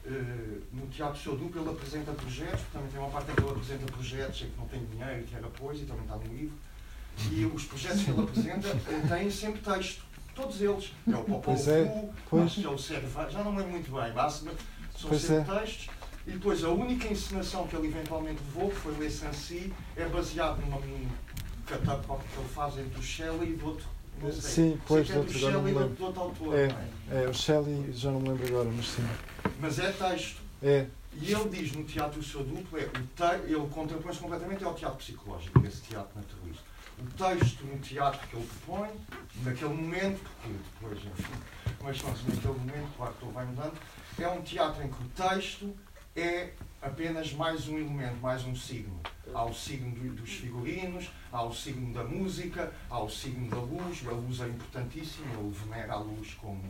[0.06, 3.42] eh, no Teatro Seu Duplo ele apresenta projetos, porque também tem uma parte em que
[3.42, 6.34] ele apresenta projetos em que não tem dinheiro e quer apoio, e também está no
[6.34, 6.56] livro.
[7.30, 10.04] E os projetos que ele apresenta eh, têm sempre texto.
[10.36, 10.92] Todos eles.
[11.10, 12.64] É o Popó Pois é, pois.
[12.64, 14.44] é o Serva, já não lembro muito bem, mas
[14.94, 15.88] são Pois sempre textos.
[16.26, 20.60] E depois a única encenação que ele eventualmente levou, que foi Le Sancy, é baseado
[20.60, 21.08] numa, num
[21.66, 23.86] catap que ele faz entre o Shelley e do outro.
[24.20, 24.32] Sei.
[24.32, 26.54] Sim, pois, é do outro, agora não Shelley e do, outro autor.
[26.54, 26.66] É.
[27.10, 27.24] é?
[27.24, 29.06] É, o Shelley, já não me lembro agora, mas sim.
[29.60, 30.40] Mas é texto.
[30.62, 34.64] É, E ele diz no teatro o seu duplo, é, o te, ele contrapõe-se completamente
[34.64, 36.64] ao teatro psicológico, esse teatro naturalista.
[36.98, 38.88] O texto no teatro que ele propõe,
[39.42, 40.48] naquele momento, porque
[40.98, 41.34] depois, enfim,
[41.82, 43.74] mas pronto, naquele momento, claro que vai mudando,
[44.18, 45.76] é um teatro em que o texto
[46.16, 48.98] é apenas mais um elemento, mais um signo.
[49.34, 53.58] Há o signo do- dos figurinos, há o signo da música, há o signo da
[53.58, 56.64] luz, a luz é importantíssima, ele venera a luz como,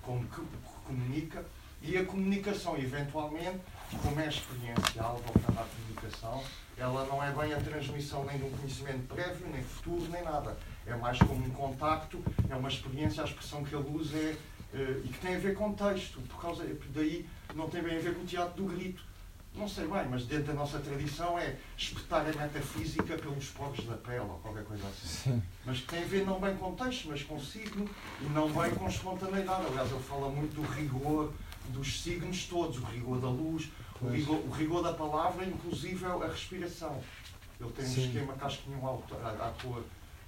[0.00, 0.40] como que
[0.86, 1.44] comunica,
[1.82, 3.60] e a comunicação, eventualmente,
[4.02, 6.42] como é experiencial, voltando à comunicação,
[6.76, 10.56] ela não é bem a transmissão nem de um conhecimento prévio, nem futuro, nem nada.
[10.86, 14.36] É mais como um contacto, é uma experiência, a expressão que ele usa é,
[14.74, 16.64] eh, e que tem a ver com texto, por causa
[16.94, 19.02] daí não tem bem a ver com o teatro do grito.
[19.54, 23.96] Não sei bem, mas dentro da nossa tradição é espetar a metafísica pelos poros da
[23.96, 25.32] pele ou qualquer coisa assim.
[25.32, 25.42] sim.
[25.64, 27.88] Mas que tem a ver não bem com texto, mas com signo
[28.20, 29.64] e não bem com espontaneidade.
[29.66, 31.32] Aliás, ele fala muito do rigor
[31.70, 33.70] dos signos todos, o rigor da luz,
[34.02, 37.00] o rigor, o rigor da palavra, inclusive a respiração.
[37.60, 38.06] Ele tem um Sim.
[38.06, 39.82] esquema que acho que nenhum autor, ator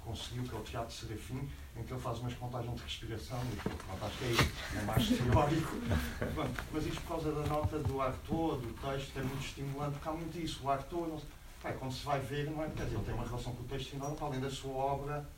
[0.05, 3.57] conseguiu, que é o Teatro Serafim, em que ele faz umas contagens de respiração e
[3.57, 5.77] pronto, acho que é isso, é mais teórico.
[6.73, 10.12] Mas isto por causa da nota do Arthur, do texto, é muito estimulante, porque há
[10.12, 10.61] muito isso.
[10.64, 11.21] O Arthur, não,
[11.62, 12.69] pá, quando se vai ver, não é?
[12.71, 15.29] Quer dizer, ele tem uma relação com o texto enorme, para além da sua obra,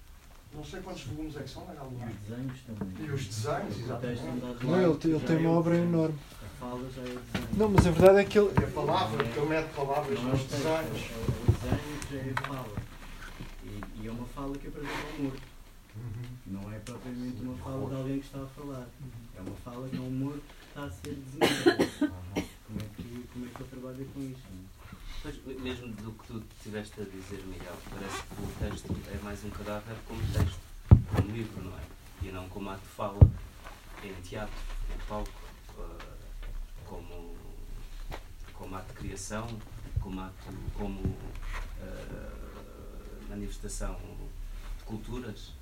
[0.55, 3.07] não sei quantos volumes é que são, mas há E os desenhos também.
[3.07, 4.21] E os desenhos, exatamente.
[4.59, 6.19] de Não, ele, tem- ele tem é uma obra enorme.
[6.43, 7.49] A fala já é desenho.
[7.57, 8.51] Não, mas a verdade é que ele.
[8.61, 11.11] E a palavra, porque ele mete palavras é nos texto, desenhos.
[11.11, 12.77] é o desenho já é a fala.
[13.65, 15.33] E, e é uma fala que apresenta o humor.
[16.47, 18.87] Não é propriamente uma fala de alguém que está a falar.
[19.37, 21.91] É uma fala que é um humor que está a ser desenhado.
[22.67, 24.43] Como é que, como é que ele trabalha com isto?
[25.23, 29.45] Pois, mesmo do que tu estiveste a dizer, Miguel, parece que o texto é mais
[29.45, 30.59] um cadáver como texto,
[31.15, 31.83] como livro, não é?
[32.23, 33.19] E não como ato de fala,
[34.03, 34.55] em teatro,
[34.95, 35.31] em palco,
[35.79, 36.05] eh,
[36.87, 37.37] como,
[38.55, 39.47] como ato de criação,
[40.01, 40.35] como ato,
[40.73, 41.15] como
[41.83, 44.01] eh, manifestação
[44.79, 45.53] de culturas.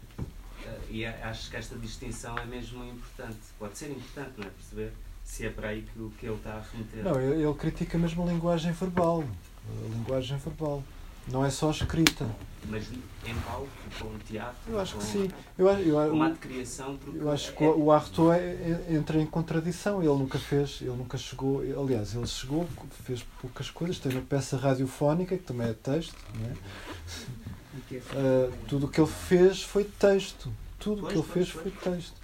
[0.64, 3.38] Eh, e acho que esta distinção é mesmo importante.
[3.58, 4.50] Pode ser importante, não é?
[4.50, 4.92] Perceber
[5.28, 7.04] se é para aí que, que ele está a remeter.
[7.04, 9.22] Não, ele, critica mesmo a linguagem verbal.
[9.68, 10.82] A linguagem verbal.
[11.30, 12.26] Não é só escrita.
[12.66, 13.68] Mas em palco,
[14.00, 15.30] com teatro, Eu acho com, que sim.
[15.58, 19.26] Eu, eu, com de criação, eu acho que é- o, Arthur é- é- entra em
[19.26, 20.00] contradição.
[20.02, 21.60] Ele nunca fez, ele nunca chegou.
[21.60, 22.66] Aliás, ele chegou,
[23.04, 23.98] fez poucas coisas.
[23.98, 26.16] Teve a peça radiofónica, que também é texto.
[26.50, 26.56] É?
[27.90, 30.50] É Ah, tudo o que ele fez foi texto.
[30.78, 32.14] Tudo o que ele fez foi texto.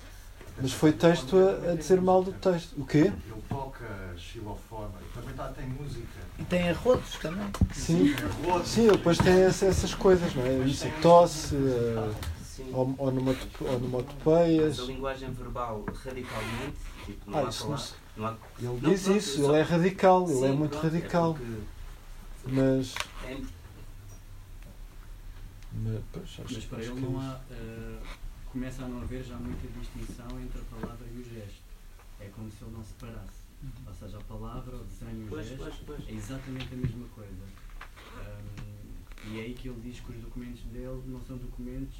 [0.60, 2.74] Mas foi texto a, a dizer mal do texto.
[2.80, 2.98] O quê?
[3.26, 3.86] Ele toca
[4.16, 6.06] xilofone, também tá, tem música.
[6.38, 7.46] E tem arrotos também.
[7.72, 8.14] Sim.
[8.64, 10.58] Sim, ele depois tem essa- essas coisas, não é?
[10.58, 12.12] Isso, tosse, ah,
[12.44, 12.70] Sim.
[12.72, 14.80] ou- onomato- Mas onomatopeias.
[14.80, 17.84] a linguagem verbal radicalmente, tipo, não Ah, há isso palavra,
[18.16, 20.70] não há Ele Não, diz pronto, isso, só- ele é radical, ele é Sim, muito
[20.70, 21.34] pronto, radical.
[21.34, 21.52] porque
[22.46, 22.94] Mas.
[23.26, 23.36] é
[25.76, 27.18] mas, pois, Mas para ele é não isso.
[27.20, 27.98] há, eh,
[28.54, 31.60] começa a não haver já muita distinção entre a palavra e o gesto.
[32.20, 33.42] É como se ele não separasse.
[33.84, 36.08] Ou seja, a palavra, o desenho e o Pois, gesto pois, pois.
[36.08, 37.44] é exatamente a mesma coisa.
[38.16, 41.96] Ahm, e é aí que ele diz que os documentos dele não são documentos,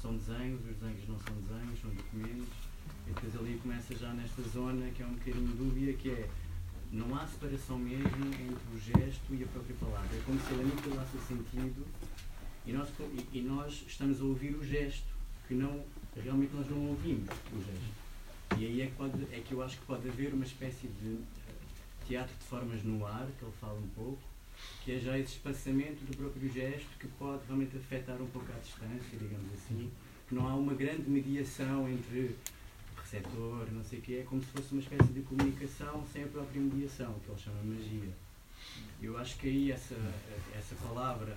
[0.00, 2.48] são desenhos, os desenhos não são desenhos, são documentos.
[3.06, 6.30] E depois ali começa já nesta zona que é um bocadinho dúbia, que é
[6.90, 10.16] não há separação mesmo entre o gesto e a própria palavra.
[10.16, 11.86] É como se ele aniquilasse o sentido
[12.66, 15.19] e nós, e, e nós estamos a ouvir o gesto,
[15.50, 15.82] que não,
[16.14, 18.00] realmente nós não ouvimos o gesto.
[18.56, 21.14] E aí é que, pode, é que eu acho que pode haver uma espécie de
[21.14, 21.52] eh,
[22.06, 24.22] teatro de formas no ar, que ele fala um pouco,
[24.84, 28.60] que é já esse espaçamento do próprio gesto que pode realmente afetar um pouco a
[28.60, 29.90] distância, digamos assim,
[30.28, 32.36] que não há uma grande mediação entre
[33.02, 36.28] receptor, não sei o quê, é como se fosse uma espécie de comunicação sem a
[36.28, 38.14] própria mediação, que ele chama magia.
[39.02, 39.96] Eu acho que aí essa,
[40.56, 41.36] essa palavra,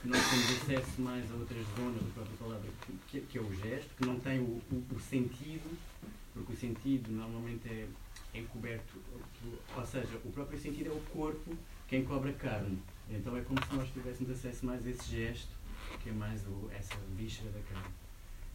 [0.00, 2.70] que nós temos acesso mais a outras zonas da própria palavra,
[3.08, 5.76] que, que é o gesto, que não tem o, o, o sentido,
[6.32, 7.88] porque o sentido normalmente é
[8.34, 8.94] encoberto,
[9.76, 11.56] ou seja, o próprio sentido é o corpo
[11.88, 12.78] que encobre a carne.
[13.10, 15.48] Então é como se nós tivéssemos acesso mais a esse gesto,
[16.02, 17.94] que é mais o, essa víscera da carne.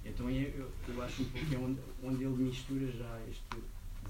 [0.05, 3.43] Então eu, eu, eu acho um pouco que é onde, onde ele mistura já este,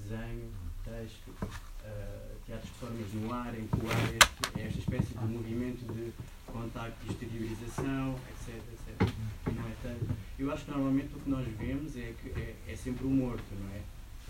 [0.00, 0.50] desenho,
[0.84, 6.12] texto, uh, teatro de formas no ar, em coar este, esta espécie de movimento de
[6.54, 9.08] contacto exteriorização, etc, etc.
[9.52, 10.16] Não é tanto.
[10.38, 13.44] Eu acho que normalmente o que nós vemos é que é, é sempre o morto,
[13.60, 13.82] não é?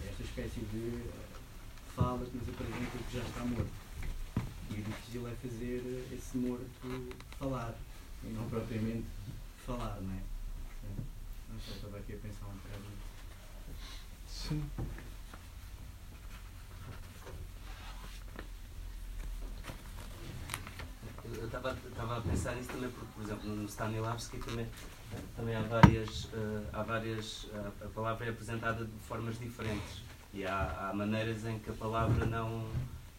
[0.08, 1.12] Esta espécie de uh,
[1.94, 3.70] fala que nos apresenta que já está morto.
[4.70, 6.64] E o difícil é fazer esse morto
[7.38, 7.74] falar,
[8.24, 9.06] e não propriamente
[9.66, 10.22] falar, não é?
[11.52, 12.84] Não sei, estava aqui a pensar um bocado.
[14.26, 14.62] Sim.
[21.54, 24.66] Eu estava a pensar nisso também porque, por exemplo, no Stanislavski também,
[25.36, 30.02] também há várias, uh, há várias uh, a palavra é apresentada de formas diferentes
[30.32, 32.68] e há, há maneiras em que a palavra não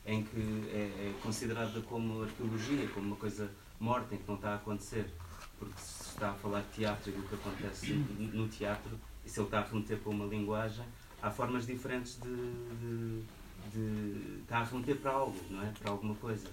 [0.06, 4.50] em que é, é, considerada como arqueologia, como uma coisa morta, em que não está
[4.52, 5.10] a acontecer.
[5.58, 9.40] Porque se está a falar de teatro e do que acontece no teatro, e se
[9.40, 10.86] ele está a remeter para uma linguagem,
[11.22, 12.36] há formas diferentes de,
[12.82, 13.24] de,
[13.72, 15.72] de está a remeter para algo, não é?
[15.80, 16.50] Para alguma coisa.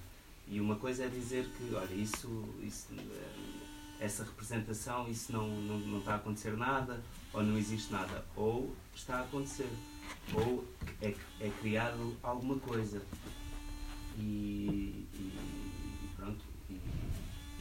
[0.48, 2.88] E uma coisa é dizer que, olha, isso, isso
[4.02, 7.00] essa representação, isso não, não, não está a acontecer nada,
[7.32, 9.68] ou não existe nada, ou está a acontecer,
[10.34, 10.64] ou
[11.00, 13.00] é, é criado alguma coisa.
[14.18, 16.44] E, e pronto.
[16.68, 16.80] E,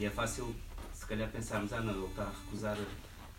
[0.00, 0.54] e, é fácil,
[0.92, 2.76] se calhar, pensarmos: ah, não, ele está a recusar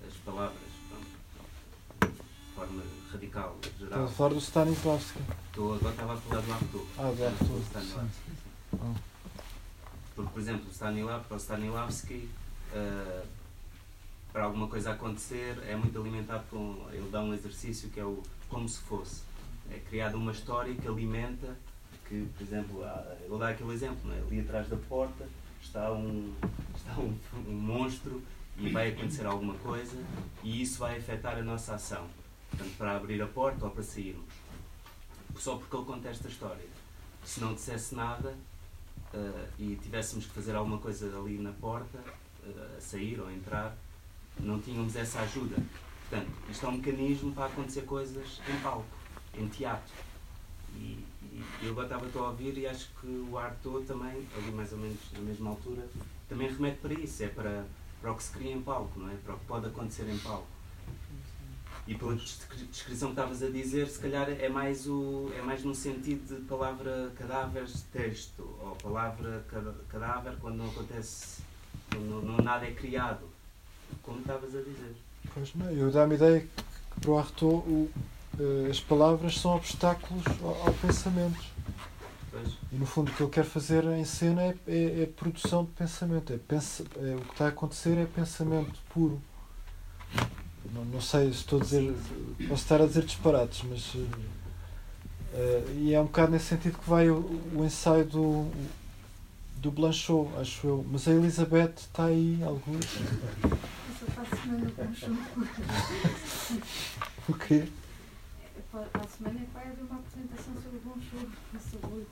[0.07, 0.59] as palavras.
[0.89, 2.13] Pronto.
[2.13, 4.05] De forma radical, geral.
[4.05, 5.19] Estás a falar do Stanislavski?
[5.47, 6.87] Estou, agora estava a falar do Arthur.
[6.97, 7.61] Ah, do Arthur.
[7.69, 9.12] Stanislavski.
[10.15, 12.29] Porque, por exemplo, o Stanislavski,
[12.71, 13.27] uh,
[14.31, 16.87] para alguma coisa acontecer, é muito alimentado com.
[16.91, 19.21] Ele dá um exercício que é o como se fosse.
[19.71, 21.55] É criada uma história que alimenta
[22.07, 22.83] que, por exemplo,
[23.21, 24.19] eu vou dar aquele exemplo, é?
[24.19, 25.27] ali atrás da porta
[25.61, 26.33] está um,
[26.75, 28.21] está um, um monstro
[28.57, 29.97] e vai acontecer alguma coisa
[30.43, 32.07] e isso vai afetar a nossa ação,
[32.51, 34.31] portanto, para abrir a porta ou para sairmos.
[35.37, 36.67] Só porque ele conta esta história.
[37.23, 38.35] Se não dissesse nada
[39.13, 41.99] uh, e tivéssemos que fazer alguma coisa ali na porta,
[42.45, 43.75] uh, a sair ou a entrar,
[44.39, 45.55] não tínhamos essa ajuda.
[46.09, 48.85] Portanto, isto é um mecanismo para acontecer coisas em palco,
[49.35, 49.93] em teatro.
[50.75, 54.71] E, e eu agora estava a ouvir e acho que o Arthur também, ali mais
[54.71, 55.87] ou menos na mesma altura,
[56.27, 57.65] também remete para isso, é para,
[58.01, 59.15] para o que se cria em palco, não é?
[59.23, 60.47] Para o que pode acontecer em palco.
[61.85, 65.75] E pela descrição que estavas a dizer, se calhar é mais, o, é mais no
[65.75, 69.43] sentido de palavra cadáver de texto, ou palavra
[69.89, 71.41] cadáver quando não acontece,
[71.93, 73.27] não, não nada é criado,
[74.01, 74.95] como estavas a dizer.
[75.33, 77.91] Pois não, eu dá-me a ideia que para o Arthur o,
[78.39, 81.39] uh, as palavras são obstáculos ao, ao pensamento.
[82.31, 82.49] Pois.
[82.71, 85.71] E no fundo o que ele quer fazer em cena é, é, é produção de
[85.71, 86.33] pensamento.
[86.33, 89.21] É, pensa, é, o que está a acontecer é pensamento puro.
[90.73, 91.93] Não, não sei se estou a dizer.
[92.47, 93.93] Posso estar a dizer disparates, mas.
[93.95, 94.09] Uh,
[95.77, 97.17] e é um bocado nesse sentido que vai o,
[97.55, 98.49] o ensaio do,
[99.57, 100.85] do Blanchot, acho eu.
[100.91, 102.85] Mas a Elizabeth está aí, alguns.
[107.29, 107.63] O quê?
[108.71, 111.21] Para a semana que vai haver uma apresentação sobre o bom show,
[111.71, 112.05] sobre o.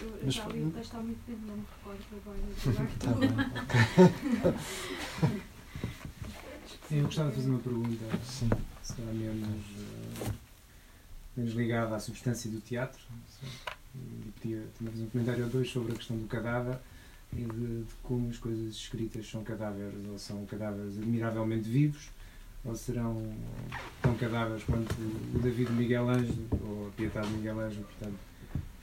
[0.00, 2.02] Eu, eu Mas- já li o texto há muito tempo, não me recordo
[3.00, 3.28] Tá agora.
[5.28, 5.42] bem,
[6.90, 8.50] Eu gostava de fazer uma pergunta, Sim.
[8.82, 10.30] se calhar menos, eh,
[11.36, 13.00] menos ligada à substância do teatro.
[13.94, 16.78] E podia também fazer um comentário ou dois sobre a questão do cadáver
[17.32, 22.10] e de, de como as coisas escritas são cadáveres ou são cadáveres admiravelmente vivos
[22.64, 23.32] ou serão
[24.02, 24.94] tão cadáveres quanto
[25.34, 28.18] o David Miguel Ângelo ou a Piedade Miguel Ângelo, portanto,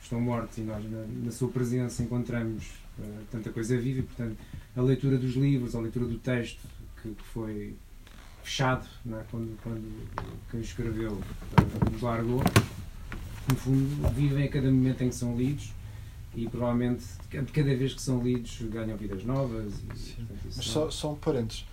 [0.02, 4.36] estão mortos e nós na, na sua presença encontramos eh, tanta coisa viva e, portanto,
[4.76, 6.60] a leitura dos livros, a leitura do texto
[7.00, 7.76] que, que foi
[8.42, 9.22] fechado é?
[9.30, 11.20] quando, quando quem escreveu
[11.90, 12.42] nos largou,
[13.48, 15.72] no fundo, vivem a cada momento em que são lidos
[16.34, 19.74] e provavelmente de cada vez que são lidos ganham vidas novas.
[19.74, 21.64] E, portanto, Mas não- só, só um parênteses.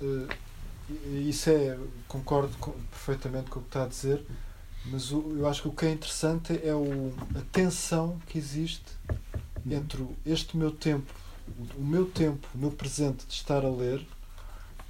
[0.00, 0.26] Eh,
[1.28, 4.24] Isso é, concordo com- perfeitamente com o que está a dizer,
[4.86, 8.82] mas o- eu acho que o que é interessante é o, a tensão que existe
[9.70, 11.06] entre o- este meu tempo,
[11.76, 14.04] o, o meu tempo, o meu presente de estar a ler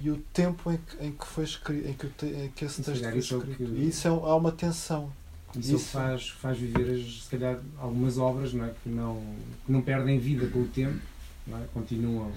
[0.03, 2.75] e o tempo em que, em que foi escrito, em que, te- em que esse
[2.75, 3.55] Se texto foi é escrito.
[3.57, 5.11] que- E isso é, há uma tensão.
[5.57, 5.85] Isso, Isso.
[5.89, 8.73] faz, faz viver, as, se calhar, algumas obras não é?
[8.83, 9.21] que, não,
[9.65, 10.97] que não perdem vida com o tempo,
[11.45, 11.65] não é?
[11.73, 12.31] continuam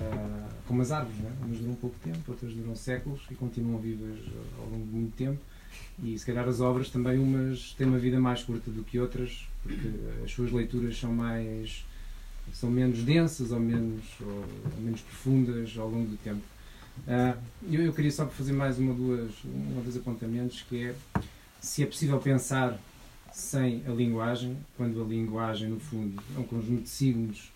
[0.00, 1.32] ah, como as árvores, não é?
[1.44, 4.18] umas duram pouco tempo, outras duram séculos e continuam vivas
[4.58, 5.38] ao longo de muito tempo.
[6.02, 9.46] E se calhar as obras também, umas têm uma vida mais curta do que outras,
[9.62, 9.88] porque
[10.24, 11.84] as suas leituras são mais
[12.54, 16.40] são menos densas ou menos, ou menos profundas ao longo do tempo.
[17.08, 17.36] Ah,
[17.70, 20.94] eu, eu queria só fazer mais uma duas, um ou dois apontamentos, que é
[21.60, 22.78] se é possível pensar
[23.32, 27.50] sem a linguagem, quando a linguagem, no fundo, é um conjunto de signos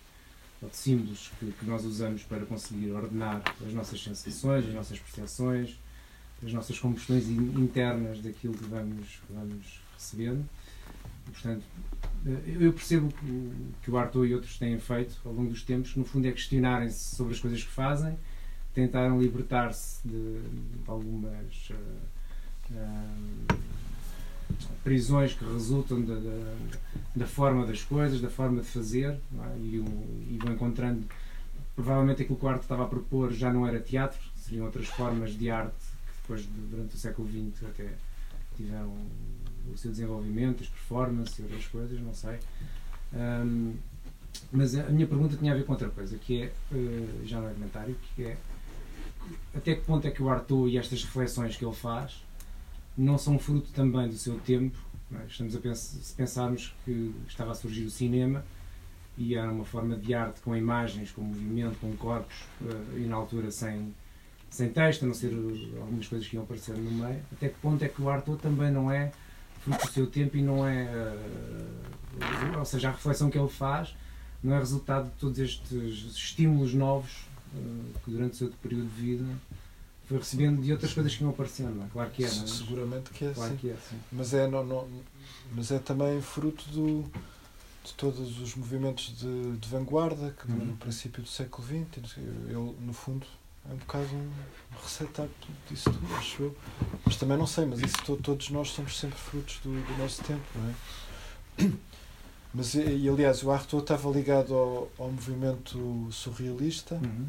[0.61, 4.99] ou de símbolos que, que nós usamos para conseguir ordenar as nossas sensações, as nossas
[4.99, 5.75] percepções,
[6.45, 10.45] as nossas combustões in- internas daquilo que vamos, que vamos recebendo.
[11.27, 11.63] E, portanto,
[12.25, 13.11] eh, eu percebo
[13.83, 17.15] que o- Arthur e outros têm feito ao longo dos tempos, no fundo é questionarem-se
[17.15, 18.17] sobre as coisas que fazem,
[18.75, 20.41] tentaram libertar-se de,
[20.85, 21.75] algumas eh,
[22.75, 23.55] eh,
[24.83, 26.55] prisões que resultam da, da,
[27.15, 29.57] da forma das coisas, da forma de fazer, é?
[29.59, 29.75] e,
[30.29, 31.03] e vão encontrando.
[31.73, 35.31] Provavelmente aquilo que o Arthur estava a propor já não era teatro, seriam outras formas
[35.37, 37.89] de arte que depois, de- durante o século XX, até
[38.57, 38.93] tiveram
[39.73, 42.37] o seu desenvolvimento, as performances e outras coisas, não sei.
[43.13, 43.73] Ahm,
[44.51, 47.47] mas a minha pergunta tinha a ver com outra coisa, que é, eh, já no
[47.47, 48.37] argumentário, que é
[49.55, 52.23] até que ponto é que o Arthur e estas reflexões que ele faz
[52.97, 54.77] não são fruto também do seu tempo?
[55.13, 55.25] é?
[55.27, 58.43] Estamos a pensar, se pensarmos que estava a surgir o cinema
[59.17, 63.15] e era uma forma de arte com imagens, com movimento, com corpos, eh, e na
[63.15, 63.93] altura sem,
[64.49, 65.33] sem texto, a não ser
[65.79, 68.71] algumas coisas que iam aparecer no meio, até que ponto é que o Arthur também
[68.71, 69.11] não é
[69.61, 70.83] fruto do seu tempo e não é.
[70.83, 73.95] eh, ou seja, a reflexão que ele faz
[74.43, 77.25] não é resultado de todos estes estímulos novos
[78.03, 79.25] que durante o seu período de vida
[80.07, 81.87] foi recebendo de outras coisas que iam aparecendo, é?
[81.91, 82.47] Claro que é, não é?
[82.47, 83.57] Seguramente que é Claro assim.
[83.59, 83.99] que é, sim.
[84.11, 84.87] Mas é, não, não-
[85.53, 87.03] mas é também fruto do,
[87.83, 90.65] de todos os movimentos de, de vanguarda que Uhum.
[90.65, 93.25] no princípio do século XX, ele, no fundo,
[93.67, 94.31] é um bocado um
[94.83, 95.33] receptáculo
[95.69, 96.57] disso tudo, acho eu.
[97.03, 100.21] Mas também não sei, mas isso to- todos nós somos sempre frutos do, do nosso
[100.23, 101.69] tempo, não é?
[102.55, 107.27] Mas, e, e, aliás, o Arthur estava ligado ao, ao movimento surrealista, Uhum.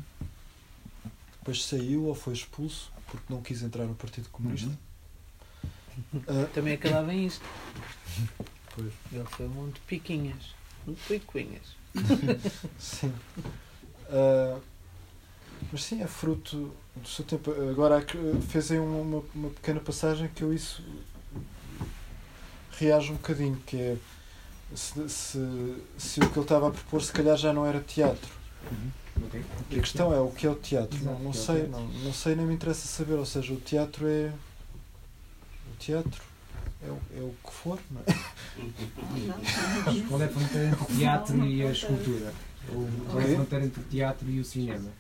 [1.39, 4.71] depois saiu ou foi expulso porque não quis entrar no Partido Comunista.
[6.29, 7.45] Ah, Também acabava em isto.
[8.77, 8.93] Pois.
[9.11, 10.55] Ele foi muito piquinhas.
[10.87, 11.63] Muito picuinhas.
[12.79, 13.11] Sim.
[14.11, 14.59] Ah,
[15.73, 17.51] mas sim, é fruto do seu tempo.
[17.71, 18.17] Agora, que-
[18.51, 20.83] fez aí uma, uma, pequena passagem que eu isso
[22.73, 23.97] reage um bocadinho, que é
[24.75, 28.31] se, se, se o que ele estava a propor se calhar já não era teatro.
[29.25, 29.43] Ok.
[29.71, 30.97] E a questão é o que é o teatro?
[30.99, 31.71] Exato, não, não é sei, teatro.
[31.73, 33.15] não, não sei nem me interessa saber.
[33.15, 34.33] Ou seja, o teatro é.
[35.73, 36.23] O teatro
[36.85, 38.05] é o, é o que for, não é?
[40.09, 42.35] Qual é a fronteira entre o teatro e a escultura?
[42.75, 44.91] Ou qual é a fronteira entre o teatro e o cinema?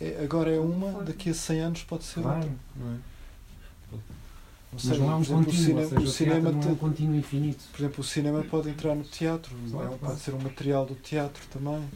[0.00, 2.36] É- Agora é uma, daqui a 100 anos pode ser Claro.
[2.38, 2.52] outra.
[2.76, 2.98] Não é?
[4.72, 6.62] Não Mas não há um exemplo, o contínuo, cinema, ou seja, o o cinema não
[6.62, 7.64] é um contínuo infinito.
[7.72, 9.98] Por exemplo, o cinema pode entrar no teatro, Claro, não é?
[9.98, 9.98] claro.
[9.98, 11.88] pode ser um material do teatro também.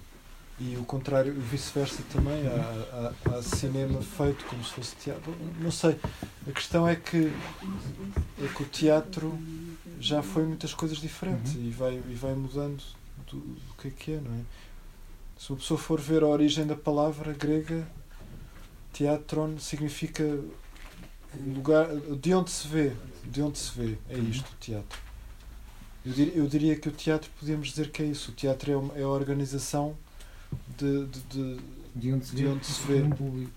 [0.61, 2.47] E o contrário, o vice-versa também.
[2.47, 5.35] Há, há, há cinema feito como se fosse teatro.
[5.61, 5.97] Não sei.
[6.49, 7.33] A questão é que,
[8.43, 9.37] é que o teatro
[10.01, 11.62] já foi muitas coisas diferentes Uhum.
[11.64, 12.83] e, vai, e vai mudando
[13.31, 14.41] do, do que é que é, não é?
[15.39, 17.87] Se uma pessoa for ver a origem da palavra grega,
[18.93, 20.39] teatron significa
[21.47, 21.89] lugar
[22.20, 22.93] de onde se vê,
[23.24, 24.99] de onde se vê, é isto o teatro.
[26.05, 28.30] Eu diria, eu diria que o teatro podíamos dizer que é isso.
[28.30, 29.97] O teatro é, uma- é a organização
[30.76, 31.61] de, de, de
[31.97, 33.03] De onde se De vê, onde se vê.
[33.03, 33.53] um público.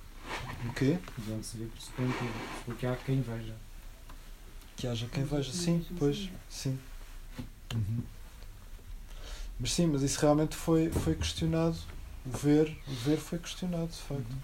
[0.70, 0.98] o quê?
[1.18, 2.40] De onde se vê, pressupõe um público.
[2.66, 3.56] Porque há quem veja.
[4.78, 5.52] Que haja quem veja.
[5.52, 6.78] Sim, pois, sim.
[7.76, 8.02] Uhum.
[9.60, 11.76] Mas sim, mas isso realmente foi, foi questionado.
[12.26, 14.36] O ver, o ver foi questionado, de facto.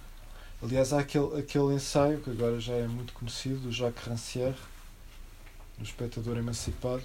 [0.63, 4.55] Aliás, há aquele, aquele ensaio que agora já é muito conhecido, do Jacques Rancière,
[5.77, 7.03] do espectador emancipado,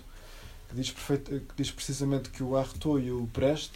[0.68, 3.72] que diz, perfeito, que diz precisamente que o Artaud e o Brecht,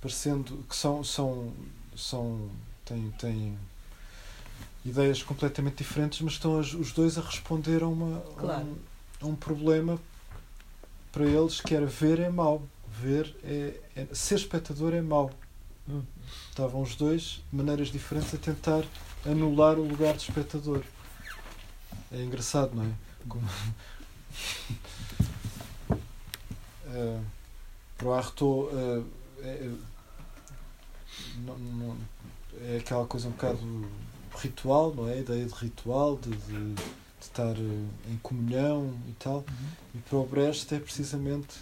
[0.00, 1.52] parecendo que são, são,
[1.94, 2.48] são
[2.86, 3.58] têm, têm
[4.84, 8.64] ideias completamente diferentes, mas estão os dois a responder a, uma, a Claro.
[8.64, 8.76] um,
[9.20, 10.00] a um problema
[11.12, 12.62] para eles que era ver é mau.
[12.88, 15.30] Ver é, é- ser espectador é mau.
[15.90, 16.02] Hum.
[16.48, 18.84] Estavam os dois, de maneiras diferentes, a tentar
[19.26, 20.82] anular o lugar de espectador.
[22.12, 22.92] É engraçado, não é?
[23.28, 23.46] Como-
[26.92, 27.20] Eh,
[27.96, 29.02] para o Artaud eh,
[29.42, 29.74] é, é-
[31.44, 31.96] não- não-
[32.62, 33.88] é aquela coisa um bocado
[34.36, 35.12] ritual, não é?
[35.14, 36.82] A ideia de ritual, de, de- de
[37.20, 39.44] estar eh, em comunhão e tal.
[39.94, 41.58] E para o Brecht é precisamente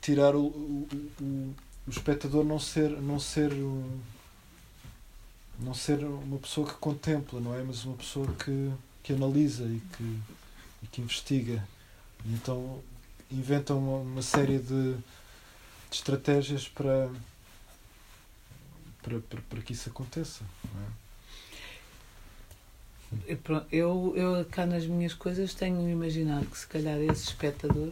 [0.00, 0.88] tirar o, o,
[1.20, 1.54] o,
[1.86, 4.00] o espectador não ser não ser um-
[5.58, 7.62] não ser uma pessoa que contempla, não é?
[7.62, 8.70] Mas uma pessoa que,
[9.02, 10.20] que analisa e que,
[10.82, 11.62] e que investiga.
[12.24, 12.82] E então
[13.30, 15.00] inventam uma, uma série de, de
[15.92, 17.10] estratégias para,
[19.02, 20.42] para, para, para que isso aconteça.
[20.64, 21.02] É?
[23.32, 27.90] E pronto, Eu, eu cá nas minhas coisas tenho imaginado que se calhar esse espectador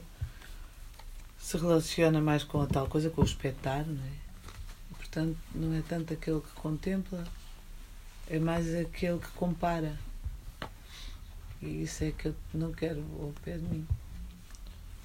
[1.41, 4.11] se relaciona mais com a tal coisa, com o espetar, não é?
[4.91, 7.25] E, portanto, não é tanto aquele que contempla,
[8.29, 9.99] é mais aquele que compara.
[11.63, 13.87] E isso é que eu não quero ao pé de mim.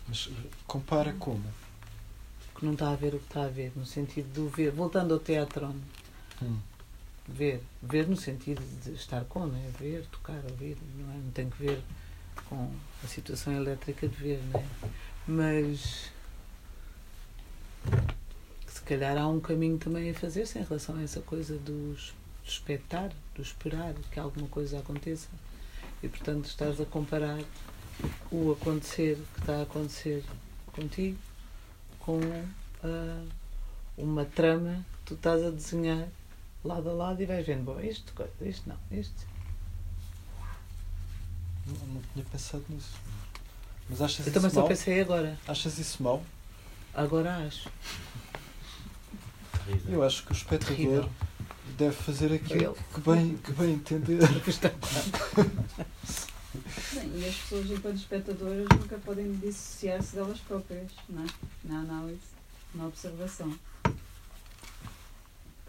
[0.07, 1.43] Mas eh, compara como?
[2.57, 4.71] Que não está a ver o que está a ver, no sentido de o ver.
[4.71, 5.73] Voltando ao teatro,
[6.41, 6.57] Hum.
[7.27, 7.61] ver.
[7.81, 9.69] Ver no sentido de estar com, não é?
[9.79, 11.17] Ver, tocar, ouvir, não, é?
[11.17, 11.81] não tem que ver
[12.47, 12.71] com
[13.03, 14.65] a situação elétrica de ver, não é?
[15.27, 16.11] Mas
[18.67, 22.13] se calhar há um caminho também a fazer-se em relação a essa coisa dos,
[22.43, 25.27] do expectar, do esperar que alguma coisa aconteça.
[26.03, 27.39] E portanto estás a comparar
[28.31, 30.23] o acontecer que está a acontecer
[30.73, 31.17] contigo
[31.99, 32.19] com
[32.83, 33.25] ah,
[33.97, 36.07] uma trama que tu estás a desenhar
[36.63, 39.27] lado a lado e vais vendo, bom, isto, isto não, isto.
[41.65, 42.95] Não, não tinha pensado nisso.
[43.89, 45.37] Mas achas Eu também isso só pensei agora.
[45.47, 46.23] Achas isso mau?
[46.95, 47.69] Agora acho.
[49.87, 51.09] Eu acho que o espectador Terrível.
[51.77, 54.19] deve fazer aquilo que bem, que bem entender.
[56.93, 61.27] Bem, e as pessoas, enquanto espectadoras, nunca podem dissociar-se delas próprias, não é?
[61.65, 62.21] Na análise,
[62.73, 63.53] na observação.
[63.83, 63.97] Porque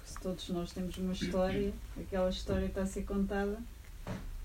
[0.05, 3.59] se todos nós temos uma história, aquela história que está a ser contada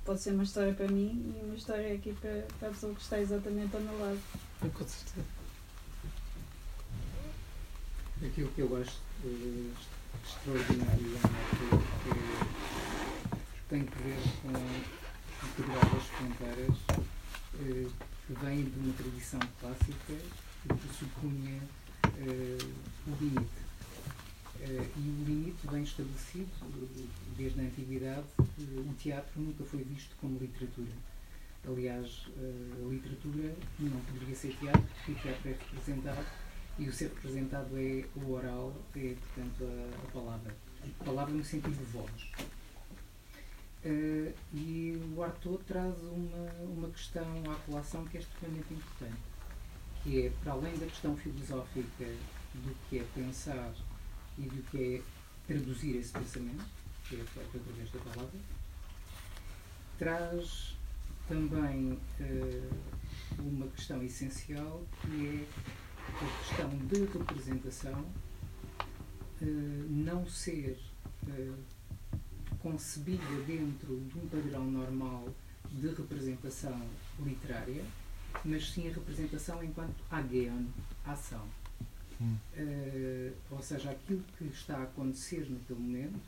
[0.04, 3.02] pode ser uma história para mim e uma história aqui para, para a pessoa que
[3.02, 4.20] está exatamente ao meu lado.
[4.60, 5.41] Com certeza.
[8.24, 9.72] Aquilo que eu acho eh,
[10.24, 12.02] extraordinário é,
[13.68, 14.52] tem que ver com
[15.48, 16.78] determinadas fronteiras
[17.56, 17.88] eh,
[18.28, 20.14] que vêm de uma tradição clássica
[20.62, 21.62] que pressupunha
[22.06, 22.58] eh,
[23.08, 23.62] o limite.
[24.60, 26.52] Eh, e o limite vem estabelecido
[27.36, 28.28] desde a antiguidade.
[28.38, 30.92] o teatro nunca foi visto como literatura.
[31.68, 36.26] Aliás, a literatura não poderia ser teatro, porque o teatro é representado
[36.82, 40.56] e o ser representado é o oral, é, portanto, a, a palavra.
[41.00, 42.32] A palavra no sentido de voz.
[43.84, 49.22] Eh, e o Artaud traz uma, uma questão à colação que é extremamente importante,
[50.04, 52.06] que é, para além da questão filosófica
[52.56, 53.74] do que é pensar
[54.40, 55.02] e do que é
[55.48, 56.66] traduzir esse pensamento,
[57.08, 58.40] que é feito através da palavra,
[60.00, 60.76] traz
[61.28, 62.70] também eh,
[63.38, 68.06] uma questão essencial que é a questão de representação
[69.42, 69.46] eh,
[69.90, 70.78] não ser
[71.28, 71.52] eh,
[72.60, 75.28] concebida dentro de um padrão normal
[75.72, 76.80] de representação
[77.20, 77.84] literária,
[78.46, 80.66] mas sim a representação enquanto ageon,
[81.06, 81.48] ação.
[82.56, 86.20] Eh, ou seja, aquilo que está a acontecer naquele momento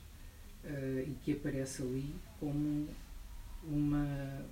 [0.64, 2.88] eh, e que aparece ali como
[3.64, 4.44] uma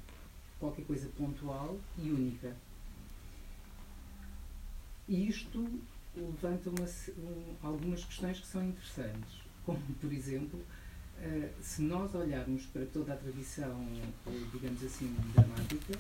[0.60, 2.56] qualquer coisa pontual e única.
[5.12, 5.68] E isto
[6.16, 10.58] levanta uma um- algumas questões que são interessantes, como, por exemplo,
[11.20, 13.86] eh, se nós olharmos para toda a tradição,
[14.26, 16.00] eh, digamos assim, dramática,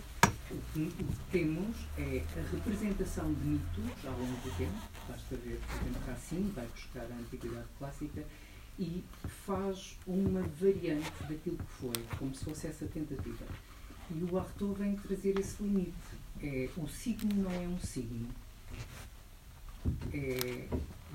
[0.49, 4.79] o que, o que temos é a representação de mitos ao longo do tempo,
[5.09, 8.23] basta ver, por exemplo, Racine vai buscar a Antiguidade Clássica
[8.79, 9.03] e
[9.45, 13.45] faz uma variante daquilo que foi, como se fosse essa tentativa.
[14.09, 15.91] E o Artaud vem trazer esse limite.
[16.41, 18.29] É, o signo não é um signo.
[20.13, 20.67] É,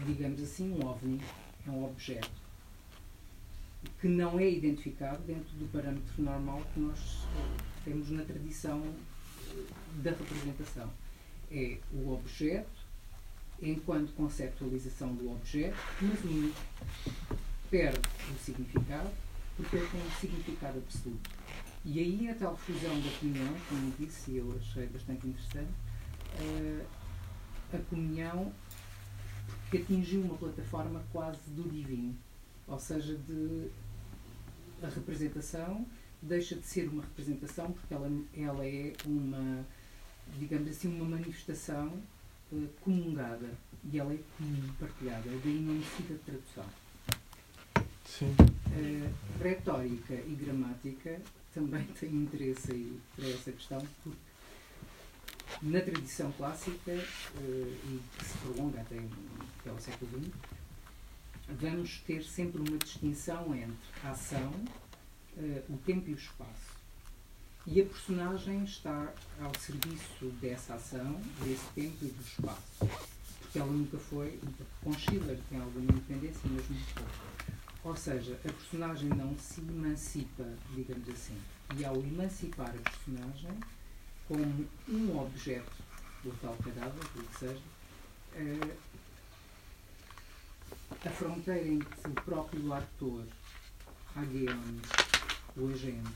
[0.07, 1.21] digamos assim, um ovni,
[1.67, 2.47] é um objeto
[4.01, 8.83] que não é identificado dentro do parâmetro normal que nós eh, temos na tradição
[9.51, 9.63] eh,
[10.03, 10.91] da representação.
[11.51, 12.87] É o objeto
[13.63, 16.61] enquanto conceptualização do objeto, mas único.
[17.71, 18.01] Perde
[18.33, 19.11] o significado
[19.57, 21.31] porque ele tem um significado absoluto.
[21.85, 25.71] E aí a tal fusão da comunhão, como disse, eu achei bastante interessante,
[26.41, 26.85] eh,
[27.73, 28.53] a comunhão
[29.71, 32.15] que atingiu uma plataforma quase do divino,
[32.67, 33.69] ou seja, de
[34.83, 35.87] a representação
[36.21, 39.65] deixa de ser uma representação porque ela, ela é uma,
[40.39, 41.93] digamos assim, uma manifestação
[42.53, 43.51] eh, comungada
[43.91, 46.65] e ela é comum, partilhada, daí não necessita de tradução.
[48.05, 48.35] Sim.
[48.73, 49.11] Eh,
[49.43, 51.21] retórica e gramática
[51.55, 54.19] também têm interesse aí para essa questão, porque
[55.63, 57.05] na tradição clássica, eh,
[57.39, 58.99] e que se prolonga até,
[59.61, 60.35] até ao século XX,
[61.49, 64.53] vamos ter sempre uma distinção entre a ação,
[65.39, 66.77] eh, o tempo e o espaço.
[67.67, 72.89] E a personagem está ao serviço dessa ação, desse tempo e do espaço.
[73.41, 74.39] Porque ela nunca foi,
[74.83, 77.11] com Schiller tem alguma independência, mas muito pouco.
[77.83, 81.37] Ou seja, a personagem não se emancipa, digamos assim.
[81.77, 83.51] E ao emancipar a personagem
[84.29, 85.73] como um objeto
[86.23, 87.63] do tal cadáver, o que seja,
[88.35, 88.77] eh,
[91.05, 93.25] a fronteira entre o próprio ator,
[94.17, 94.81] Ageon,
[95.57, 96.11] o agente,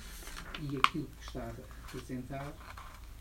[0.61, 1.53] e aquilo que está a
[1.87, 2.53] representar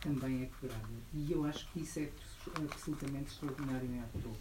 [0.02, 0.88] também é quebrada.
[1.14, 2.10] E eu acho que isso é
[2.56, 4.38] absolutamente extraordinário em Artaud.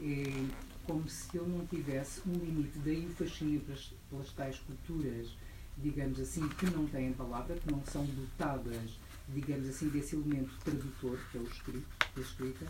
[0.00, 5.28] É como se ele não tivesse um limite, daí o fascínio pelas, pelas tais culturas,
[5.76, 8.98] digamos assim, que não têm palavra, que não são dotadas,
[9.34, 11.86] digamos assim, desse elemento tradutor, que é o escrito,
[12.16, 12.66] a escrita,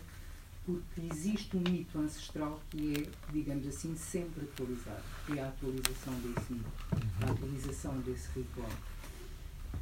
[0.64, 6.12] porque existe um mito ancestral que é, digamos assim, sempre atualizado, que é a atualização
[6.20, 6.72] desse mito,
[7.22, 8.70] a atualização desse ritual.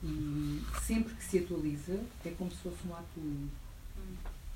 [0.04, 3.66] E sempre que se atualiza é como se fosse um ato único.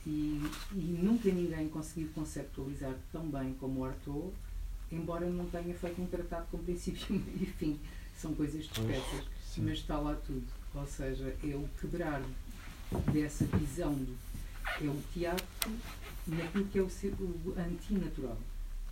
[0.07, 0.41] E,
[0.73, 4.33] e nunca ninguém conseguiu conceptualizar tão bem como o Artaud,
[4.93, 7.79] embora não tenha feito um tratado com princípio e fim.
[8.17, 9.25] São coisas dispersas,
[9.57, 10.60] mas está lá tudo.
[10.75, 12.23] Ou seja, é o quebrar
[13.13, 14.17] dessa visão do
[14.81, 15.71] é o teatro
[16.27, 18.39] naquilo que é o, o antinatural.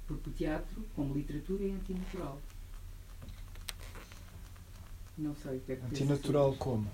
[0.06, 2.40] Porque o teatro, como literatura, é antinatural.
[5.16, 6.90] Não sei o que é que Antinatural como?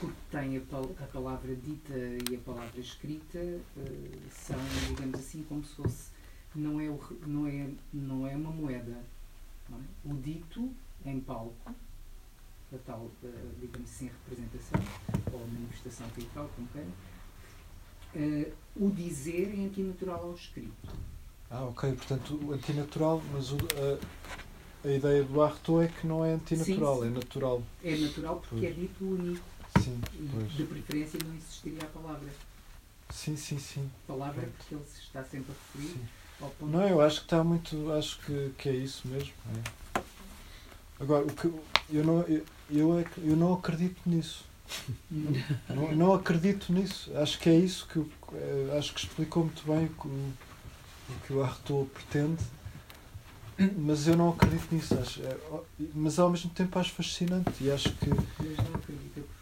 [0.00, 1.94] Porque tem a, a palavra dita
[2.30, 3.60] e a palavra escrita eh,
[4.30, 4.56] são,
[4.88, 6.10] digamos assim, como se fosse.
[6.54, 9.04] Não é, o não é, não é uma moeda.
[9.68, 10.12] não é?
[10.12, 10.70] O dito
[11.04, 11.74] em palco,
[12.74, 13.10] a tal,
[13.60, 14.80] digamos assim, representação,
[15.32, 16.90] ou manifestação teatral, como queiram,
[18.14, 20.72] eh, o dizer é antinatural ao escrito.
[21.50, 26.24] Ah, ok, portanto, o antinatural, mas o- a, a ideia do Artaud é que não
[26.24, 27.14] é antinatural, Sim, é sim.
[27.14, 27.62] natural.
[27.84, 28.64] É natural porque Pois.
[28.64, 29.44] é dito único.
[29.80, 30.00] Sim,
[30.32, 30.52] pois.
[30.52, 32.28] de preferência não existiria a palavra.
[33.10, 33.90] Sim, sim, sim.
[34.06, 34.54] Palavra Pronto.
[34.58, 36.06] porque ele se está sempre a referir Sim.
[36.40, 37.92] ao ponto Não, eu acho que está muito.
[37.92, 39.32] Acho que, que é isso mesmo.
[39.96, 40.02] é.
[41.00, 42.44] Agora, o que eu não, eu,
[42.78, 44.44] eu, é que- eu não acredito nisso.
[45.68, 47.10] Não, não acredito nisso.
[47.16, 50.32] Acho que é isso que eu, eh, acho que explicou muito bem o que o,
[51.26, 52.42] que o Artaud pretende.
[53.76, 54.94] Mas eu não acredito nisso.
[54.98, 55.36] Acho, é,
[55.94, 58.10] mas ao mesmo tempo acho fascinante e acho que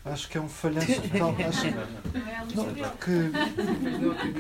[0.05, 1.35] acho que é um falhanço total.
[1.49, 3.11] Acho que, Não é porque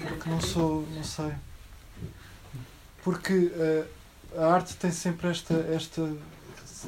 [0.01, 1.33] não que não sou, não sei.
[3.05, 3.85] Porque eh,
[4.37, 6.12] a arte tem sempre esta, esta,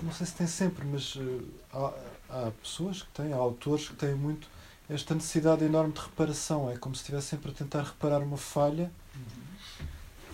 [0.03, 1.93] não sei se tem sempre, mas eh, há,
[2.31, 4.49] há pessoas que têm, há autores que têm muito
[4.89, 6.71] esta necessidade enorme de reparação.
[6.71, 8.91] É como se estivesse sempre a tentar reparar uma falha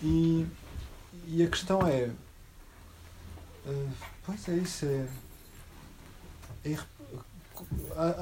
[0.03, 0.47] e,
[1.27, 2.11] e a questão é,
[3.67, 3.89] eh,
[4.25, 5.09] pois é isso, é,
[6.65, 6.79] é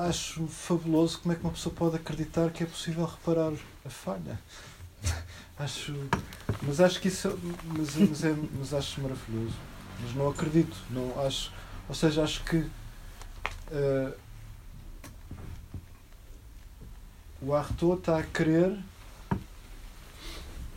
[0.08, 3.52] acho fabuloso como é que uma pessoa pode acreditar que é possível reparar
[3.84, 4.40] a falha.
[5.58, 5.94] Acho,
[6.60, 7.30] mas acho que isso,
[7.64, 9.54] mas, mas, é, mas acho maravilhoso.
[10.00, 11.52] Mas não acredito, não acho,
[11.88, 12.68] ou seja, acho que
[13.70, 14.12] eh,
[17.40, 18.78] o Artaud está a querer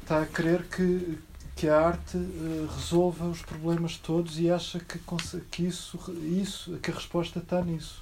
[0.10, 1.20] está a querer que,
[1.56, 5.00] que a arte eh, resolva os problemas todos e acha que,
[5.52, 8.02] que isso, isso, que a resposta está nisso.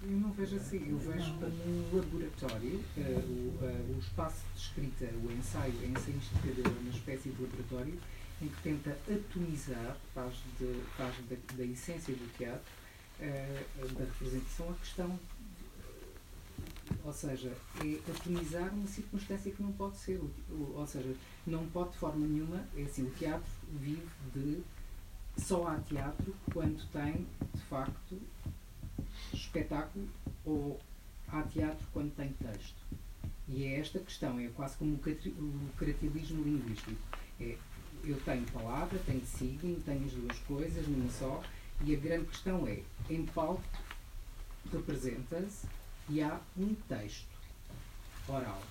[0.00, 4.60] Eu não vejo assim, eu vejo como um laboratório, eh, o, eh, o espaço de
[4.60, 7.98] escrita, o ensaio, a ensaística é uma espécie de laboratório
[8.42, 12.64] em que tenta atomizar, faz, de, faz da, da essência do teatro,
[13.20, 15.20] eh, da representação, a questão,
[15.80, 17.54] eh, ou seja,
[17.84, 21.14] é atomizar uma circunstância que não pode ser, o- o- ou seja,
[21.46, 24.62] não pode de forma nenhuma, é assim, o teatro vive de,
[25.36, 28.18] só há teatro quando tem, de facto,
[29.32, 30.08] espetáculo
[30.44, 30.80] ou
[31.28, 32.76] há teatro quando tem texto.
[33.48, 37.00] E é esta questão, é quase como o catri- o caracterismo linguístico.
[37.40, 37.56] É,
[38.04, 41.42] eu tenho palavra, tenho signo, tenho as duas coisas numa só,
[41.84, 43.62] e a grande questão é, em palco
[44.72, 45.66] representa-se
[46.08, 47.28] e há um texto
[48.28, 48.62] oral.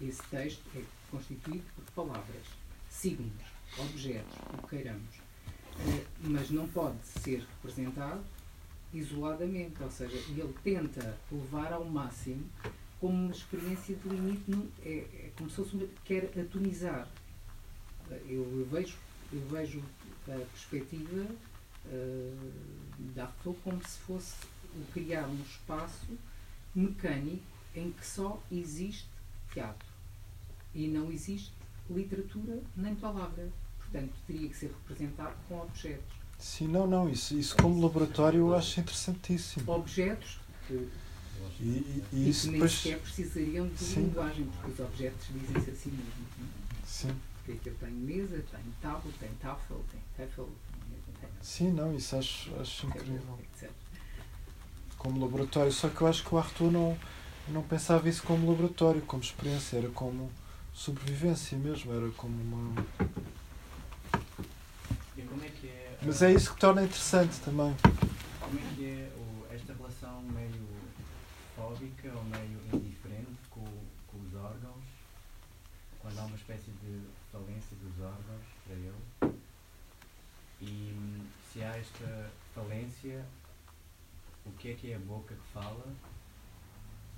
[0.00, 2.46] Esse texto é constituído por palavras,
[2.88, 3.32] signos,
[3.78, 5.14] objetos, o que queiramos.
[5.80, 8.22] Eh, Mas não pode ser representado
[8.92, 12.44] isoladamente, ou seja, ele tenta levar ao máximo
[13.00, 17.08] como uma experiência de limite, é, é como se fosse quer atomizar.
[18.28, 18.94] Eu, vejo,
[19.32, 19.82] eu vejo
[20.28, 21.26] a perspectiva
[21.86, 22.50] uh,
[23.14, 24.34] da Artaud como se fosse
[24.74, 26.16] o criar um espaço
[26.74, 27.42] mecânico
[27.74, 29.06] em que só existe
[29.52, 29.86] teatro
[30.74, 31.52] e não existe
[31.90, 33.48] literatura nem palavra.
[33.78, 36.04] Portanto, teria que ser representado com objetos.
[36.38, 39.70] Sim, não, não, isso, isso como laboratório eu acho interessantíssimo.
[39.70, 40.88] Objetos que
[41.60, 42.72] E, e- e e isso que nem depois.
[42.72, 44.00] sequer precisariam de Sim.
[44.04, 46.26] linguagem, porque os objetos dizem-se assim mesmo.
[46.38, 46.86] não é?
[46.86, 47.14] Sim,
[47.44, 50.48] Porque que eu tenho mesa, tenho tábua, tenho tafel, tenho tafel,
[51.40, 53.38] sim, não, isso acho, acho incrível.
[54.96, 55.72] como laboratório.
[55.72, 56.96] Só que eu acho que o Arthur não,
[57.48, 60.30] não pensava isso como laboratório, como experiência, era como
[60.72, 62.86] sobrevivência mesmo, era como uma.
[65.16, 65.98] E como é que é.
[66.02, 67.74] Mas é isso que torna interessante também.
[68.40, 70.66] Como é que é o- esta relação meio
[71.56, 73.64] fóbica ou meio indiferente com,
[74.06, 74.84] com os órgãos,
[76.00, 77.00] quando há uma espécie de
[77.30, 79.36] falência dos órgãos para ele?
[80.60, 83.26] E hum, se há esta falência,
[84.46, 85.84] o que é que é a boca que fala?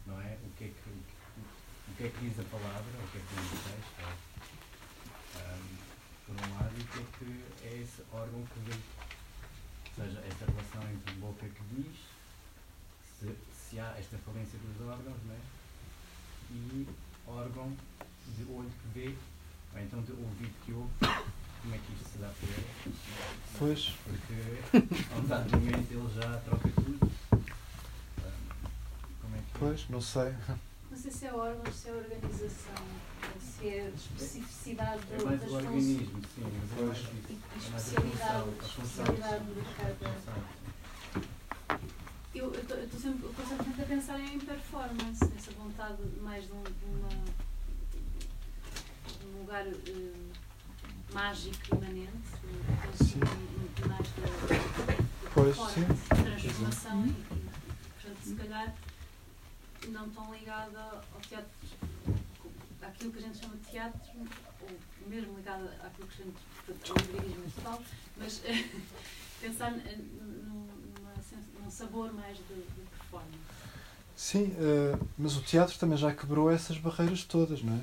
[0.06, 0.38] Não é?
[0.42, 2.80] O que é que, o que, é que diz a palavra?
[2.80, 4.24] O que é que diz o texto?
[5.36, 5.76] Hum,
[6.26, 8.74] por um lado, e o que é que é esse órgão que vê
[9.96, 11.96] ou seja, esta relação entre boca que diz,
[13.20, 15.38] se, se há esta falência dos órgãos, né?
[16.50, 16.88] e
[17.26, 17.76] órgão
[18.36, 19.14] de olho que vê,
[19.72, 20.90] ou então de ouvido que ouve,
[21.64, 22.94] como é que isto se dá para ele?
[23.58, 23.94] Pois.
[24.04, 24.34] Porque
[25.12, 27.10] a um dado momento ele já troca tudo.
[29.20, 30.34] Como é que Pois, não sei.
[30.90, 32.84] Não sei se é órgãos, se é organização,
[33.40, 35.66] se é especificidade É mais das o funções.
[35.66, 36.98] organismo, sim, mas é mais.
[36.98, 39.04] E É especialidade, função, a função.
[39.04, 40.14] especialidade de cada.
[42.34, 47.08] Eu estou sempre constantemente a pensar em performance, nessa vontade mais de, um, de uma,
[49.08, 50.12] de um lugar eh,
[51.14, 52.10] mágico imanente.
[53.56, 55.84] Muito mais da, Pois, sim.
[56.08, 57.50] transformação e, e,
[57.94, 58.74] portanto, se calhar
[59.88, 60.80] não tão ligada
[61.12, 61.50] ao teatro,
[62.82, 64.00] àquilo que a gente chama de teatro,
[64.60, 66.36] ou mesmo ligada àquilo que a gente
[66.66, 67.82] portanto, ao lirismo total,
[68.16, 68.64] mas eh,
[69.40, 71.14] pensar numa
[71.62, 73.38] num sabor mais de, de performance.
[74.16, 77.80] Sim, eh, mas o teatro também já quebrou essas barreiras todas, não é?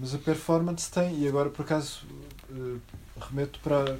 [0.00, 2.06] Mas a performance tem, e agora por acaso
[2.50, 2.78] eh,
[3.20, 3.98] remeto para,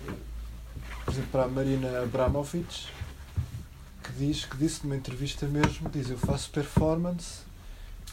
[1.05, 2.87] por exemplo, para a Marina Abramovic,
[4.03, 7.43] que diz, que disse numa entrevista mesmo, diz, eu faço performance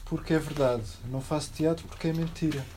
[0.03, 2.65] porque é verdade, não faço teatro porque é mentira.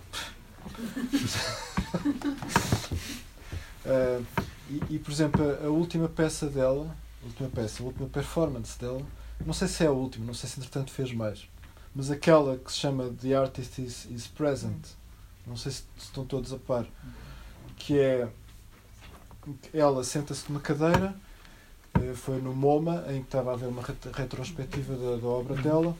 [3.82, 4.20] Eh,
[4.69, 8.78] e, e, por exemplo, a, a última peça dela, a última peça, a última performance
[8.78, 9.01] dela,
[9.45, 11.49] não sei se é a última, não sei se entretanto fez mais,
[11.95, 15.00] mas aquela que se chama The Artist is, is Present,
[15.51, 16.87] não sei se, estão todos a par,
[17.77, 18.29] que é
[19.75, 21.15] ela senta-se numa cadeira,
[21.95, 25.57] eh, foi no MoMA, em que estava a haver uma ret- retrospectiva da, da obra
[25.57, 25.97] dela,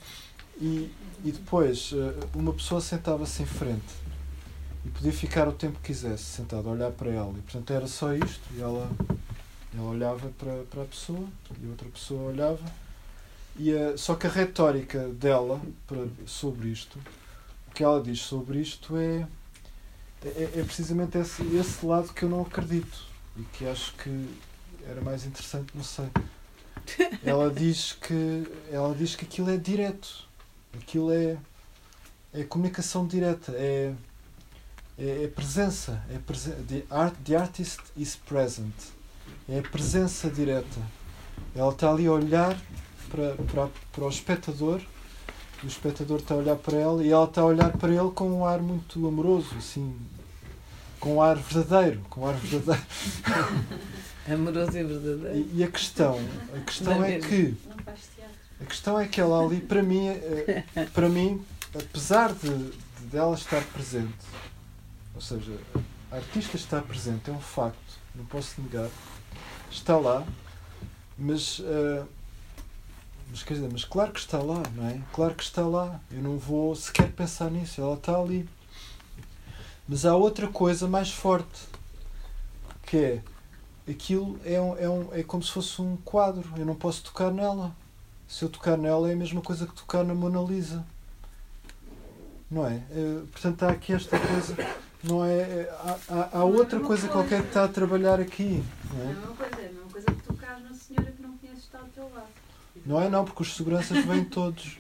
[0.61, 0.93] e,
[1.25, 3.93] e depois eh, uma pessoa sentava-se em frente
[4.85, 7.87] e podia ficar o tempo que quisesse sentado a olhar para ela, e portanto era
[7.87, 8.89] só isto, e ela,
[9.77, 11.27] ela olhava para, para a pessoa,
[11.61, 12.65] e outra pessoa olhava,
[13.59, 16.99] e a, só que a retórica dela para, sobre isto,
[17.69, 19.27] o que ela diz sobre isto é,
[20.25, 23.07] é, é precisamente esse, esse lado que eu não acredito
[23.37, 24.29] e que acho que
[24.87, 26.09] era mais interessante, não sei.
[27.25, 30.29] Ela diz que ela diz que aquilo é direto,
[30.75, 31.37] aquilo é,
[32.33, 33.95] é comunicação direta, é,
[34.99, 38.75] é, é presença, é presen the, art, the artist is present,
[39.49, 40.81] é a presença direta.
[41.55, 42.61] Ela está ali a olhar
[43.11, 44.81] para, para, para o espectador
[45.63, 48.31] o espectador está a olhar para ela e ela está a olhar para ele com
[48.31, 49.95] um ar muito amoroso, assim,
[50.99, 52.87] com um ar verdadeiro, com um ar verdadeiro.
[54.31, 55.39] Amoroso e verdadeiro.
[55.39, 56.19] E, e a questão,
[56.55, 57.29] a questão é mesmo.
[57.29, 57.57] que
[58.61, 61.43] a questão é que ela ali, para mim, eh, para mim,
[61.75, 64.13] apesar de, de dela estar presente,
[65.15, 65.53] ou seja,
[66.13, 68.91] a artista está presente, é um facto, não posso negar,
[69.71, 70.27] está lá,
[71.17, 72.05] mas, eh,
[73.31, 75.01] mas quer dizer, mas claro que está lá, não é?
[75.13, 78.49] Claro que está lá, eu não vou sequer pensar nisso, ela está ali.
[79.89, 81.69] Mas há outra coisa mais forte,
[82.87, 83.23] que é
[83.89, 87.31] aquilo é, um, é, um, é como se fosse um quadro, eu não posso tocar
[87.33, 87.75] nela.
[88.29, 90.85] Se eu tocar nela é a mesma coisa que tocar na Mona Lisa.
[92.49, 92.83] Não é?
[92.91, 94.57] Eh, portanto, há aqui esta coisa.
[95.03, 98.63] Não é, é- há, há, há outra coisa qualquer que está a trabalhar aqui.
[98.93, 99.15] Não É a é?
[99.15, 101.87] mesma coisa, é a mesma coisa que tocar na senhora que não conheces está ao
[101.87, 102.29] teu lado.
[102.91, 103.09] Não é?
[103.09, 104.79] Não, porque os seguranças vêm todos.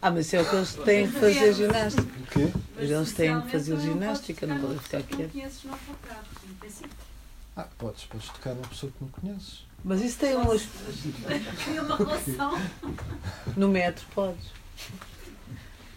[0.00, 2.02] Ah, mas isso é o que eles têm que fazer ginástica.
[2.02, 2.52] O quê?
[2.76, 6.90] Mas eles têm que fazer ginástica, não podem ficar autocarro, em princípio.
[7.56, 9.64] Ah, podes, podes tocar numa pessoa que não conheces.
[9.82, 10.68] Mas isso tem umas.
[11.64, 12.60] Cria uma relação.
[13.56, 14.46] No metro, podes.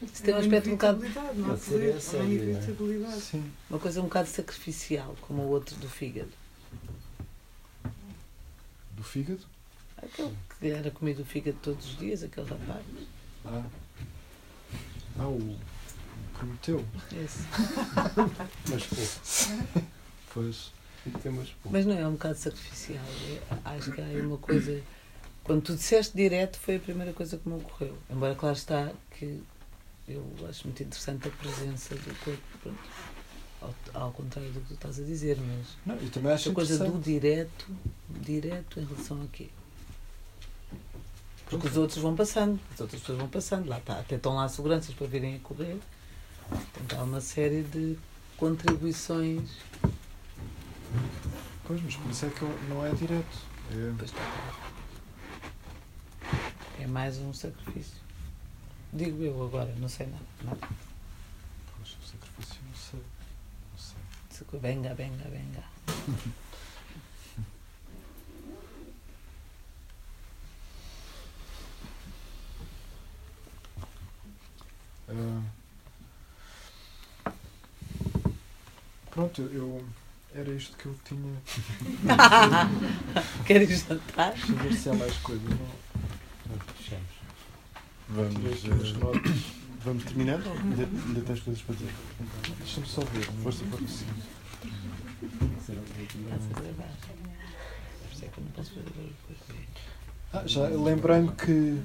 [0.02, 1.06] Isso tem um aspecto um bocado.
[1.36, 3.22] Não essa inevitabilidade.
[3.22, 3.52] Sim.
[3.70, 6.32] Uma coisa um bocado sacrificial, como o outro do fígado.
[8.92, 9.42] Do fígado?
[9.98, 10.36] Aquele que
[10.70, 12.84] era comido o fígado todos os dias, aquele rapaz.
[13.46, 13.64] Ah.
[15.20, 15.58] Ah, o
[16.38, 16.84] Prometeu.
[17.12, 17.44] Esse.
[18.70, 19.88] Mas pouco.
[20.34, 20.72] Pois.
[21.22, 21.70] Temos pouco.
[21.72, 23.04] Mas não é um bocado sacrificial.
[23.30, 24.82] é- acho que há aí uma coisa
[25.44, 27.98] Quando tu disseste direto, foi a primeira coisa que me ocorreu.
[28.10, 29.44] Embora, claro está, que
[30.08, 32.42] eu acho muito interessante a presença do corpo.
[32.62, 32.80] Pronto.
[33.62, 33.74] Ao,
[34.04, 36.78] ao contrário do que tu estás a dizer, mas Não, eu também acho essa coisa
[36.86, 37.68] do direto,
[38.10, 39.50] direto em relação a quê?
[41.54, 44.48] Porque os outros vão passando, as outras pessoas vão passando, lá está, até estão lá
[44.50, 45.78] seguranças para virem a correr.
[46.50, 47.98] Portanto, há uma série de
[48.38, 49.50] contribuições.
[51.66, 53.38] Pois, mas por isso é que não é direto.
[53.72, 54.22] É, Pois está.
[56.80, 57.96] É mais um sacrifício.
[58.92, 60.24] Digo eu agora, não sei nada.
[60.44, 60.58] nada.
[61.78, 63.00] pois, o sacrifício, não sei.
[63.72, 63.98] Não sei.
[64.30, 65.64] Se- Venga, venga, venga.
[75.16, 75.42] Ah,
[79.12, 79.86] pronto, eu, eu-
[80.36, 81.32] Era isto que eu tinha.
[83.46, 84.32] Queres jantar?
[84.34, 85.48] Deixa eu ver se há mais coisas.
[85.48, 85.58] Não.
[86.76, 87.14] Fechamos.
[88.10, 89.44] Vamos, notas.
[89.84, 91.94] vamos terminando ou ainda, ainda tens coisas para dizer?
[92.58, 93.22] Deixa-me só ver.
[93.30, 93.32] é?
[93.44, 94.06] Força, força.
[95.62, 96.94] Estás a gravar.
[98.02, 99.14] Por isso é que eu não posso fazer.
[100.34, 101.80] Ah, já lembrei-me que.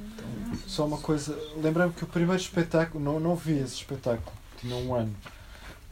[0.66, 1.39] Só uma coisa.
[1.57, 3.03] Lembrei-me que o primeiro espetáculo.
[3.03, 4.37] Não, não vi esse espetáculo.
[4.59, 5.15] Tinha um ano.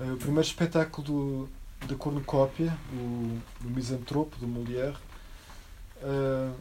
[0.01, 1.49] Eh, o primeiro espetáculo do,
[1.87, 4.97] da cornucópia, o, do Misantropo, do Molière.
[6.03, 6.53] eh,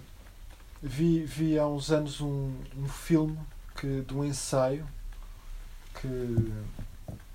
[0.81, 3.37] vi, vi há uns anos um, um filme
[3.75, 4.85] que, de um ensaio
[5.99, 6.53] que,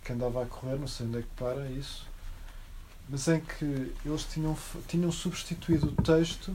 [0.04, 2.06] que andava a correr, não sei onde é que para isso,
[3.08, 4.56] mas em que eles tinham,
[4.86, 6.54] tinham substituído o texto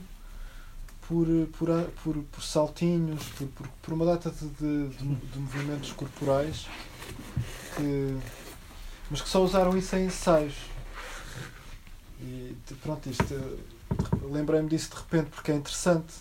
[1.08, 1.28] por,
[1.58, 1.70] por,
[2.04, 6.68] por, por saltinhos, por, por, por uma data de, de, de- movimentos corporais,
[7.76, 8.18] que,
[9.10, 10.56] mas que só usaram isso em ensaios.
[12.22, 13.58] E pronto, isto, eh,
[14.32, 16.14] lembrei-me disso de repente porque é interessante.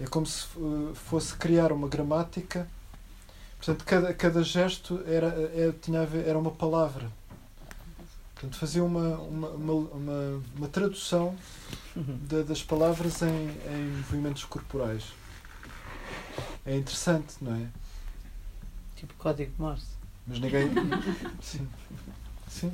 [0.00, 2.68] É como se eh, fosse criar uma gramática.
[3.56, 7.10] Portanto, cada, cada gesto era, é- tinha ver, era uma palavra.
[8.42, 11.36] Portanto, fazia uma, uma, uma, uma, uma tradução
[11.94, 15.04] da- das palavras em, em movimentos corporais.
[16.66, 17.68] É interessante, não é?
[18.96, 19.86] Tipo código Morse.
[20.26, 20.68] Mas ninguém.
[21.40, 21.68] Sim.
[22.48, 22.72] Sim.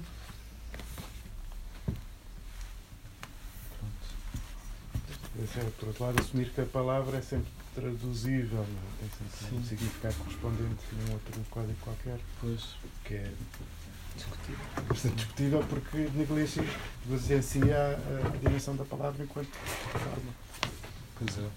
[5.45, 9.09] Esse é, por outro lado, assumir que a palavra é sempre traduzível, não é?
[9.19, 9.69] tem sempre um Sim.
[9.69, 12.74] significado correspondente num outro código qualquer, Pois.
[13.05, 13.32] que é
[14.89, 19.49] bastante discutível porque negligencia a, a dimensão da palavra enquanto
[19.93, 20.32] forma.
[21.19, 21.49] Pois é.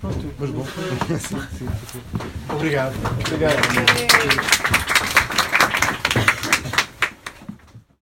[0.00, 0.66] Pronto, mas bom.
[2.54, 2.94] Obrigado.
[3.26, 4.97] Obrigado.